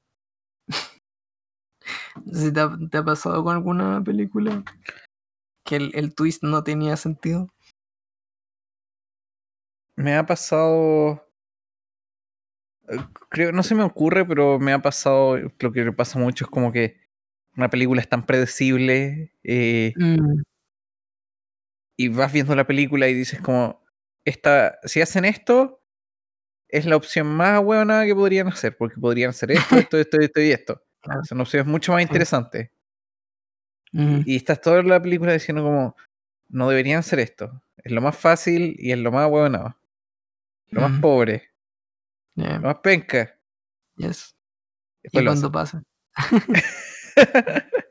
Te 2.53 2.59
ha, 2.59 2.77
te 2.89 2.97
ha 2.97 3.03
pasado 3.03 3.43
con 3.43 3.55
alguna 3.55 4.01
película 4.03 4.63
que 5.65 5.75
el, 5.75 5.91
el 5.95 6.13
twist 6.13 6.43
no 6.43 6.63
tenía 6.63 6.97
sentido. 6.97 7.47
Me 9.95 10.15
ha 10.15 10.25
pasado. 10.25 11.27
eh, 12.89 12.97
Creo, 13.29 13.51
no 13.51 13.63
se 13.63 13.75
me 13.75 13.83
ocurre, 13.83 14.25
pero 14.25 14.59
me 14.59 14.73
ha 14.73 14.79
pasado. 14.79 15.37
Lo 15.59 15.71
que 15.71 15.91
pasa 15.91 16.19
mucho 16.19 16.45
es 16.45 16.51
como 16.51 16.71
que 16.71 16.97
una 17.55 17.69
película 17.69 18.01
es 18.01 18.09
tan 18.09 18.25
predecible. 18.25 19.33
eh, 19.43 19.93
Mm, 19.95 20.41
y 21.97 22.07
vas 22.07 22.33
viendo 22.33 22.55
la 22.55 22.65
película 22.65 23.07
y 23.07 23.13
dices 23.13 23.41
como. 23.41 23.81
Esta, 24.23 24.77
si 24.83 25.01
hacen 25.01 25.25
esto, 25.25 25.81
es 26.69 26.85
la 26.85 26.95
opción 26.95 27.27
más 27.27 27.63
buena 27.63 28.05
que 28.05 28.15
podrían 28.15 28.47
hacer. 28.47 28.77
Porque 28.77 28.99
podrían 28.99 29.31
hacer 29.31 29.51
esto, 29.51 29.77
esto, 29.77 29.97
esto, 29.97 30.17
esto 30.19 30.41
y 30.41 30.51
esto. 30.51 30.83
claro, 31.01 31.23
Son 31.23 31.41
opciones 31.41 31.67
mucho 31.67 31.91
más 31.93 32.01
interesantes. 32.03 32.69
Mm, 33.91 34.21
Y, 34.25 34.37
estás 34.37 34.61
toda 34.61 34.83
la 34.83 35.01
película 35.01 35.33
diciendo 35.33 35.63
como. 35.63 35.95
No 36.49 36.69
deberían 36.69 36.99
hacer 36.99 37.19
esto. 37.19 37.63
Es 37.77 37.91
lo 37.91 38.01
más 38.01 38.17
fácil 38.17 38.75
y 38.77 38.91
es 38.91 38.99
lo 38.99 39.11
más 39.11 39.29
bueno. 39.29 39.77
Lo 40.71 40.81
más 40.81 40.91
mm, 40.91 41.01
pobre. 41.01 41.49
yeah, 42.35 42.55
Lo 42.55 42.61
más 42.67 42.79
penca. 42.79 43.33
yes. 43.95 44.35
Después 45.03 45.23
¿Y 45.23 45.25
cuando 45.25 45.51
pasa? 45.51 45.83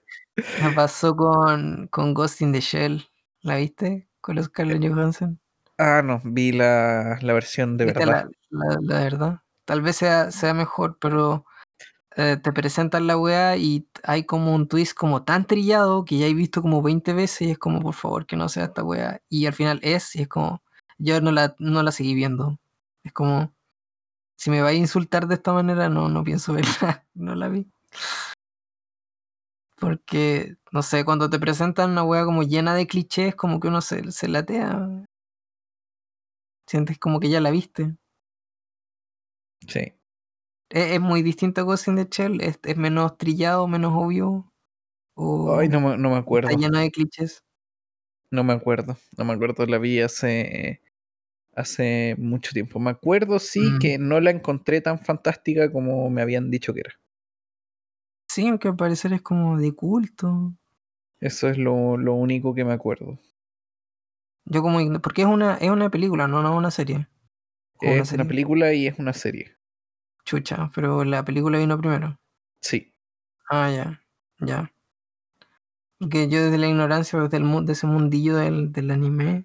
Me 0.63 0.73
pasó 0.75 1.15
con, 1.17 1.89
con 1.89 2.15
Ghost 2.15 2.41
in 2.43 2.53
the 2.53 2.61
Shell. 2.61 3.05
¿La 3.43 3.57
viste? 3.57 4.09
Con 4.21 4.37
los 4.37 4.49
Carlos 4.49 4.79
Johansson. 4.81 5.41
Ah, 5.79 6.03
no, 6.05 6.21
vi 6.25 6.53
la, 6.53 7.19
la 7.23 7.33
versión 7.33 7.77
de 7.77 7.87
¿Viste 7.87 8.05
verdad. 8.05 8.29
la, 8.51 8.67
la, 8.69 8.77
la 8.83 9.01
verdad? 9.01 9.39
Tal 9.65 9.83
vez 9.83 9.97
sea, 9.97 10.31
sea 10.31 10.55
mejor, 10.55 10.99
pero 11.01 11.47
eh, 12.17 12.37
te 12.43 12.53
presentan 12.53 13.07
la 13.07 13.17
weá 13.19 13.57
y 13.57 13.89
hay 14.05 14.25
como 14.25 14.55
un 14.55 14.69
twist 14.69 14.95
como 14.97 15.25
tan 15.25 15.47
trillado 15.47 16.05
que 16.05 16.19
ya 16.19 16.27
he 16.27 16.35
visto 16.35 16.63
como 16.63 16.83
20 16.83 17.15
veces 17.15 17.43
y 17.43 17.51
es 17.53 17.59
como, 17.59 17.81
por 17.83 17.95
favor, 17.95 18.27
que 18.27 18.37
no 18.37 18.49
sea 18.51 18.65
esta 18.67 18.85
weá. 18.85 19.23
Y 19.31 19.47
al 19.47 19.55
final 19.55 19.81
es, 19.83 20.15
y 20.17 20.23
es 20.23 20.29
como, 20.29 20.63
yo 20.99 21.21
no 21.23 21.33
la, 21.33 21.57
no 21.59 21.83
la 21.83 21.93
seguí 21.93 22.15
viendo. 22.15 22.60
Es 23.05 23.13
como, 23.13 23.55
si 24.37 24.51
me 24.51 24.63
vais 24.63 24.77
a 24.77 24.81
insultar 24.81 25.27
de 25.29 25.35
esta 25.37 25.53
manera, 25.53 25.89
no, 25.89 26.09
no 26.09 26.25
pienso 26.25 26.53
verla. 26.55 27.07
no 27.15 27.35
la 27.35 27.49
vi. 27.49 27.71
Porque, 29.79 30.57
no 30.73 30.83
sé, 30.83 31.05
cuando 31.05 31.31
te 31.31 31.39
presentan 31.39 31.91
una 31.93 32.03
weá 32.05 32.25
como 32.25 32.43
llena 32.43 32.75
de 32.75 32.87
clichés, 32.87 33.35
como 33.35 33.61
que 33.61 33.69
uno 33.69 33.81
se, 33.81 34.13
se 34.13 34.29
latea. 34.29 35.07
Sientes 36.67 36.99
como 36.99 37.21
que 37.21 37.29
ya 37.31 37.41
la 37.41 37.51
viste. 37.51 37.97
Sí. 39.67 39.81
Es, 40.71 40.93
es 40.93 41.01
muy 41.01 41.23
distinto 41.23 41.61
a 41.61 41.65
Ghost 41.65 41.89
in 41.89 41.97
the 41.97 42.09
Shell, 42.11 42.41
es, 42.41 42.59
es 42.63 42.77
menos 42.77 43.17
trillado, 43.19 43.67
menos 43.69 43.93
obvio. 43.95 44.53
O 45.17 45.59
Ay, 45.59 45.69
no 45.69 45.81
me, 45.81 45.99
no 45.99 46.11
me 46.11 46.17
está 46.17 46.21
acuerdo. 46.21 46.51
lleno 46.57 46.79
de 46.79 46.91
clichés. 46.91 47.45
No 48.31 48.45
me 48.45 48.53
acuerdo. 48.53 48.97
No 49.17 49.25
me 49.25 49.33
acuerdo. 49.33 49.67
La 49.67 49.79
vi 49.79 50.01
hace, 50.01 50.81
hace 51.55 52.15
mucho 52.19 52.53
tiempo. 52.53 52.79
Me 52.79 52.91
acuerdo, 52.91 53.39
sí, 53.39 53.61
Mm. 53.61 53.79
que 53.79 53.99
no 53.99 54.21
la 54.21 54.31
encontré 54.31 54.81
tan 54.81 54.99
fantástica 54.99 55.71
como 55.71 56.09
me 56.11 56.23
habían 56.23 56.51
dicho 56.51 56.73
que 56.75 56.81
era. 56.81 56.93
Sí, 58.29 58.47
aunque 58.49 58.69
al 58.69 58.77
parecer 58.77 59.13
es 59.13 59.23
como 59.23 59.59
de 59.59 59.73
culto. 59.73 60.55
Eso 61.21 61.49
es 61.49 61.59
lo, 61.59 61.97
lo 61.97 62.15
único 62.15 62.55
que 62.55 62.65
me 62.65 62.73
acuerdo. 62.73 63.19
Yo 64.47 64.63
como 64.63 64.79
porque 65.01 65.23
es 65.23 65.29
una, 65.29 65.57
es 65.57 65.71
una 65.71 65.91
película, 65.91 66.27
no, 66.29 66.43
no 66.43 66.57
una 66.57 66.71
serie. 66.71 67.09
Una 67.83 67.93
Es 67.93 68.13
una 68.13 68.25
película 68.25 68.73
y 68.73 68.87
es 68.87 68.99
una 68.99 69.13
serie. 69.13 69.57
Chucha, 70.25 70.71
pero 70.75 71.05
la 71.05 71.25
película 71.25 71.59
vino 71.59 71.79
primero. 71.79 72.19
Sí. 72.63 72.95
Ah, 73.49 73.71
ya, 73.71 74.01
ya. 74.39 74.73
Porque 75.99 76.29
yo 76.29 76.43
desde 76.43 76.59
la 76.59 76.69
ignorancia, 76.69 77.19
desde 77.21 77.37
el, 77.39 77.67
de 77.67 77.73
ese 77.73 77.87
mundillo 77.87 78.37
del, 78.37 78.73
del 78.73 78.91
anime, 78.91 79.45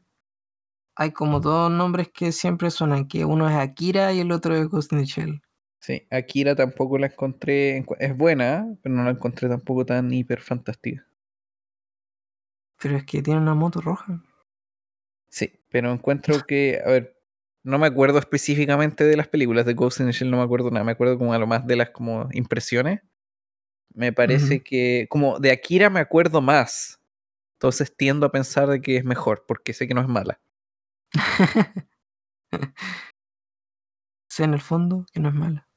hay 0.95 1.11
como 1.11 1.39
dos 1.39 1.69
nombres 1.69 2.09
que 2.09 2.31
siempre 2.31 2.71
suenan, 2.71 3.07
que 3.07 3.25
uno 3.25 3.49
es 3.49 3.55
Akira 3.55 4.13
y 4.13 4.21
el 4.21 4.31
otro 4.31 4.55
es 4.55 4.67
Ghost 4.67 4.93
in 4.93 4.99
the 4.99 5.05
Shell. 5.05 5.41
Sí. 5.79 6.07
Akira 6.09 6.55
tampoco 6.55 6.97
la 6.97 7.07
encontré. 7.07 7.85
Es 7.99 8.17
buena, 8.17 8.65
pero 8.81 8.95
no 8.95 9.03
la 9.03 9.11
encontré 9.11 9.49
tampoco 9.49 9.85
tan 9.85 10.11
hiper 10.11 10.41
fantástica. 10.41 11.05
Pero 12.81 12.97
es 12.97 13.05
que 13.05 13.21
tiene 13.21 13.39
una 13.39 13.53
moto 13.53 13.81
roja. 13.81 14.21
Sí, 15.29 15.51
pero 15.69 15.91
encuentro 15.91 16.45
que, 16.47 16.81
a 16.83 16.89
ver, 16.89 17.21
no 17.63 17.77
me 17.77 17.87
acuerdo 17.87 18.19
específicamente 18.19 19.03
de 19.03 19.17
las 19.17 19.27
películas 19.27 19.65
de 19.65 19.73
Ghost 19.73 19.99
in 19.99 20.07
the 20.07 20.11
Shell, 20.11 20.31
no 20.31 20.37
me 20.37 20.43
acuerdo 20.43 20.71
nada, 20.71 20.85
me 20.85 20.93
acuerdo 20.93 21.17
como 21.17 21.33
a 21.33 21.37
lo 21.37 21.47
más 21.47 21.67
de 21.67 21.75
las 21.75 21.89
como 21.89 22.29
impresiones. 22.31 23.01
Me 23.93 24.11
parece 24.11 24.61
que, 24.61 25.07
como 25.09 25.39
de 25.39 25.51
Akira 25.51 25.89
me 25.89 25.99
acuerdo 25.99 26.41
más, 26.41 26.99
entonces 27.53 27.95
tiendo 27.95 28.25
a 28.25 28.31
pensar 28.31 28.67
de 28.67 28.81
que 28.81 28.97
es 28.97 29.05
mejor, 29.05 29.45
porque 29.47 29.73
sé 29.73 29.87
que 29.87 29.93
no 29.93 30.01
es 30.01 30.07
mala. 30.07 30.39
sé 34.29 34.43
en 34.43 34.53
el 34.53 34.61
fondo 34.61 35.05
que 35.13 35.19
no 35.19 35.29
es 35.29 35.35
mala. 35.35 35.67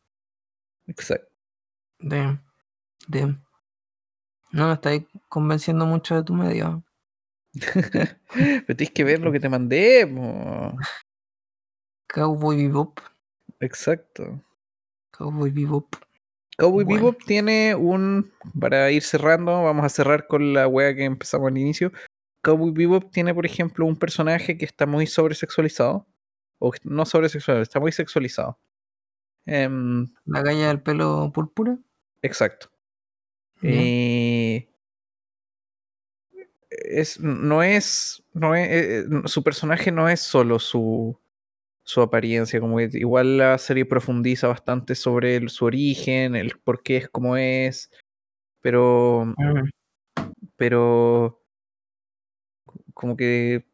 Exacto. 0.86 1.32
Damn. 2.00 2.44
Damn. 3.08 3.44
No 4.52 4.68
me 4.68 4.74
estáis 4.74 5.04
convenciendo 5.28 5.86
mucho 5.86 6.16
de 6.16 6.22
tu 6.22 6.34
medio. 6.34 6.84
pero 8.32 8.76
tienes 8.76 8.90
que 8.92 9.04
ver 9.04 9.20
lo 9.20 9.32
que 9.32 9.40
te 9.40 9.48
mandé. 9.48 10.06
po. 10.06 10.76
Cowboy 12.08 12.56
Bebop. 12.56 13.00
Exacto. 13.60 14.42
Cowboy 15.12 15.50
Bebop. 15.50 15.94
Cowboy 16.56 16.84
Bueno. 16.84 17.00
Bebop 17.00 17.24
tiene 17.24 17.74
un, 17.74 18.32
para 18.58 18.90
ir 18.90 19.02
cerrando, 19.02 19.62
vamos 19.62 19.84
a 19.84 19.88
cerrar 19.88 20.26
con 20.26 20.52
la 20.54 20.66
wea 20.66 20.94
que 20.94 21.04
empezamos 21.04 21.48
al 21.48 21.58
inicio. 21.58 21.92
Cowboy 22.52 22.70
Bebop 22.72 23.10
tiene, 23.12 23.34
por 23.34 23.44
ejemplo, 23.46 23.84
un 23.86 23.96
personaje 23.96 24.56
que 24.56 24.64
está 24.64 24.86
muy 24.86 25.06
sobresexualizado. 25.06 26.06
O 26.58 26.72
no 26.84 27.04
sobresexualizado, 27.06 27.62
está 27.62 27.78
muy 27.80 27.92
sexualizado. 27.92 28.58
Em, 29.46 30.06
La 30.24 30.42
galla 30.42 30.68
del 30.68 30.82
pelo 30.82 31.30
púrpura. 31.32 31.78
exacto. 32.22 32.70
Ya. 33.62 33.70
Eh, 33.72 34.68
es, 36.70 37.18
no 37.20 37.62
es, 37.62 38.22
no 38.34 38.54
es 38.54 38.68
eh, 38.68 38.98
eh, 39.00 39.04
su 39.26 39.42
personaje 39.42 39.90
no 39.90 40.08
es 40.08 40.20
solo 40.20 40.58
su, 40.58 41.18
su 41.82 42.00
apariencia, 42.02 42.60
como 42.60 42.76
que 42.78 42.90
igual 42.94 43.38
la 43.38 43.58
serie 43.58 43.84
profundiza 43.86 44.48
bastante 44.48 44.94
sobre 44.94 45.36
el- 45.36 45.48
su 45.48 45.64
origen, 45.64 46.36
el 46.36 46.52
por 46.62 46.82
qué 46.82 46.98
es 46.98 47.08
como 47.08 47.36
es, 47.36 47.90
pero, 48.60 49.24
Mm. 49.36 49.70
pero 50.56 51.37
como 52.98 53.16
que 53.16 53.64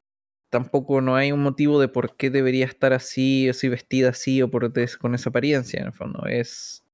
tampoco 0.51 1.01
no 1.01 1.17
hay 1.17 1.33
un 1.33 1.43
motivo 1.43 1.81
de 1.81 1.89
por 1.89 2.15
qué 2.15 2.29
debería 2.29 2.67
estar 2.67 2.93
así, 2.93 3.49
o 3.49 3.53
así 3.53 3.71
vestida 3.71 4.11
así, 4.11 4.43
o 4.43 4.51
por 4.51 4.71
con 4.99 5.15
esa 5.15 5.31
apariencia, 5.31 5.81
en 5.81 5.87
el 5.87 5.93
fondo. 5.95 6.27
Es, 6.27 6.85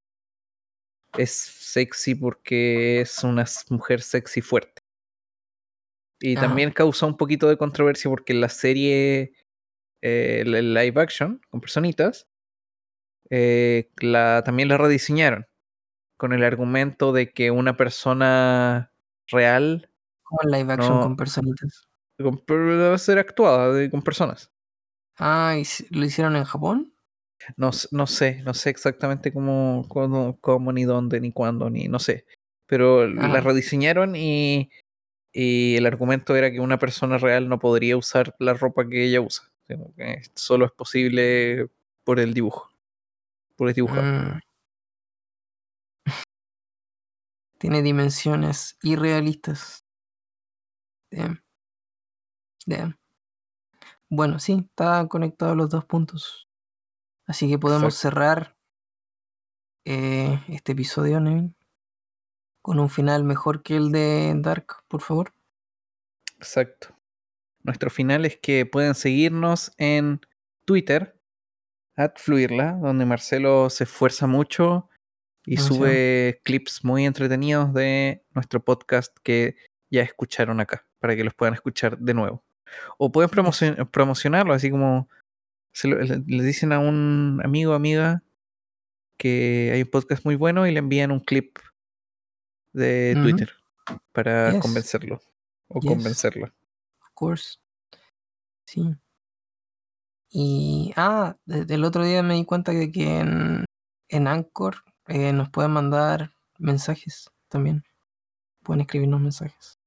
es 1.19 1.33
sexy 1.33 2.15
porque 2.15 3.01
es 3.01 3.25
una 3.25 3.47
mujer 3.71 4.01
sexy 4.01 4.43
fuerte. 4.43 4.81
Y 6.21 6.37
Ajá. 6.37 6.47
también 6.47 6.71
causa 6.71 7.05
un 7.05 7.17
poquito 7.17 7.49
de 7.49 7.57
controversia 7.57 8.09
porque 8.09 8.33
la 8.33 8.49
serie, 8.49 9.33
eh, 10.01 10.45
el 10.47 10.73
live 10.73 11.03
action, 11.03 11.41
con 11.51 11.61
personitas, 11.61 12.29
eh, 13.29 13.91
la, 14.01 14.45
también 14.45 14.69
la 14.69 14.79
rediseñaron 14.79 15.47
con 16.17 16.33
el 16.33 16.45
argumento 16.45 17.13
de 17.13 17.33
que 17.33 17.51
una 17.51 17.77
persona 17.77 18.93
real 19.27 19.91
Como 20.23 20.43
live 20.45 20.73
action 20.73 20.95
no 20.95 21.03
con 21.03 21.17
personitas. 21.17 21.90
Con- 22.23 22.43
debe 22.47 22.99
ser 22.99 23.19
actuada 23.19 23.73
de- 23.73 23.91
con 23.91 24.03
personas. 24.03 24.51
Ah, 25.19 25.57
¿y 25.59 25.65
lo 25.95 26.05
hicieron 26.05 26.37
en 26.37 26.45
Japón? 26.45 26.95
No, 27.57 27.71
no 27.91 28.07
sé, 28.07 28.43
no 28.45 28.55
sé 28.55 28.71
exactamente 28.71 29.33
cómo, 29.33 29.87
cómo, 29.89 30.39
cómo, 30.41 30.73
ni 30.73 30.85
dónde, 30.85 31.21
ni 31.21 31.33
cuándo, 31.33 31.71
ni 31.71 31.89
no 31.89 31.99
sé. 31.99 32.27
Pero 32.67 33.07
la 33.09 33.41
rediseñaron 33.41 34.15
y, 34.15 34.71
y 35.33 35.77
el 35.77 35.87
argumento 35.87 36.37
era 36.37 36.51
que 36.53 36.61
una 36.61 36.79
persona 36.79 37.19
real 37.19 37.49
no 37.49 37.59
podría 37.59 37.97
usar 37.97 38.37
la 38.39 38.55
ropa 38.55 38.87
que 38.89 39.05
ella 39.05 39.21
usa. 39.21 39.51
Que 39.67 40.23
Solo 40.35 40.67
es 40.67 40.73
posible 40.73 41.69
por 42.05 42.21
el 42.21 42.35
dibujo, 42.35 42.71
por 43.57 43.69
el 43.69 43.75
dibujado. 43.75 44.03
Mm. 44.03 44.41
Tiene 47.59 47.83
dimensiones 47.83 48.79
irrealistas. 48.83 49.85
Damn. 51.11 51.43
Damn. 52.67 52.99
Bueno, 54.09 54.39
sí, 54.39 54.67
está 54.69 55.07
conectado 55.09 55.55
los 55.55 55.71
dos 55.71 55.85
puntos. 55.85 56.49
Así 57.27 57.49
que 57.49 57.59
podemos 57.59 57.95
Exacto. 57.95 58.01
cerrar 58.01 58.57
eh, 59.85 60.41
este 60.49 60.73
episodio, 60.73 61.21
Nevin. 61.21 61.55
con 62.63 62.79
un 62.79 62.91
final 62.91 63.25
mejor 63.25 63.63
que 63.63 63.77
el 63.77 63.91
de 63.91 64.35
Dark, 64.37 64.83
por 64.89 65.01
favor. 65.01 65.33
Exacto. 66.37 66.95
Nuestro 67.63 67.89
final 67.91 68.25
es 68.27 68.37
que 68.37 68.67
pueden 68.67 68.95
seguirnos 68.95 69.73
en 69.79 70.21
Twitter, 70.65 71.19
at 71.97 72.13
Fluirla, 72.17 72.73
donde 72.73 73.07
Marcelo 73.07 73.71
se 73.71 73.85
esfuerza 73.85 74.27
mucho 74.27 74.89
y 75.47 75.57
sube 75.57 76.41
clips 76.45 76.85
muy 76.85 77.07
entretenidos 77.07 77.73
de 77.73 78.25
nuestro 78.35 78.63
podcast 78.65 79.17
que 79.23 79.57
ya 79.91 80.03
escucharon 80.03 80.61
acá, 80.61 80.87
para 80.99 81.17
que 81.17 81.25
los 81.25 81.35
puedan 81.35 81.55
escuchar 81.55 81.99
de 81.99 82.15
nuevo. 82.15 82.45
O 82.99 83.11
pueden 83.13 83.31
promocion- 83.31 83.89
promocionarlo, 83.91 84.53
así 84.55 84.71
como 84.71 85.09
se 85.73 85.89
lo- 85.89 85.99
le, 86.03 86.43
dicen 86.43 86.73
a 86.73 86.79
un 86.79 87.41
amigo 87.45 87.73
o 87.73 87.75
amiga 87.75 88.23
que 89.19 89.71
hay 89.75 89.83
un 89.83 89.91
podcast 89.91 90.25
muy 90.25 90.35
bueno 90.37 90.67
y 90.67 90.73
le 90.73 90.79
envían 90.79 91.11
un 91.11 91.21
clip 91.21 91.59
de. 92.73 93.15
Twitter 93.23 93.51
para 94.13 94.53
Yes. 94.53 94.63
convencerlo 94.63 95.21
o 95.69 95.81
Yes. 95.81 95.91
convencerla. 95.91 96.55
Of 97.03 97.09
course. 97.15 97.59
Sí. 98.67 98.95
Y, 100.33 100.93
ah, 100.97 101.37
desde 101.45 101.75
el 101.75 101.85
otro 101.85 102.05
día 102.05 102.23
me 102.23 102.35
di 102.35 102.45
cuenta 102.45 102.71
de 102.73 102.93
que 102.93 103.19
en, 103.19 103.65
en 104.09 104.27
Anchor 104.29 104.77
eh, 105.09 105.33
nos 105.33 105.51
pueden 105.51 105.73
mandar 105.73 106.33
mensajes 106.59 107.31
también. 107.49 107.83
Pueden 108.63 108.83
escribirnos 108.83 109.21
mensajes. 109.21 109.80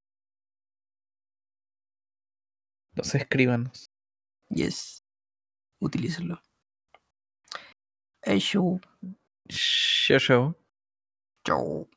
Entonces 2.93 3.21
escríbanos. 3.21 3.91
Yes. 4.49 5.03
Utilícenlo. 5.79 6.41
Hey, 8.21 8.39
show. 8.39 8.79
Show 9.49 10.19
show. 10.19 10.55
Chao. 11.43 11.89